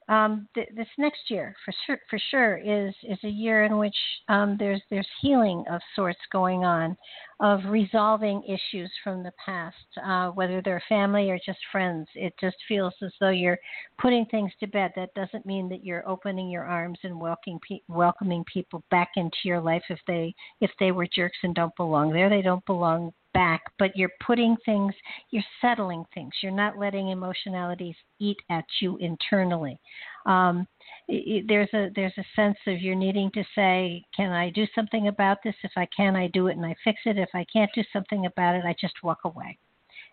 [0.09, 3.97] um, th- this next year, for sure, for sure, is is a year in which
[4.29, 6.97] um, there's there's healing of sorts going on,
[7.43, 12.07] of resolving issues from the past, uh, whether they're family or just friends.
[12.15, 13.59] It just feels as though you're
[14.01, 14.93] putting things to bed.
[14.95, 19.37] That doesn't mean that you're opening your arms and welcoming pe- welcoming people back into
[19.43, 22.31] your life if they if they were jerks and don't belong there.
[22.31, 24.95] They don't belong back, but you're putting things,
[25.31, 26.33] you're settling things.
[26.43, 29.81] You're not letting emotionalities eat at you internally.
[30.27, 30.67] Um,
[31.09, 35.39] there's a there's a sense of you're needing to say, can I do something about
[35.43, 35.55] this?
[35.63, 37.19] If I can, I do it and I fix it.
[37.19, 39.59] If I can't do something about it, I just walk away.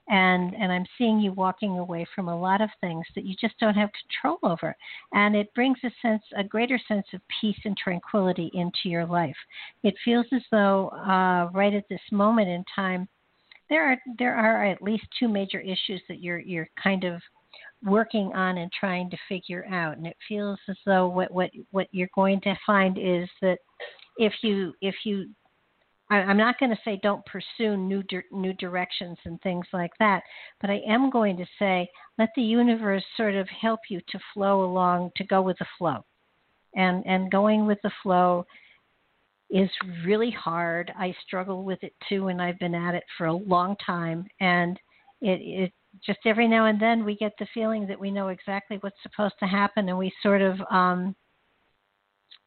[0.08, 3.60] And and I'm seeing you walking away from a lot of things that you just
[3.60, 4.76] don't have control over,
[5.14, 9.38] and it brings a sense, a greater sense of peace and tranquility into your life.
[9.84, 13.08] It feels as though uh, right at this moment in time,
[13.70, 17.22] there are there are at least two major issues that you're you're kind of
[17.84, 21.88] working on and trying to figure out and it feels as though what what what
[21.92, 23.58] you're going to find is that
[24.18, 25.30] if you if you
[26.12, 30.24] I, am not going to say don't pursue new new directions and things like that,
[30.60, 31.88] but I am going to say
[32.18, 36.04] let the universe sort of help you to flow along to go with the flow,
[36.76, 38.46] and and going with the flow
[39.50, 39.70] is
[40.06, 40.92] really hard.
[40.98, 44.26] I struggle with it too, and I've been at it for a long time.
[44.40, 44.80] And
[45.22, 45.74] it, it
[46.06, 49.36] just every now and then we get the feeling that we know exactly what's supposed
[49.40, 51.16] to happen, and we sort of um,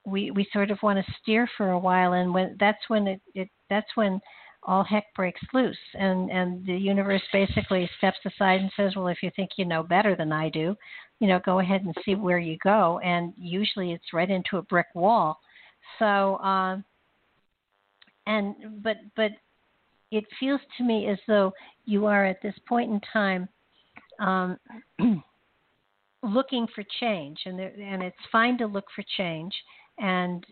[0.05, 3.21] we we sort of want to steer for a while, and when that's when it,
[3.35, 4.21] it that's when
[4.65, 9.23] all heck breaks loose, and and the universe basically steps aside and says, well, if
[9.23, 10.77] you think you know better than I do,
[11.21, 14.63] you know, go ahead and see where you go, and usually it's right into a
[14.63, 15.39] brick wall.
[15.99, 16.39] So.
[16.39, 16.85] Um,
[18.27, 19.33] and but but
[20.13, 21.53] it feels to me as though
[21.87, 23.49] you are at this point in time
[24.21, 24.59] um,
[26.23, 29.55] looking for change, and there, and it's fine to look for change.
[29.99, 30.45] And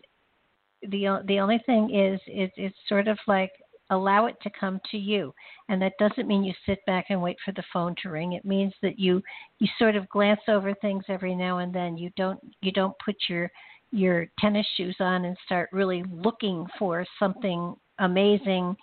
[0.81, 3.51] the the only thing is, is it's sort of like
[3.91, 5.33] allow it to come to you,
[5.69, 8.33] and that doesn't mean you sit back and wait for the phone to ring.
[8.33, 9.21] It means that you
[9.59, 11.97] you sort of glance over things every now and then.
[11.97, 13.49] You don't you don't put your
[13.91, 18.75] your tennis shoes on and start really looking for something amazing,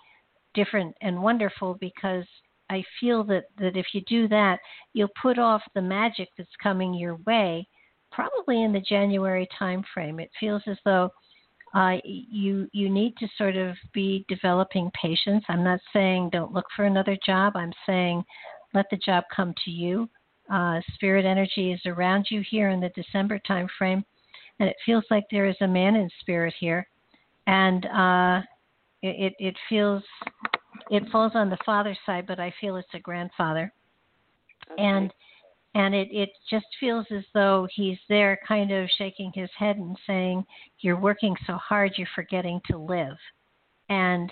[0.53, 2.25] different, and wonderful because
[2.69, 4.59] I feel that, that if you do that,
[4.93, 7.67] you'll put off the magic that's coming your way
[8.11, 10.19] probably in the January time frame.
[10.19, 11.09] It feels as though
[11.75, 15.45] uh, you you need to sort of be developing patience.
[15.47, 17.55] I'm not saying don't look for another job.
[17.55, 18.23] I'm saying
[18.73, 20.09] let the job come to you.
[20.51, 24.03] Uh, spirit energy is around you here in the December time frame
[24.59, 26.87] and it feels like there is a man in spirit here,
[27.47, 28.41] and uh,
[29.01, 30.03] it, it feels
[30.89, 33.71] it falls on the father's side, but I feel it's a grandfather,
[34.71, 34.83] okay.
[34.83, 35.13] and
[35.75, 39.97] and it it just feels as though he's there, kind of shaking his head and
[40.07, 40.45] saying,
[40.79, 43.17] "You're working so hard, you're forgetting to live,"
[43.89, 44.31] and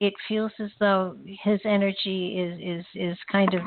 [0.00, 3.62] it feels as though his energy is is is kind of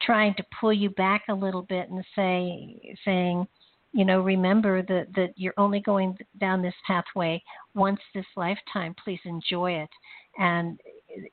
[0.00, 3.46] trying to pull you back a little bit and say saying
[3.92, 7.42] you know remember that that you're only going down this pathway
[7.74, 9.90] once this lifetime please enjoy it.
[10.38, 10.80] And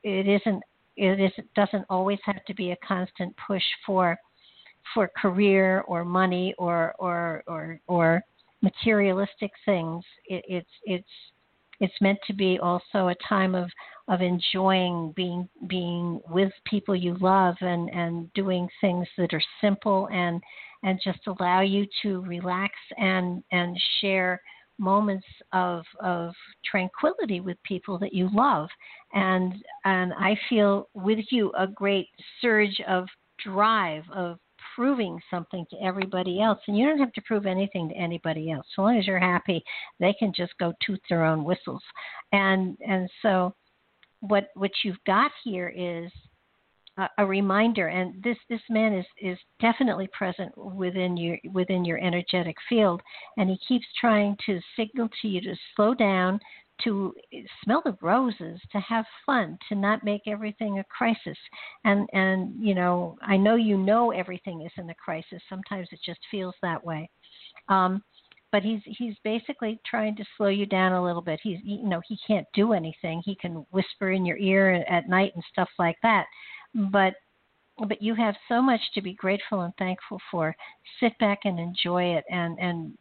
[0.04, 0.64] it isn't
[0.98, 4.18] it is it doesn't always have to be a constant push for
[4.94, 8.24] for career or money or or or or
[8.62, 10.04] materialistic things.
[10.26, 11.10] It, it's it's
[11.80, 13.70] it's meant to be also a time of
[14.08, 20.10] of enjoying being being with people you love and and doing things that are simple
[20.12, 20.42] and
[20.84, 24.42] and just allow you to relax and and share
[24.78, 26.34] moments of of
[26.66, 28.70] tranquility with people that you love.
[29.14, 29.54] And
[29.86, 32.08] and I feel with you a great
[32.42, 33.08] surge of
[33.44, 34.38] drive of
[34.76, 36.60] proving something to everybody else.
[36.68, 38.66] And you don't have to prove anything to anybody else.
[38.76, 39.64] So long as you're happy
[40.00, 41.84] they can just go toot their own whistles.
[42.32, 43.54] And and so
[44.22, 46.12] what what you've got here is
[47.18, 52.56] a reminder and this this man is is definitely present within your within your energetic
[52.68, 53.02] field
[53.38, 56.40] and he keeps trying to signal to you to slow down
[56.84, 57.14] to
[57.64, 61.38] smell the roses to have fun to not make everything a crisis
[61.86, 66.00] and and you know i know you know everything is in a crisis sometimes it
[66.06, 67.10] just feels that way
[67.70, 68.02] um,
[68.52, 71.40] but he's he's basically trying to slow you down a little bit.
[71.44, 73.22] He's you know he can't do anything.
[73.24, 76.26] He can whisper in your ear at night and stuff like that,
[76.74, 77.14] but
[77.88, 80.54] but you have so much to be grateful and thankful for.
[81.00, 82.98] Sit back and enjoy it, and and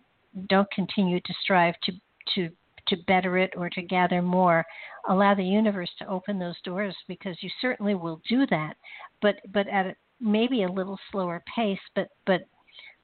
[0.48, 1.92] don't continue to strive to
[2.34, 2.50] to
[2.88, 4.64] to better it or to gather more.
[5.08, 8.76] Allow the universe to open those doors because you certainly will do that,
[9.20, 12.42] but but at a, maybe a little slower pace, but but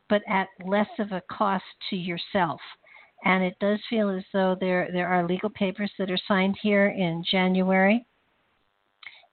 [0.09, 2.61] but at less of a cost to yourself.
[3.25, 6.89] And it does feel as though there there are legal papers that are signed here
[6.89, 8.07] in January.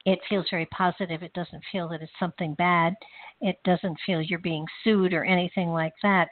[0.06, 1.22] It feels very positive.
[1.22, 2.96] It doesn't feel that it's something bad.
[3.40, 6.30] It doesn't feel you're being sued or anything like that.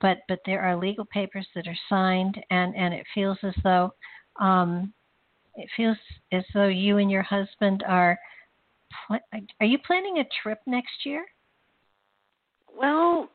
[0.00, 3.94] But but there are legal papers that are signed, and and it feels as though
[4.38, 4.92] um,
[5.54, 5.96] it feels
[6.32, 8.18] as though you and your husband are.
[9.10, 11.24] Are you planning a trip next year?
[12.78, 13.30] Well,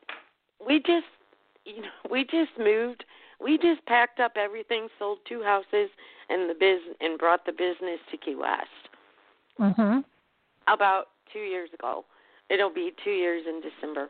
[0.64, 1.06] we just
[1.64, 3.04] you know we just moved
[3.40, 5.90] we just packed up everything sold two houses
[6.28, 8.91] and the biz and brought the business to key west
[9.58, 10.04] mhm
[10.68, 12.04] about two years ago
[12.50, 14.08] it'll be two years in december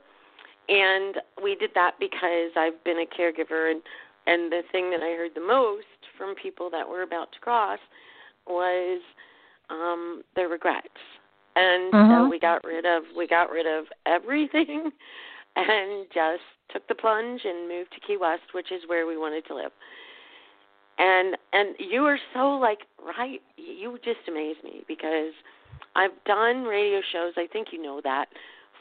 [0.69, 3.83] and we did that because i've been a caregiver and
[4.27, 5.87] and the thing that i heard the most
[6.19, 7.79] from people that were about to cross
[8.47, 9.01] was
[9.71, 10.89] um their regrets
[11.57, 12.25] and uh-huh.
[12.25, 14.91] so we got rid of we got rid of everything
[15.57, 16.43] and just
[16.73, 19.73] took the plunge and moved to Key West, which is where we wanted to live.
[20.99, 22.81] And and you are so like
[23.19, 25.33] right you just amaze me because
[25.95, 28.27] I've done radio shows, I think you know that,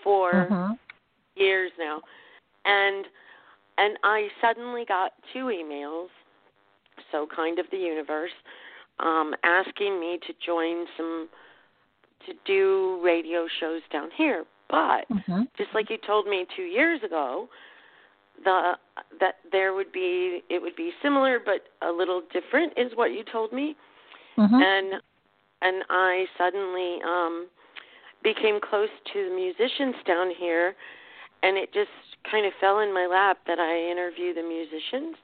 [0.03, 0.73] for uh-huh.
[1.35, 2.01] years now.
[2.65, 3.05] And
[3.77, 6.07] and I suddenly got two emails,
[7.11, 8.31] so kind of the universe,
[8.99, 11.29] um, asking me to join some
[12.27, 14.45] to do radio shows down here.
[14.69, 15.43] But mm-hmm.
[15.57, 17.49] just like you told me two years ago,
[18.43, 18.73] the
[19.19, 23.23] that there would be it would be similar but a little different is what you
[23.31, 23.75] told me.
[24.37, 24.55] Mm-hmm.
[24.55, 25.01] And
[25.61, 27.47] and I suddenly um
[28.23, 30.75] became close to the musicians down here
[31.43, 31.89] and it just
[32.29, 35.15] kind of fell in my lap that I interview the musicians.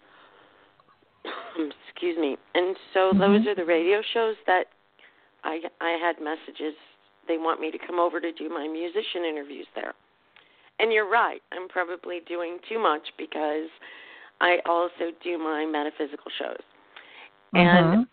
[1.90, 2.38] Excuse me.
[2.56, 3.20] And so mm-hmm.
[3.20, 4.66] those are the radio shows that
[5.44, 6.74] I I had messages
[7.28, 9.94] they want me to come over to do my musician interviews there.
[10.80, 13.70] And you're right, I'm probably doing too much because
[14.42, 16.62] I also do my metaphysical shows.
[17.56, 17.94] Mm-hmm.
[17.94, 18.08] And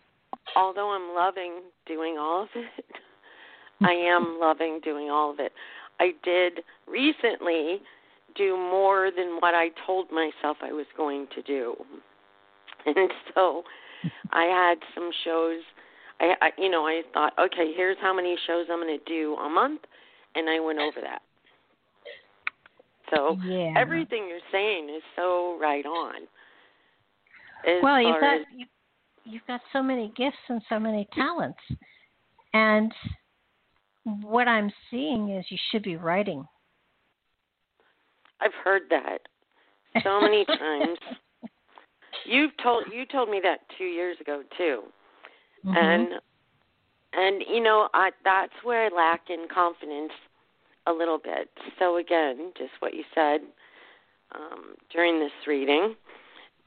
[0.55, 2.85] although I'm loving doing all of it,
[3.81, 5.51] I am loving doing all of it.
[5.99, 7.81] I did recently
[8.35, 11.75] do more than what I told myself I was going to do.
[12.87, 13.63] And so
[14.31, 15.61] I had some shows
[16.19, 19.33] I, I you know I thought okay here's how many shows I'm going to do
[19.35, 19.81] a month
[20.35, 21.23] and I went over that
[23.13, 23.73] so yeah.
[23.77, 26.21] everything you're saying is so right on.
[27.81, 28.65] Well you've got as, you,
[29.23, 31.59] you've got so many gifts and so many talents.
[32.53, 32.91] And
[34.21, 36.45] what I'm seeing is you should be writing.
[38.41, 39.19] I've heard that
[40.03, 40.99] so many times.
[42.25, 44.83] You've told you told me that 2 years ago too.
[45.65, 45.77] Mm-hmm.
[45.77, 46.07] and
[47.13, 50.11] and you know I that's where I lack in confidence
[50.87, 51.49] a little bit.
[51.79, 53.41] So again, just what you said
[54.33, 55.95] um, during this reading,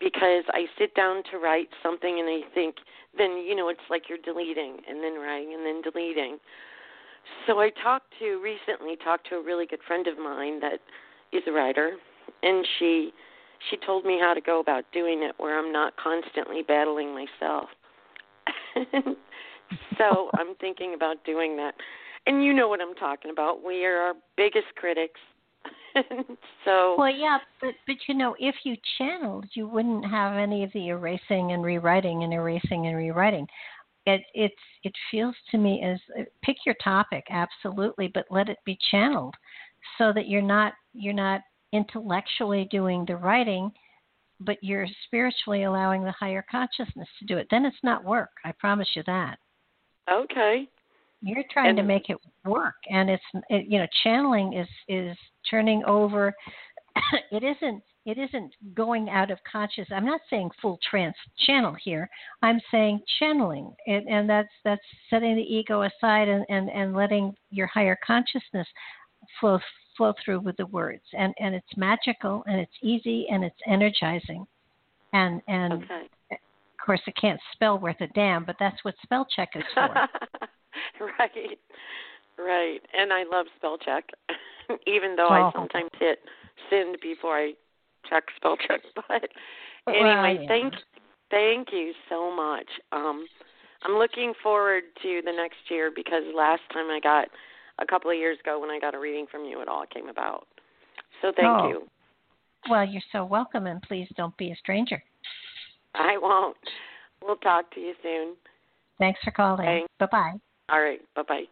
[0.01, 2.77] because I sit down to write something and I think,
[3.16, 6.39] then you know it's like you're deleting and then writing and then deleting.
[7.47, 10.81] So I talked to recently talked to a really good friend of mine that
[11.32, 11.97] is a writer,
[12.43, 13.12] and she
[13.70, 17.69] she told me how to go about doing it where I'm not constantly battling myself.
[19.99, 21.74] so I'm thinking about doing that.
[22.28, 23.64] And you know what I'm talking about.
[23.64, 25.18] We are our biggest critics.
[26.64, 30.70] so Well, yeah, but but you know, if you channeled, you wouldn't have any of
[30.74, 33.46] the erasing and rewriting and erasing and rewriting.
[34.05, 38.59] It it's it feels to me as uh, pick your topic absolutely, but let it
[38.66, 39.34] be channeled
[39.96, 41.40] so that you're not you're not
[41.72, 43.72] intellectually doing the writing
[44.40, 47.48] but you're spiritually allowing the higher consciousness to do it.
[47.50, 48.30] Then it's not work.
[48.44, 49.38] I promise you that.
[50.10, 50.68] Okay.
[51.20, 55.16] You're trying and, to make it work, and it's it, you know channeling is is
[55.51, 56.32] turning over.
[57.32, 59.86] it isn't it isn't going out of conscious.
[59.90, 61.16] I'm not saying full trance
[61.47, 62.09] channel here.
[62.43, 67.35] I'm saying channeling, and, and that's that's setting the ego aside and, and and letting
[67.51, 68.66] your higher consciousness
[69.40, 69.59] flow
[69.97, 74.47] flow through with the words and and it's magical and it's easy and it's energizing
[75.12, 76.07] and and okay.
[76.31, 76.39] of
[76.85, 79.93] course it can't spell worth a damn but that's what spell check is for
[81.18, 81.59] right
[82.38, 84.10] right and i love spell check
[84.86, 85.48] even though oh.
[85.48, 86.18] i sometimes hit
[86.70, 87.52] send before i
[88.09, 89.28] check spell check but
[89.94, 90.48] anyway, yeah.
[90.48, 90.74] thank
[91.30, 92.66] thank you so much.
[92.92, 93.26] Um,
[93.84, 97.28] I'm looking forward to the next year because last time I got
[97.78, 100.09] a couple of years ago when I got a reading from you, it all came
[100.09, 100.46] about.
[101.22, 101.68] So thank Oh.
[101.68, 101.88] you.
[102.68, 105.02] Well, you're so welcome, and please don't be a stranger.
[105.94, 106.56] I won't.
[107.22, 108.36] We'll talk to you soon.
[108.98, 109.86] Thanks for calling.
[109.98, 110.40] Bye bye.
[110.70, 111.01] All right.
[111.15, 111.45] Bye bye.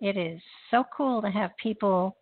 [0.00, 2.16] it is so cool to have people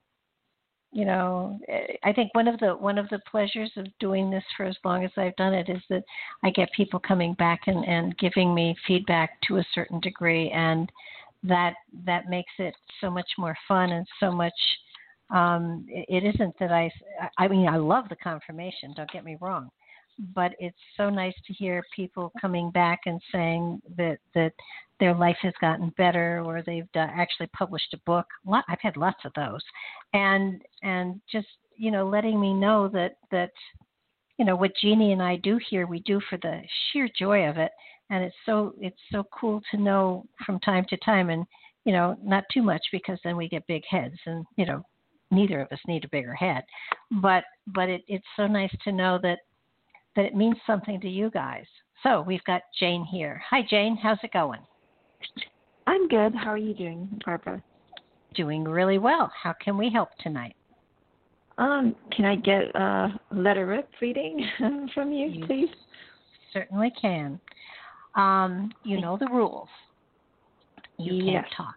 [0.92, 1.58] you know
[2.04, 5.04] i think one of the one of the pleasures of doing this for as long
[5.04, 6.02] as i've done it is that
[6.44, 10.90] i get people coming back and and giving me feedback to a certain degree and
[11.42, 11.74] that
[12.04, 14.54] that makes it so much more fun and so much
[15.34, 16.90] um it, it isn't that i
[17.38, 19.68] i mean i love the confirmation don't get me wrong
[20.34, 24.52] but it's so nice to hear people coming back and saying that that
[24.98, 28.26] their life has gotten better or they've actually published a book.
[28.68, 29.62] I've had lots of those.
[30.14, 33.52] And and just you know letting me know that that
[34.38, 36.62] you know what jeannie and i do here we do for the
[36.92, 37.72] sheer joy of it.
[38.08, 41.44] And it's so it's so cool to know from time to time and
[41.84, 44.82] you know not too much because then we get big heads and you know
[45.30, 46.64] neither of us need a bigger head.
[47.22, 49.40] But but it, it's so nice to know that
[50.16, 51.64] that it means something to you guys.
[52.02, 53.40] So we've got jane here.
[53.50, 53.96] Hi jane.
[53.96, 54.60] How's it going?
[55.86, 56.34] I'm good.
[56.34, 57.62] How are you doing, Barbara?
[58.34, 59.30] doing really well.
[59.42, 60.54] How can we help tonight?
[61.56, 64.46] Um, can I get a letter rip reading
[64.94, 65.68] from you, You- please?
[66.52, 67.40] certainly can.
[68.14, 69.68] Um you know the rules.
[70.98, 71.76] You can't talk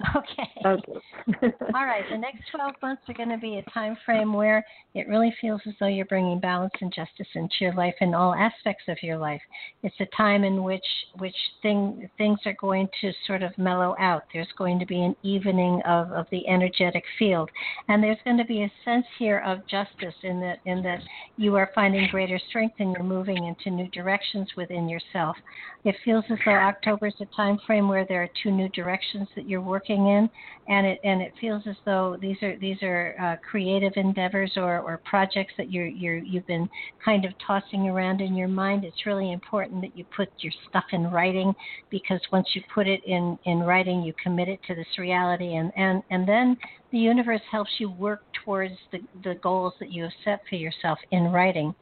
[0.16, 0.92] okay Okay.
[1.74, 4.64] All right, the next 12 months are going to be a time frame where
[4.94, 8.34] it really feels as though you're bringing balance and justice into your life in all
[8.34, 9.40] aspects of your life.
[9.82, 10.84] It's a time in which
[11.18, 14.24] which thing, things are going to sort of mellow out.
[14.32, 17.50] There's going to be an evening of, of the energetic field,
[17.88, 21.00] and there's going to be a sense here of justice in that in that
[21.36, 25.36] you are finding greater strength and you're moving into new directions within yourself.
[25.84, 29.28] It feels as though October is a time frame where there are two new directions
[29.36, 30.28] that you're working in,
[30.68, 34.80] and it and it feels as though these are these are uh, creative endeavors or,
[34.80, 36.68] or projects that you're you're you've been
[37.04, 38.84] kind of tossing around in your mind.
[38.84, 41.54] It's really important that you put your stuff in writing
[41.90, 45.72] because once you put it in in writing, you commit it to this reality, and
[45.76, 46.56] and and then
[46.92, 50.98] the universe helps you work towards the the goals that you have set for yourself
[51.10, 51.74] in writing.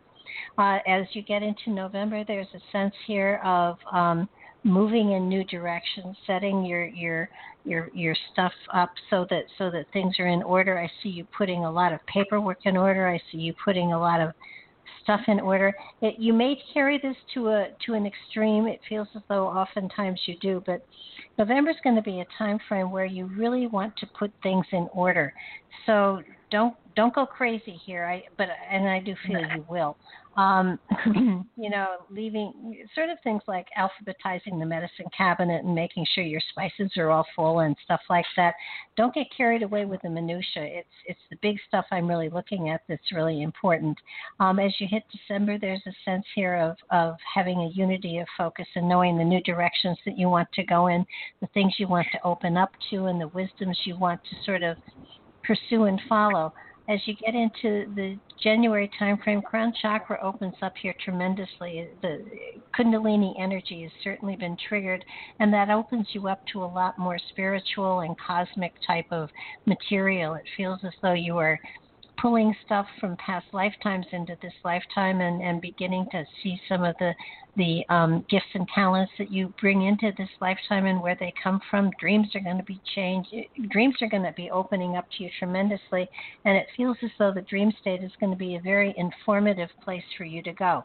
[0.59, 4.29] Uh, as you get into November, there's a sense here of um,
[4.65, 7.29] moving in new directions, setting your your
[7.65, 10.79] your your stuff up so that so that things are in order.
[10.79, 13.07] I see you putting a lot of paperwork in order.
[13.07, 14.33] I see you putting a lot of
[15.03, 15.73] stuff in order.
[16.01, 18.67] It, you may carry this to a to an extreme.
[18.67, 20.85] It feels as though oftentimes you do, but
[21.39, 24.67] November is going to be a time frame where you really want to put things
[24.73, 25.33] in order.
[25.87, 28.05] So don't don't go crazy here.
[28.05, 29.97] I but and I do feel you will.
[30.37, 30.79] Um,
[31.57, 36.41] you know, leaving sort of things like alphabetizing the medicine cabinet and making sure your
[36.51, 38.55] spices are all full and stuff like that.
[38.97, 40.65] Don't get carried away with the minutia.
[40.65, 43.97] It's it's the big stuff I'm really looking at that's really important.
[44.41, 48.27] Um, as you hit December, there's a sense here of of having a unity of
[48.37, 51.07] focus and knowing the new directions that you want to go in,
[51.41, 54.63] the things you want to open up to, and the wisdoms you want to sort
[54.63, 54.77] of
[55.45, 56.53] pursue and follow.
[56.87, 61.89] As you get into the January timeframe, crown chakra opens up here tremendously.
[62.03, 62.23] The
[62.79, 65.03] Kundalini energy has certainly been triggered,
[65.41, 69.31] and that opens you up to a lot more spiritual and cosmic type of
[69.65, 70.35] material.
[70.35, 71.59] It feels as though you are
[72.21, 76.95] pulling stuff from past lifetimes into this lifetime and, and beginning to see some of
[76.99, 77.15] the
[77.57, 81.61] the um, gifts and talents that you bring into this lifetime and where they come
[81.71, 81.91] from.
[82.01, 83.29] Dreams are going to be changed.
[83.71, 86.09] Dreams are going to be opening up to you tremendously,
[86.45, 89.71] and it feels as though the dream state is going to be a very informative
[89.83, 90.83] place for you to go.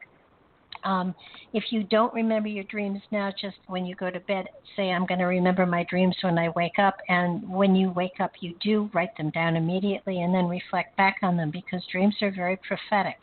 [0.83, 1.13] Um,
[1.53, 4.45] if you don't remember your dreams now, just when you go to bed,
[4.75, 6.97] say, I'm going to remember my dreams when I wake up.
[7.09, 11.17] And when you wake up, you do write them down immediately and then reflect back
[11.21, 13.17] on them because dreams are very prophetic.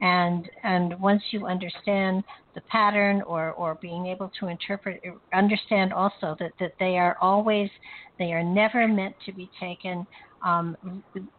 [0.00, 2.24] And, and once you understand
[2.54, 5.02] the pattern or, or being able to interpret,
[5.34, 7.70] understand also that, that they are always,
[8.18, 10.06] they are never meant to be taken,
[10.44, 10.76] um,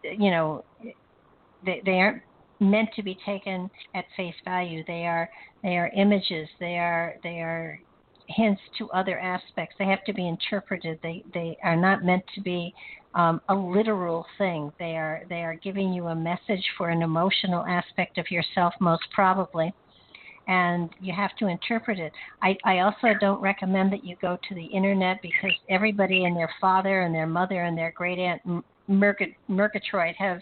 [0.03, 0.63] you know,
[1.65, 2.21] they, they aren't
[2.63, 4.83] meant to be taken at face value.
[4.87, 5.29] They are
[5.61, 6.47] they are images.
[6.59, 7.79] They are they are
[8.27, 9.75] hints to other aspects.
[9.77, 10.99] They have to be interpreted.
[11.03, 12.73] They they are not meant to be
[13.15, 14.71] um, a literal thing.
[14.79, 19.03] They are they are giving you a message for an emotional aspect of yourself, most
[19.13, 19.73] probably.
[20.45, 22.11] And you have to interpret it.
[22.41, 26.49] I, I also don't recommend that you go to the internet because everybody and their
[26.59, 28.41] father and their mother and their great aunt
[28.89, 30.41] Murgatroyd have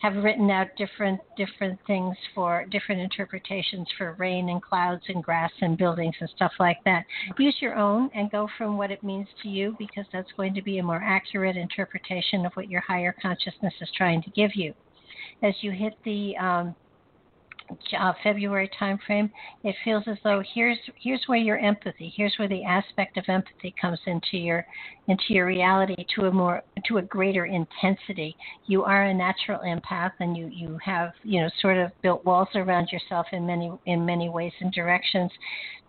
[0.00, 5.52] have written out different different things for different interpretations for rain and clouds and grass
[5.60, 7.04] and buildings and stuff like that.
[7.38, 10.62] Use your own and go from what it means to you because that's going to
[10.62, 14.72] be a more accurate interpretation of what your higher consciousness is trying to give you.
[15.42, 16.74] As you hit the um,
[17.98, 19.30] uh, February timeframe,
[19.64, 23.74] it feels as though here's here's where your empathy, here's where the aspect of empathy
[23.80, 24.66] comes into your
[25.08, 28.36] into your reality to a more to a greater intensity.
[28.66, 32.48] You are a natural empath, and you you have you know sort of built walls
[32.54, 35.30] around yourself in many in many ways and directions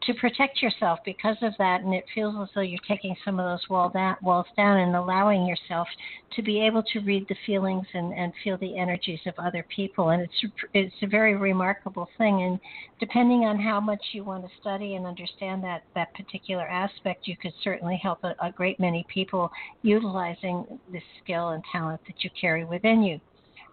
[0.04, 1.82] to protect yourself because of that.
[1.82, 3.92] And it feels as though you're taking some of those wall
[4.22, 5.88] walls down and allowing yourself
[6.36, 10.10] to be able to read the feelings and, and feel the energies of other people.
[10.10, 12.42] And it's it's a very remarkable thing.
[12.44, 12.60] And
[13.00, 17.38] depending on how much you want to study and understand that that particular aspect, you
[17.38, 19.52] could certainly help a, a great many people
[19.82, 23.20] utilizing this skill and talent that you carry within you.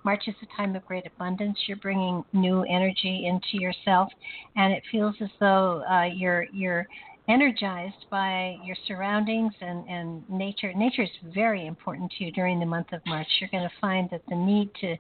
[0.09, 1.59] March is a time of great abundance.
[1.67, 4.09] You're bringing new energy into yourself,
[4.57, 6.89] and it feels as though uh, you're you're
[7.29, 10.73] energized by your surroundings and, and nature.
[10.73, 13.27] Nature is very important to you during the month of March.
[13.39, 14.97] You're going to find that the need to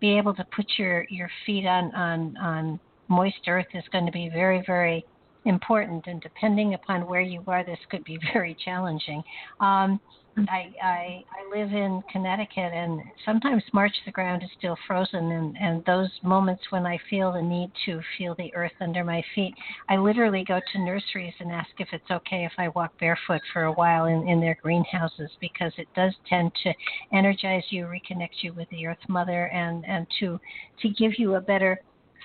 [0.00, 4.12] be able to put your, your feet on, on, on moist earth is going to
[4.12, 5.04] be very, very
[5.44, 6.06] important.
[6.06, 9.24] And depending upon where you are, this could be very challenging.
[9.58, 9.98] Um,
[10.38, 15.56] I, I I live in Connecticut, and sometimes March the ground is still frozen, and
[15.58, 19.54] and those moments when I feel the need to feel the earth under my feet,
[19.88, 23.64] I literally go to nurseries and ask if it's okay if I walk barefoot for
[23.64, 26.74] a while in in their greenhouses because it does tend to
[27.14, 30.38] energize you, reconnect you with the Earth Mother, and and to
[30.82, 31.80] to give you a better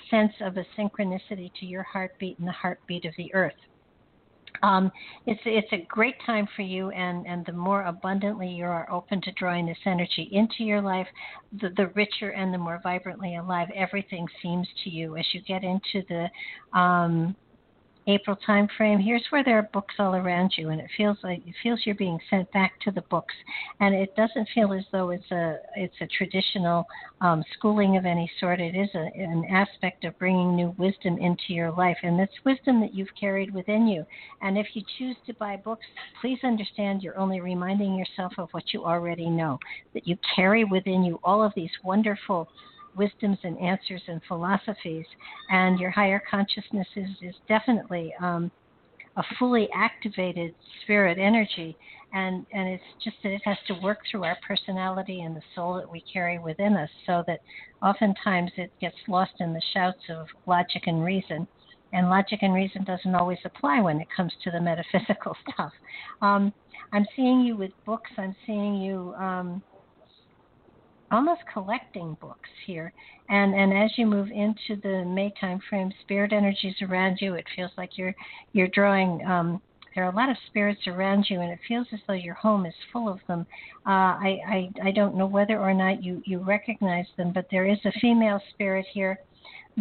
[0.09, 3.53] sense of a synchronicity to your heartbeat and the heartbeat of the Earth.
[4.63, 4.91] Um,
[5.25, 9.21] it's it's a great time for you, and and the more abundantly you are open
[9.21, 11.07] to drawing this energy into your life,
[11.61, 15.17] the the richer and the more vibrantly alive everything seems to you.
[15.17, 17.35] As you get into the um,
[18.11, 21.39] April time frame, here's where there are books all around you, and it feels like
[21.47, 23.33] it feels you're being sent back to the books,
[23.79, 26.85] and it doesn't feel as though it's a it's a traditional
[27.21, 28.59] um, schooling of any sort.
[28.59, 32.81] It is a, an aspect of bringing new wisdom into your life, and it's wisdom
[32.81, 34.05] that you've carried within you.
[34.41, 35.85] And if you choose to buy books,
[36.19, 39.57] please understand you're only reminding yourself of what you already know.
[39.93, 42.49] That you carry within you all of these wonderful
[42.95, 45.05] wisdoms and answers and philosophies.
[45.49, 48.51] And your higher consciousness is, is definitely um,
[49.17, 51.75] a fully activated spirit energy.
[52.13, 55.75] And, and it's just that it has to work through our personality and the soul
[55.75, 57.39] that we carry within us, so that
[57.81, 61.47] oftentimes it gets lost in the shouts of logic and reason.
[61.93, 65.71] And logic and reason doesn't always apply when it comes to the metaphysical stuff.
[66.21, 66.53] Um,
[66.93, 68.11] I'm seeing you with books.
[68.17, 69.61] I'm seeing you um,
[71.11, 72.93] almost collecting books here.
[73.29, 77.35] And and as you move into the May time frame, spirit energies around you.
[77.35, 78.15] It feels like you're
[78.53, 79.25] you're drawing.
[79.25, 79.61] Um,
[79.93, 82.65] there are a lot of spirits around you, and it feels as though your home
[82.65, 83.45] is full of them.
[83.85, 87.65] Uh, I, I I don't know whether or not you you recognize them, but there
[87.65, 89.19] is a female spirit here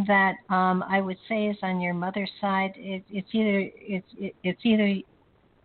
[0.07, 2.73] that um, I would say is on your mother's side.
[2.77, 4.97] It, it's either it's it, it's either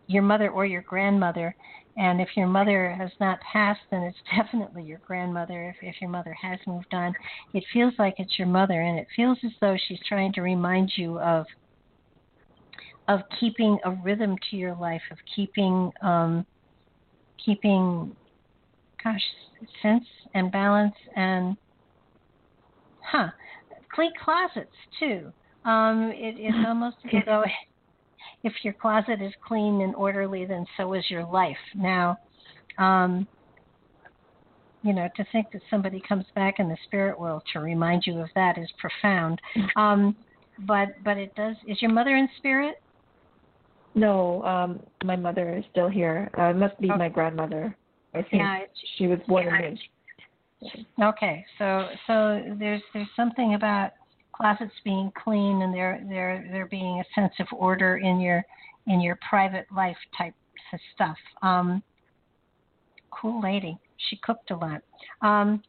[0.08, 1.56] your mother or your grandmother,
[1.98, 5.70] and if your mother has not passed, then it's definitely your grandmother.
[5.70, 7.14] If, if your mother has moved on,
[7.54, 10.92] it feels like it's your mother, and it feels as though she's trying to remind
[10.96, 11.46] you of
[13.08, 16.46] of keeping a rhythm to your life, of keeping um,
[17.44, 18.16] keeping,
[19.04, 19.22] gosh,
[19.82, 21.56] sense and balance, and
[23.02, 23.28] huh,
[23.94, 25.32] clean closets too.
[25.64, 27.44] Um, it, it's almost as though
[28.44, 31.58] if your closet is clean and orderly, then so is your life.
[31.76, 32.18] Now,
[32.78, 33.28] um,
[34.84, 38.20] you know, to think that somebody comes back in the spirit world to remind you
[38.20, 39.42] of that is profound.
[39.76, 40.16] Um,
[40.60, 41.56] but but it does.
[41.68, 42.76] Is your mother in spirit?
[43.94, 46.30] No, um, my mother is still here.
[46.38, 47.76] Uh, it must be my grandmother.
[48.14, 48.60] I think Yeah,
[48.98, 49.78] she was born yeah, in
[51.02, 53.92] Okay, so so there's there's something about
[54.36, 58.44] closets being clean and there there there being a sense of order in your
[58.88, 60.34] in your private life type
[60.94, 61.18] stuff.
[61.42, 61.82] Um,
[63.12, 63.78] cool lady.
[64.10, 64.82] She cooked a lot.
[65.22, 65.62] Um,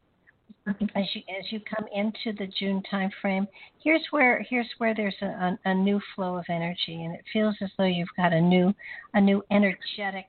[0.66, 3.46] as you as you come into the June time frame,
[3.82, 7.54] here's where here's where there's a, a, a new flow of energy, and it feels
[7.62, 8.74] as though you've got a new
[9.14, 10.26] a new energetic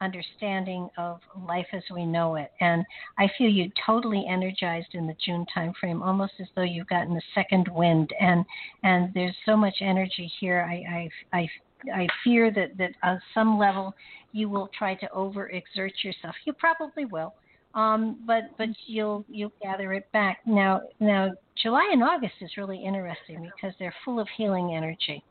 [0.00, 2.52] understanding of life as we know it.
[2.60, 2.84] And
[3.18, 7.20] I feel you totally energized in the June timeframe, almost as though you've gotten a
[7.34, 8.12] second wind.
[8.20, 8.44] And
[8.82, 10.66] and there's so much energy here.
[10.68, 11.48] I I I,
[11.94, 13.94] I fear that that on some level
[14.32, 16.34] you will try to overexert yourself.
[16.44, 17.34] You probably will.
[17.74, 20.40] Um, but but you'll you'll gather it back.
[20.44, 21.30] Now now
[21.62, 25.22] July and August is really interesting because they're full of healing energy,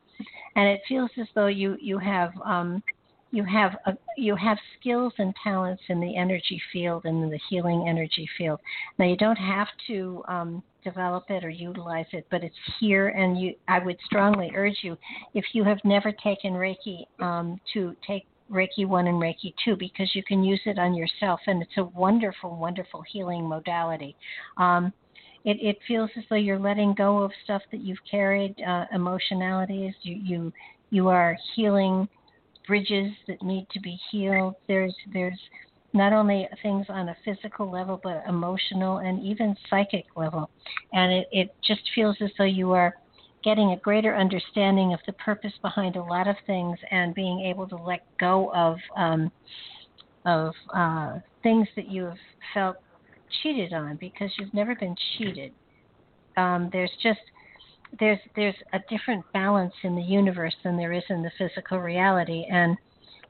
[0.55, 2.81] and it feels as though you you have um,
[3.31, 7.39] you have a, you have skills and talents in the energy field and in the
[7.49, 8.59] healing energy field.
[8.97, 13.39] Now you don't have to um, develop it or utilize it, but it's here, and
[13.39, 13.53] you.
[13.67, 14.97] I would strongly urge you,
[15.33, 20.15] if you have never taken Reiki, um, to take Reiki one and Reiki two because
[20.15, 24.15] you can use it on yourself, and it's a wonderful, wonderful healing modality.
[24.57, 24.91] Um,
[25.45, 29.93] it, it feels as though you're letting go of stuff that you've carried, uh, emotionalities.
[30.01, 30.53] You you
[30.89, 32.09] you are healing
[32.69, 34.53] bridges that need to be healed.
[34.67, 35.39] There's there's
[35.91, 40.49] not only things on a physical level but emotional and even psychic level,
[40.93, 42.93] and it it just feels as though you are
[43.43, 47.67] getting a greater understanding of the purpose behind a lot of things and being able
[47.67, 49.31] to let go of um,
[50.25, 52.17] of uh, things that you have
[52.53, 52.75] felt
[53.41, 55.51] cheated on because you've never been cheated.
[56.37, 57.19] Um, there's just
[57.99, 62.45] there's there's a different balance in the universe than there is in the physical reality
[62.51, 62.77] and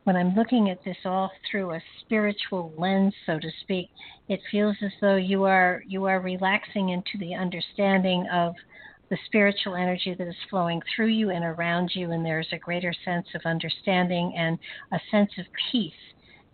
[0.10, 3.90] when I'm looking at this all through a spiritual lens, so to speak,
[4.28, 8.56] it feels as though you are you are relaxing into the understanding of
[9.10, 12.94] the spiritual energy that is flowing through you and around you, and there's a greater
[13.06, 14.58] sense of understanding and
[14.92, 15.94] a sense of peace.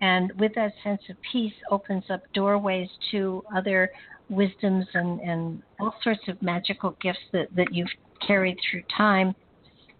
[0.05, 3.89] And with that sense of peace, opens up doorways to other
[4.29, 7.89] wisdoms and, and all sorts of magical gifts that, that you've
[8.25, 9.33] carried through time.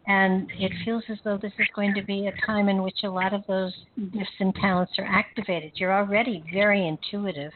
[0.06, 3.10] And it feels as though this is going to be a time in which a
[3.10, 3.74] lot of those
[4.14, 5.72] gifts and talents are activated.
[5.76, 7.52] You're already very intuitive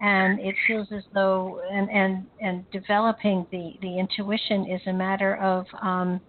[0.00, 5.36] and it feels as though and and and developing the the intuition is a matter
[5.36, 6.20] of um,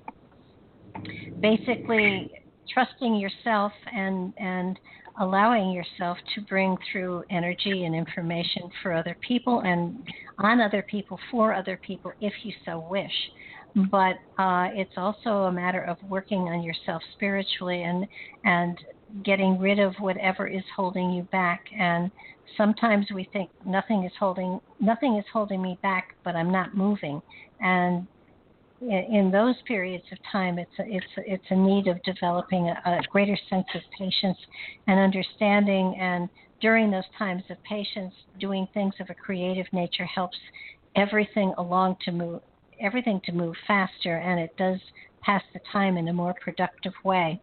[1.41, 2.31] basically
[2.71, 4.77] trusting yourself and and
[5.19, 9.97] allowing yourself to bring through energy and information for other people and
[10.39, 13.13] on other people for other people if you so wish
[13.91, 18.07] but uh, it's also a matter of working on yourself spiritually and
[18.43, 18.77] and
[19.23, 22.11] getting rid of whatever is holding you back and
[22.57, 27.21] sometimes we think nothing is holding nothing is holding me back, but I'm not moving.
[27.59, 28.07] And
[28.81, 32.81] in those periods of time, it's a, it's a, it's a need of developing a,
[32.85, 34.37] a greater sense of patience
[34.87, 35.97] and understanding.
[35.99, 36.29] And
[36.61, 40.37] during those times of patience, doing things of a creative nature helps
[40.95, 42.41] everything along to move
[42.81, 44.79] everything to move faster, and it does
[45.21, 47.41] pass the time in a more productive way.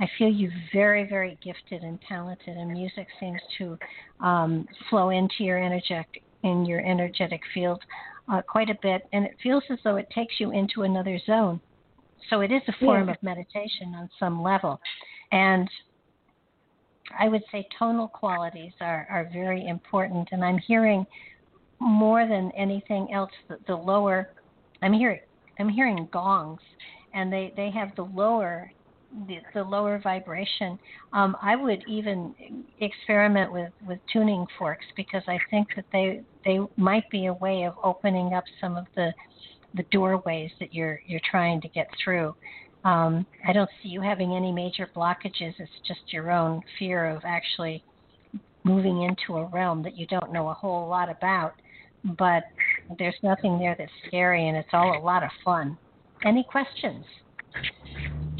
[0.00, 3.78] I feel you very, very gifted and talented, and music seems to
[4.20, 7.82] um, flow into your energetic in your energetic field
[8.30, 11.60] uh, quite a bit, and it feels as though it takes you into another zone.
[12.30, 13.14] So it is a form yeah.
[13.14, 14.80] of meditation on some level,
[15.32, 15.68] and
[17.18, 20.28] I would say tonal qualities are, are very important.
[20.32, 21.06] And I'm hearing
[21.80, 24.30] more than anything else the, the lower.
[24.82, 25.20] I'm hearing
[25.58, 26.60] I'm hearing gongs,
[27.14, 28.70] and they they have the lower
[29.26, 30.78] the, the lower vibration.
[31.12, 32.34] Um, I would even
[32.80, 37.64] experiment with, with tuning forks because I think that they they might be a way
[37.64, 39.12] of opening up some of the
[39.74, 42.34] the doorways that you're you're trying to get through.
[42.84, 45.54] Um, I don't see you having any major blockages.
[45.58, 47.82] It's just your own fear of actually
[48.64, 51.54] moving into a realm that you don't know a whole lot about.
[52.16, 52.44] But
[52.98, 55.76] there's nothing there that's scary, and it's all a lot of fun.
[56.24, 57.04] Any questions?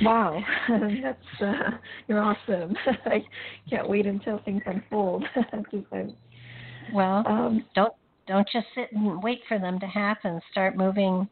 [0.03, 0.41] Wow,
[1.03, 1.71] that's uh,
[2.07, 2.77] you're awesome.
[3.07, 3.25] I
[3.69, 5.25] can't wait until things unfold.
[6.93, 7.93] well, um, don't
[8.27, 10.41] don't just sit and wait for them to happen.
[10.53, 11.29] Start moving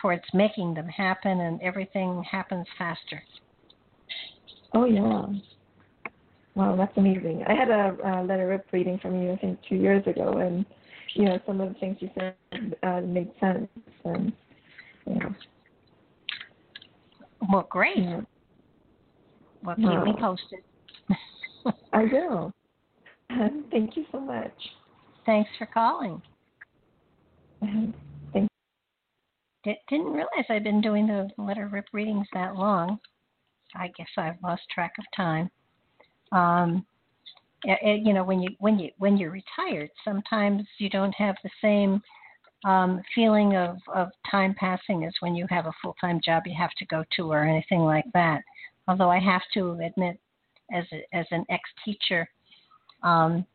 [0.00, 3.22] towards making them happen, and everything happens faster.
[4.74, 5.26] Oh yeah.
[6.54, 7.44] Wow, that's amazing.
[7.46, 10.64] I had a uh, letter rip reading from you, I think, two years ago, and
[11.14, 13.68] you know some of the things you said uh, made sense,
[14.04, 14.32] and
[15.06, 15.34] you know
[17.48, 17.98] well, great.
[17.98, 18.20] Yeah.
[19.64, 20.60] Well, keep me posted.
[21.92, 22.52] I will.
[23.70, 24.52] Thank you so much.
[25.26, 26.22] Thanks for calling.
[27.60, 28.48] Thank
[29.64, 32.98] D- didn't realize I'd been doing the letter rip readings that long.
[33.74, 35.50] I guess I've lost track of time.
[36.32, 36.86] Um,
[37.64, 41.50] it, you know, when you when you when you're retired, sometimes you don't have the
[41.60, 42.00] same
[42.64, 46.54] um, feeling of, of time passing is when you have a full time job you
[46.58, 48.42] have to go to or anything like that.
[48.88, 50.18] Although I have to admit,
[50.72, 52.28] as a, as an ex teacher,
[53.02, 53.46] um,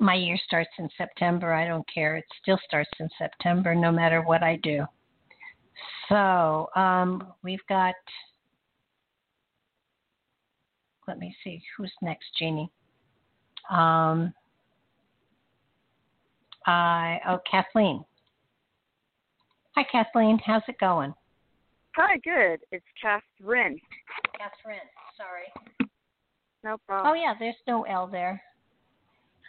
[0.00, 1.52] my year starts in September.
[1.52, 2.16] I don't care.
[2.16, 4.84] It still starts in September no matter what I do.
[6.08, 7.94] So um, we've got,
[11.06, 12.70] let me see, who's next, Jeannie?
[13.70, 14.32] Um,
[16.66, 18.04] Uh, oh, Kathleen.
[19.78, 20.40] Hi, Kathleen.
[20.44, 21.14] How's it going?
[21.94, 22.58] Hi, good.
[22.72, 23.78] It's Catherine.
[24.36, 24.80] Catherine.
[25.16, 25.88] Sorry.
[26.64, 27.12] No problem.
[27.12, 28.42] Oh yeah, there's no L there.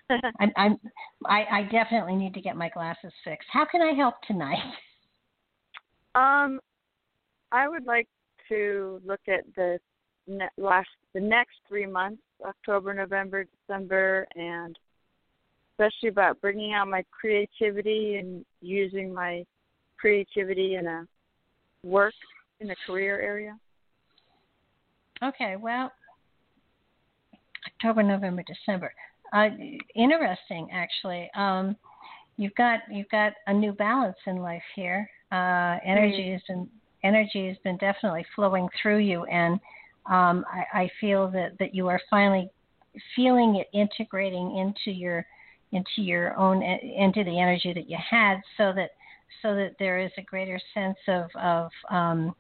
[0.40, 0.78] I'm, I'm
[1.26, 3.48] I, I definitely need to get my glasses fixed.
[3.52, 4.60] How can I help tonight?
[6.16, 6.60] Um,
[7.52, 8.08] I would like
[8.50, 9.78] to look at the
[10.28, 14.78] ne- last the next three months, October, November, December, and
[15.72, 19.46] especially about bringing out my creativity and using my
[20.00, 21.06] creativity in a
[21.84, 22.14] work
[22.60, 23.58] in a career area.
[25.24, 25.92] Okay, well,
[27.68, 28.94] October, November, December.
[29.34, 29.50] Uh,
[29.96, 31.30] interesting, actually.
[31.36, 31.76] Um,
[32.38, 35.10] you've got you've got a new balance in life here.
[35.32, 36.68] Uh, energy has been
[37.04, 39.60] energy has been definitely flowing through you, and
[40.10, 42.50] um, I, I feel that that you are finally
[43.16, 45.26] feeling it integrating into your
[45.72, 48.92] into your own into the energy that you had, so that
[49.42, 52.36] so that there is a greater sense of of um,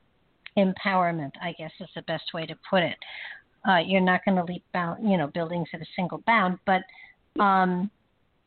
[0.57, 1.31] empowerment.
[1.41, 2.97] I guess is the best way to put it.
[3.67, 6.81] Uh, you're not going to leap bound, you know, buildings at a single bound, but
[7.41, 7.91] um,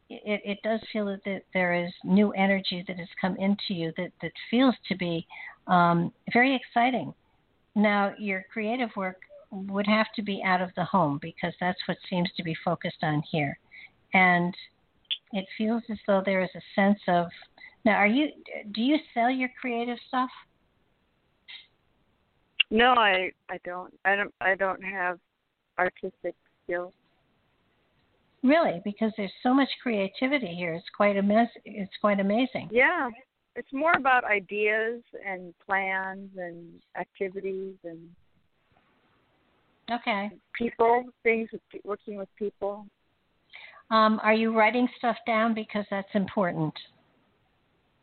[0.08, 4.10] it, it does feel that, there is new energy that has come into you that,
[4.22, 5.26] that feels to be
[5.66, 7.12] um, very exciting.
[7.74, 9.18] Now, your creative work
[9.50, 13.02] would have to be out of the home because that's what seems to be focused
[13.02, 13.58] on here.
[14.14, 14.54] And
[15.32, 17.26] it feels as though there is a sense of
[17.84, 18.28] now are you
[18.72, 20.30] do you sell your creative stuff?
[22.70, 23.92] No, I I don't.
[24.04, 25.18] I don't I don't have
[25.78, 26.34] artistic
[26.64, 26.92] skills.
[28.42, 30.74] Really, because there's so much creativity here.
[30.74, 32.68] It's quite amaz- It's quite amazing.
[32.72, 33.08] Yeah,
[33.54, 38.08] it's more about ideas and plans and activities and
[39.90, 41.48] okay people, things
[41.84, 42.86] working with people.
[43.90, 46.72] Um, are you writing stuff down because that's important?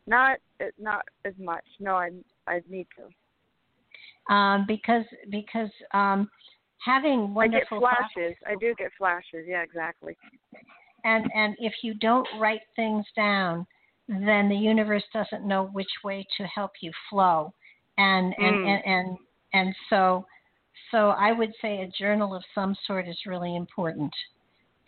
[0.06, 0.38] Not
[0.78, 1.64] not as much.
[1.78, 2.10] No, I
[2.46, 3.12] I need to
[4.30, 6.30] um, because because um,
[6.84, 8.36] having wonderful I get flashes.
[8.46, 9.44] I do get flashes.
[9.46, 10.16] Yeah, exactly.
[11.04, 13.66] And and if you don't write things down,
[14.08, 17.52] then the universe doesn't know which way to help you flow.
[17.98, 18.66] And and Mm.
[18.66, 19.18] and, and
[19.52, 20.26] and so
[20.90, 24.12] so I would say a journal of some sort is really important.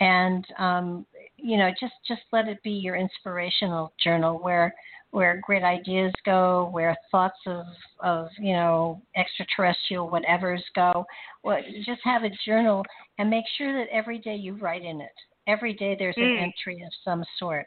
[0.01, 1.07] And um,
[1.37, 4.75] you know, just just let it be your inspirational journal where
[5.13, 7.67] where great ideas go, where thoughts of,
[8.01, 11.07] of you know extraterrestrial whatevers go.
[11.45, 12.85] Well, just have a journal
[13.19, 15.13] and make sure that every day you write in it.
[15.47, 16.43] Every day there's an Mm.
[16.43, 17.67] entry of some sort.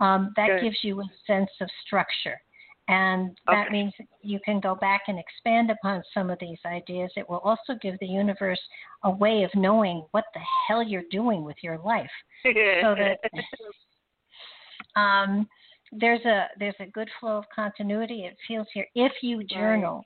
[0.00, 0.62] Um, that Good.
[0.62, 2.40] gives you a sense of structure.
[2.88, 3.72] And that Okay.
[3.72, 3.92] means
[4.22, 7.12] you can go back and expand upon some of these ideas.
[7.16, 8.60] It will also give the universe
[9.04, 12.10] a way of knowing what the hell you're doing with your life.
[12.44, 13.18] so that
[14.96, 15.48] um,
[15.92, 18.24] there's a there's a good flow of continuity.
[18.24, 20.04] It feels here if you journal,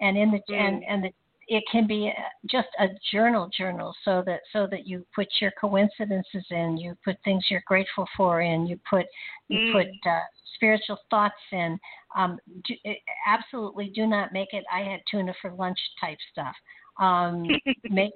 [0.00, 0.86] and in the and Mm.
[0.88, 1.12] and the
[1.46, 5.50] it can be uh, just a journal journal so that so that you put your
[5.60, 9.06] coincidences in, you put things you're grateful for in, you put
[9.48, 9.72] you Mm.
[9.72, 10.20] put uh,
[10.54, 11.78] spiritual thoughts in.
[12.16, 12.94] Um, do, eh,
[13.26, 14.64] absolutely, do not make it.
[14.72, 16.54] I had tuna for lunch type stuff.
[17.00, 17.48] Um,
[17.90, 18.12] make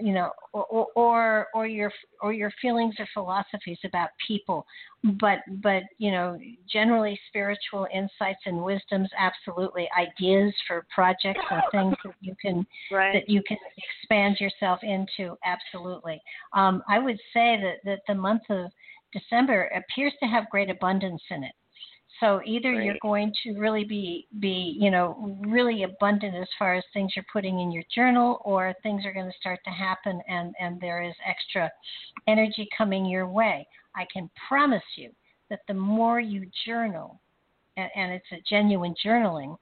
[0.00, 1.92] you know, or, or or your
[2.22, 4.66] or your feelings or philosophies about people,
[5.20, 6.38] but but you know,
[6.70, 13.12] generally spiritual insights and wisdoms, absolutely ideas for projects and things that you can right.
[13.14, 16.20] that you can expand yourself into, absolutely.
[16.52, 18.70] Um, I would say that that the month of
[19.12, 21.52] December appears to have great abundance in it.
[22.20, 26.84] So either you're going to really be be you know really abundant as far as
[26.92, 30.54] things you're putting in your journal, or things are going to start to happen and
[30.60, 31.70] and there is extra
[32.28, 33.66] energy coming your way.
[33.96, 35.10] I can promise you
[35.48, 37.20] that the more you journal,
[37.76, 39.56] and, and it's a genuine journaling,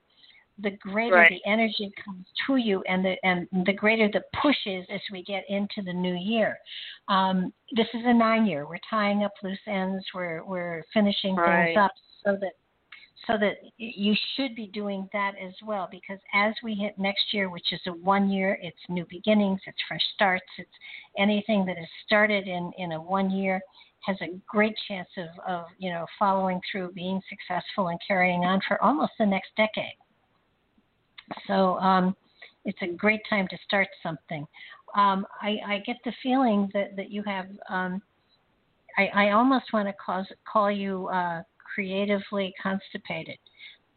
[0.58, 1.30] the greater Right.
[1.30, 5.22] the energy comes to you, and the and the greater the push is as we
[5.22, 6.58] get into the new year.
[7.08, 8.66] Um, this is a nine year.
[8.66, 10.04] We're tying up loose ends.
[10.12, 11.74] We're we're finishing Right.
[11.74, 11.92] things up
[12.24, 12.52] so that
[13.26, 17.50] so that you should be doing that as well because as we hit next year
[17.50, 20.70] which is a one year it's new beginnings it's fresh starts it's
[21.18, 23.60] anything that is started in in a one year
[24.08, 28.60] has a great chance of of you know following through being successful and carrying on
[28.66, 29.96] for almost the next decade.
[31.46, 32.16] So um
[32.64, 34.46] it's a great time to start something.
[34.96, 38.00] Um i i get the feeling that that you have um
[38.96, 41.42] i i almost want to cause call you uh
[41.74, 43.38] creatively constipated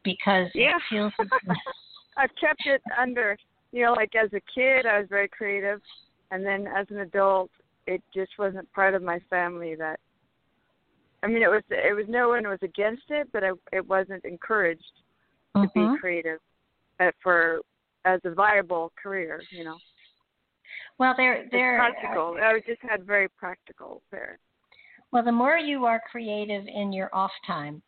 [0.04, 0.76] because Yeah.
[0.76, 1.14] it feels
[2.18, 3.38] I've kept it under.
[3.72, 5.82] You know, like as a kid, I was very creative,
[6.32, 7.50] and then as an adult,
[7.88, 10.00] it just wasn't part of my family that
[11.24, 14.26] I mean, it was it was no one was against it, but I, it wasn't
[14.26, 14.92] encouraged
[15.56, 15.94] to Mhm.
[15.94, 16.40] be creative
[17.00, 17.62] uh, for
[18.06, 19.44] as a viable career.
[19.52, 19.78] You know,
[20.98, 21.78] Well, they're it's there.
[21.78, 22.38] practical.
[22.42, 24.44] I just had very practical parents.
[25.12, 27.82] Well, the more you are creative in your off time,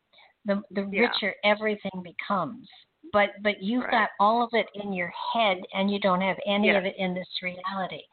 [0.45, 1.01] the the Yeah.
[1.01, 2.69] richer everything becomes.
[3.11, 3.91] But but you've Right.
[3.91, 7.13] got all of it in your head, and you don't have any of it in
[7.13, 8.03] this reality.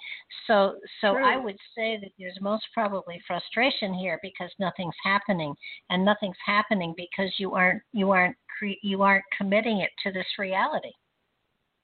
[0.46, 5.54] So so I would say that there's most probably frustration here because nothing's happening,
[5.88, 10.38] and nothing's happening because you aren't you aren't cre- you aren't committing it to this
[10.38, 10.92] reality.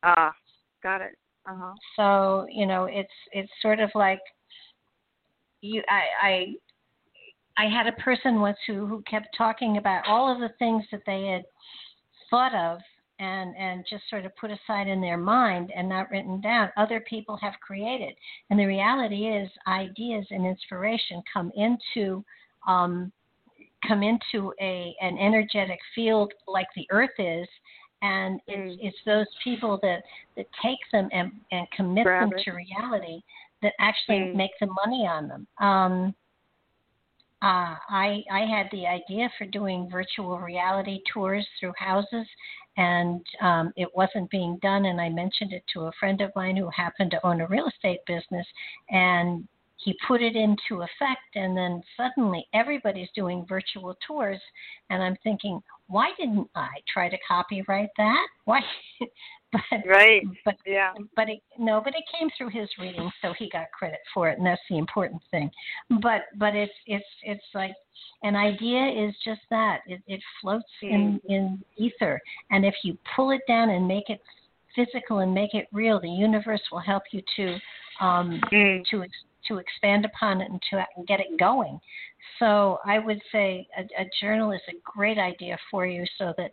[0.02, 0.34] Ah,
[0.82, 1.16] got it.
[1.46, 1.74] Uh huh.
[1.96, 4.20] So you know, it's it's sort of like
[5.62, 5.82] you.
[5.88, 6.54] I
[7.58, 11.02] I had a person once who who kept talking about all of the things that
[11.06, 11.44] they had
[12.30, 12.80] thought of
[13.18, 16.70] and and just sort of put aside in their mind and not written down.
[16.76, 18.14] Other people have created,
[18.50, 22.24] and the reality is, ideas and inspiration come into
[22.68, 23.10] um,
[23.86, 27.48] come into a an energetic field like the Earth is,
[28.02, 30.02] and it's it's those people that
[30.36, 32.42] that take them and and commit Grab them it.
[32.44, 33.22] to reality
[33.62, 34.34] that actually Mm.
[34.34, 35.46] make the money on them.
[35.58, 36.14] Um,
[37.42, 42.26] uh, I I had the idea for doing virtual reality tours through houses,
[42.76, 44.86] and um, it wasn't being done.
[44.86, 47.68] And I mentioned it to a friend of mine who happened to own a real
[47.68, 48.46] estate business,
[48.90, 49.46] and
[49.76, 51.34] he put it into effect.
[51.34, 54.40] And then suddenly everybody's doing virtual tours,
[54.88, 58.26] and I'm thinking, why didn't I try to copyright that?
[58.46, 58.60] Why?
[59.52, 60.22] but Right.
[60.44, 60.92] but yeah.
[61.14, 64.38] but it, no, but it came through his reading, so he got credit for it,
[64.38, 65.50] and that's the important thing.
[66.02, 67.74] But but it's it's it's like
[68.22, 72.20] an idea is just that it it floats in in ether,
[72.50, 74.20] and if you pull it down and make it
[74.74, 77.56] physical and make it real, the universe will help you to
[78.04, 78.40] um
[78.90, 79.04] to
[79.48, 81.78] to expand upon it and to get it going.
[82.40, 86.52] So I would say a, a journal is a great idea for you, so that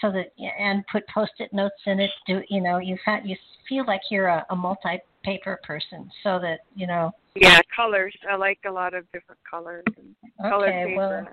[0.00, 2.10] so that and put post-it notes in it.
[2.26, 3.36] Do you know you ha- you
[3.68, 7.12] feel like you're a, a multi-paper person, so that you know.
[7.36, 8.14] Yeah, colors.
[8.30, 10.96] I like a lot of different colors and Okay, paper.
[10.96, 11.28] well,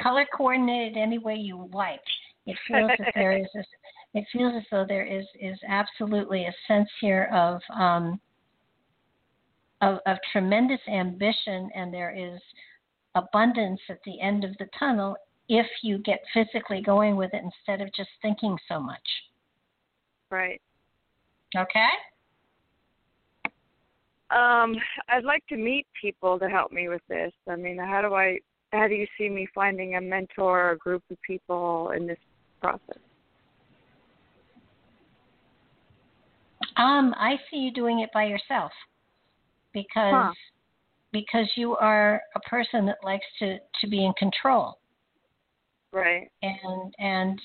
[0.00, 2.00] color coordinated any way you like.
[2.46, 3.66] It feels that there is this,
[4.14, 8.20] it feels as though there is is absolutely a sense here of um
[9.80, 12.40] of, of tremendous ambition and there is
[13.14, 15.16] abundance at the end of the tunnel
[15.48, 19.06] if you get physically going with it instead of just thinking so much.
[20.30, 20.60] right.
[21.56, 21.88] Okay?
[24.30, 24.74] Um,
[25.08, 27.32] I'd like to meet people to help me with this.
[27.48, 28.38] I mean, how do I?
[28.72, 32.18] How do you see me finding a mentor or a group of people in this
[32.60, 32.98] process?
[36.76, 38.72] Um, I see you doing it by yourself
[39.72, 40.32] because Huh.
[41.12, 44.78] because you are a person that likes to to be in control.
[45.94, 46.28] Right.
[46.42, 47.40] And and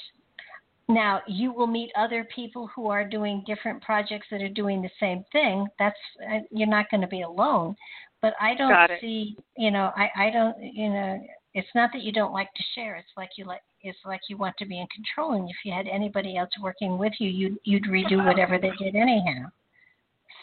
[0.87, 4.89] now you will meet other people who are doing different projects that are doing the
[4.99, 5.67] same thing.
[5.77, 5.95] That's
[6.29, 7.75] uh, you're not going to be alone.
[8.21, 11.21] But I don't see, you know, I I don't, you know,
[11.53, 12.95] it's not that you don't like to share.
[12.95, 15.33] It's like you like it's like you want to be in control.
[15.33, 18.95] And if you had anybody else working with you, you'd you'd redo whatever they did
[18.95, 19.45] anyhow.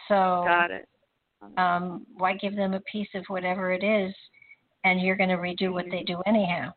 [0.08, 0.88] So Got it.
[1.58, 4.14] um, why give them a piece of whatever it is,
[4.84, 6.72] and you're going to redo what they do anyhow?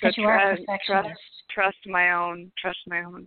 [0.00, 1.06] So Because you are a trust, perfectionist.
[1.06, 1.18] trust,
[1.50, 3.26] trust my own, trust my own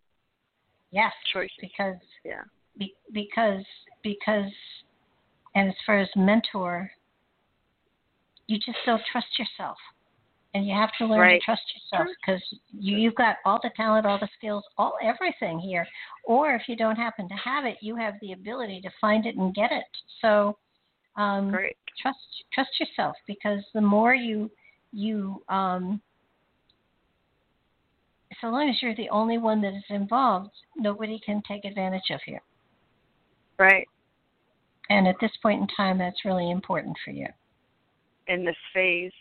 [0.91, 1.51] Yes, choices.
[1.61, 2.41] because Yeah.
[2.77, 3.63] be, because
[4.03, 4.51] because,
[5.55, 6.91] and as far as mentor,
[8.47, 9.77] you just don't trust yourself,
[10.53, 11.39] and you have to learn Right.
[11.39, 12.41] to trust yourself because
[12.71, 15.87] you, you've got all the talent, all the skills, all everything here.
[16.23, 19.35] Or if you don't happen to have it, you have the ability to find it
[19.37, 19.85] and get it.
[20.21, 20.57] So,
[21.15, 21.77] um, Great.
[22.01, 22.17] trust
[22.53, 24.49] trust yourself because the more you
[24.91, 26.01] you um,
[28.41, 32.19] so long as you're the only one that is involved, nobody can take advantage of
[32.27, 32.39] you.
[33.57, 33.87] Right.
[34.89, 37.27] And at this point in time, that's really important for you.
[38.27, 39.11] In this phase.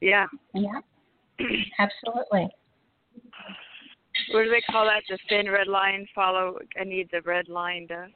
[0.00, 0.26] Yeah.
[0.52, 0.80] Yeah,
[1.78, 2.48] absolutely.
[4.32, 5.02] What do they call that?
[5.08, 6.06] The thin red line.
[6.14, 6.58] Follow.
[6.80, 8.08] I need the red line to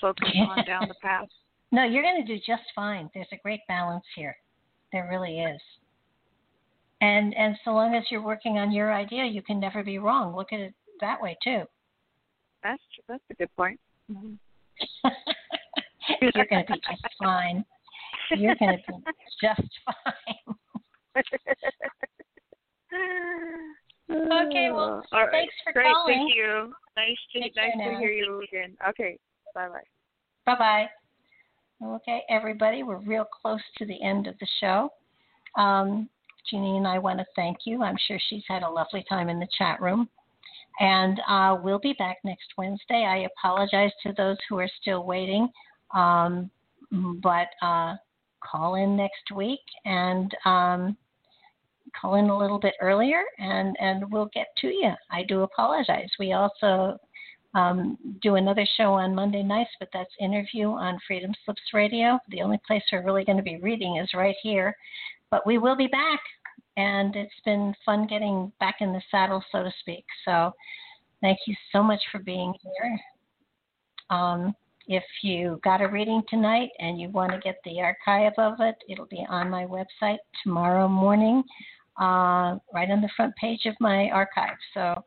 [0.00, 1.28] focus on down the path.
[1.72, 3.10] No, you're going to do just fine.
[3.12, 4.36] There's a great balance here.
[4.92, 5.60] There really is.
[7.00, 10.34] And and so long as you're working on your idea, you can never be wrong.
[10.34, 11.62] Look at it that way too.
[12.62, 13.78] That's that's a good point.
[14.08, 14.38] you're
[16.32, 17.64] going to be just fine.
[18.34, 18.94] You're going to be
[19.40, 20.56] just fine.
[24.08, 25.30] Okay, well, All right.
[25.32, 26.18] thanks for Great, calling.
[26.18, 26.72] Thank you.
[26.96, 27.98] Nice to Take nice to now.
[27.98, 28.76] hear you again.
[28.88, 29.18] Okay.
[29.54, 29.82] Bye bye.
[30.46, 30.88] Bye bye.
[31.96, 34.90] Okay, everybody, we're real close to the end of the show.
[35.60, 36.08] Um,
[36.50, 37.82] Jeannie and I want to thank you.
[37.82, 40.08] I'm sure she's had a lovely time in the chat room.
[40.78, 43.06] And uh, we'll be back next Wednesday.
[43.08, 45.48] I apologize to those who are still waiting,
[45.94, 46.50] um,
[47.22, 47.94] but uh,
[48.40, 50.96] call in next week and um,
[51.98, 54.92] call in a little bit earlier, and and we'll get to you.
[55.10, 56.10] I do apologize.
[56.18, 56.98] We also
[57.54, 62.18] um, do another show on Monday nights, but that's interview on Freedom Slips Radio.
[62.28, 64.76] The only place we're really going to be reading is right here.
[65.30, 66.20] But we will be back
[66.76, 70.04] and it's been fun getting back in the saddle, so to speak.
[70.24, 70.52] So,
[71.20, 73.00] thank you so much for being here.
[74.10, 74.54] Um,
[74.86, 78.76] if you got a reading tonight and you want to get the archive of it,
[78.88, 81.42] it'll be on my website tomorrow morning,
[82.00, 84.56] uh, right on the front page of my archive.
[84.74, 85.02] So,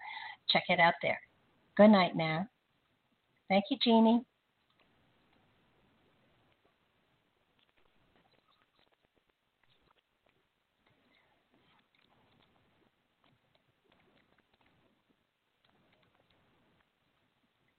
[0.50, 1.20] check it out there.
[1.78, 2.48] Good night now.
[3.48, 4.24] Thank you, Jeannie.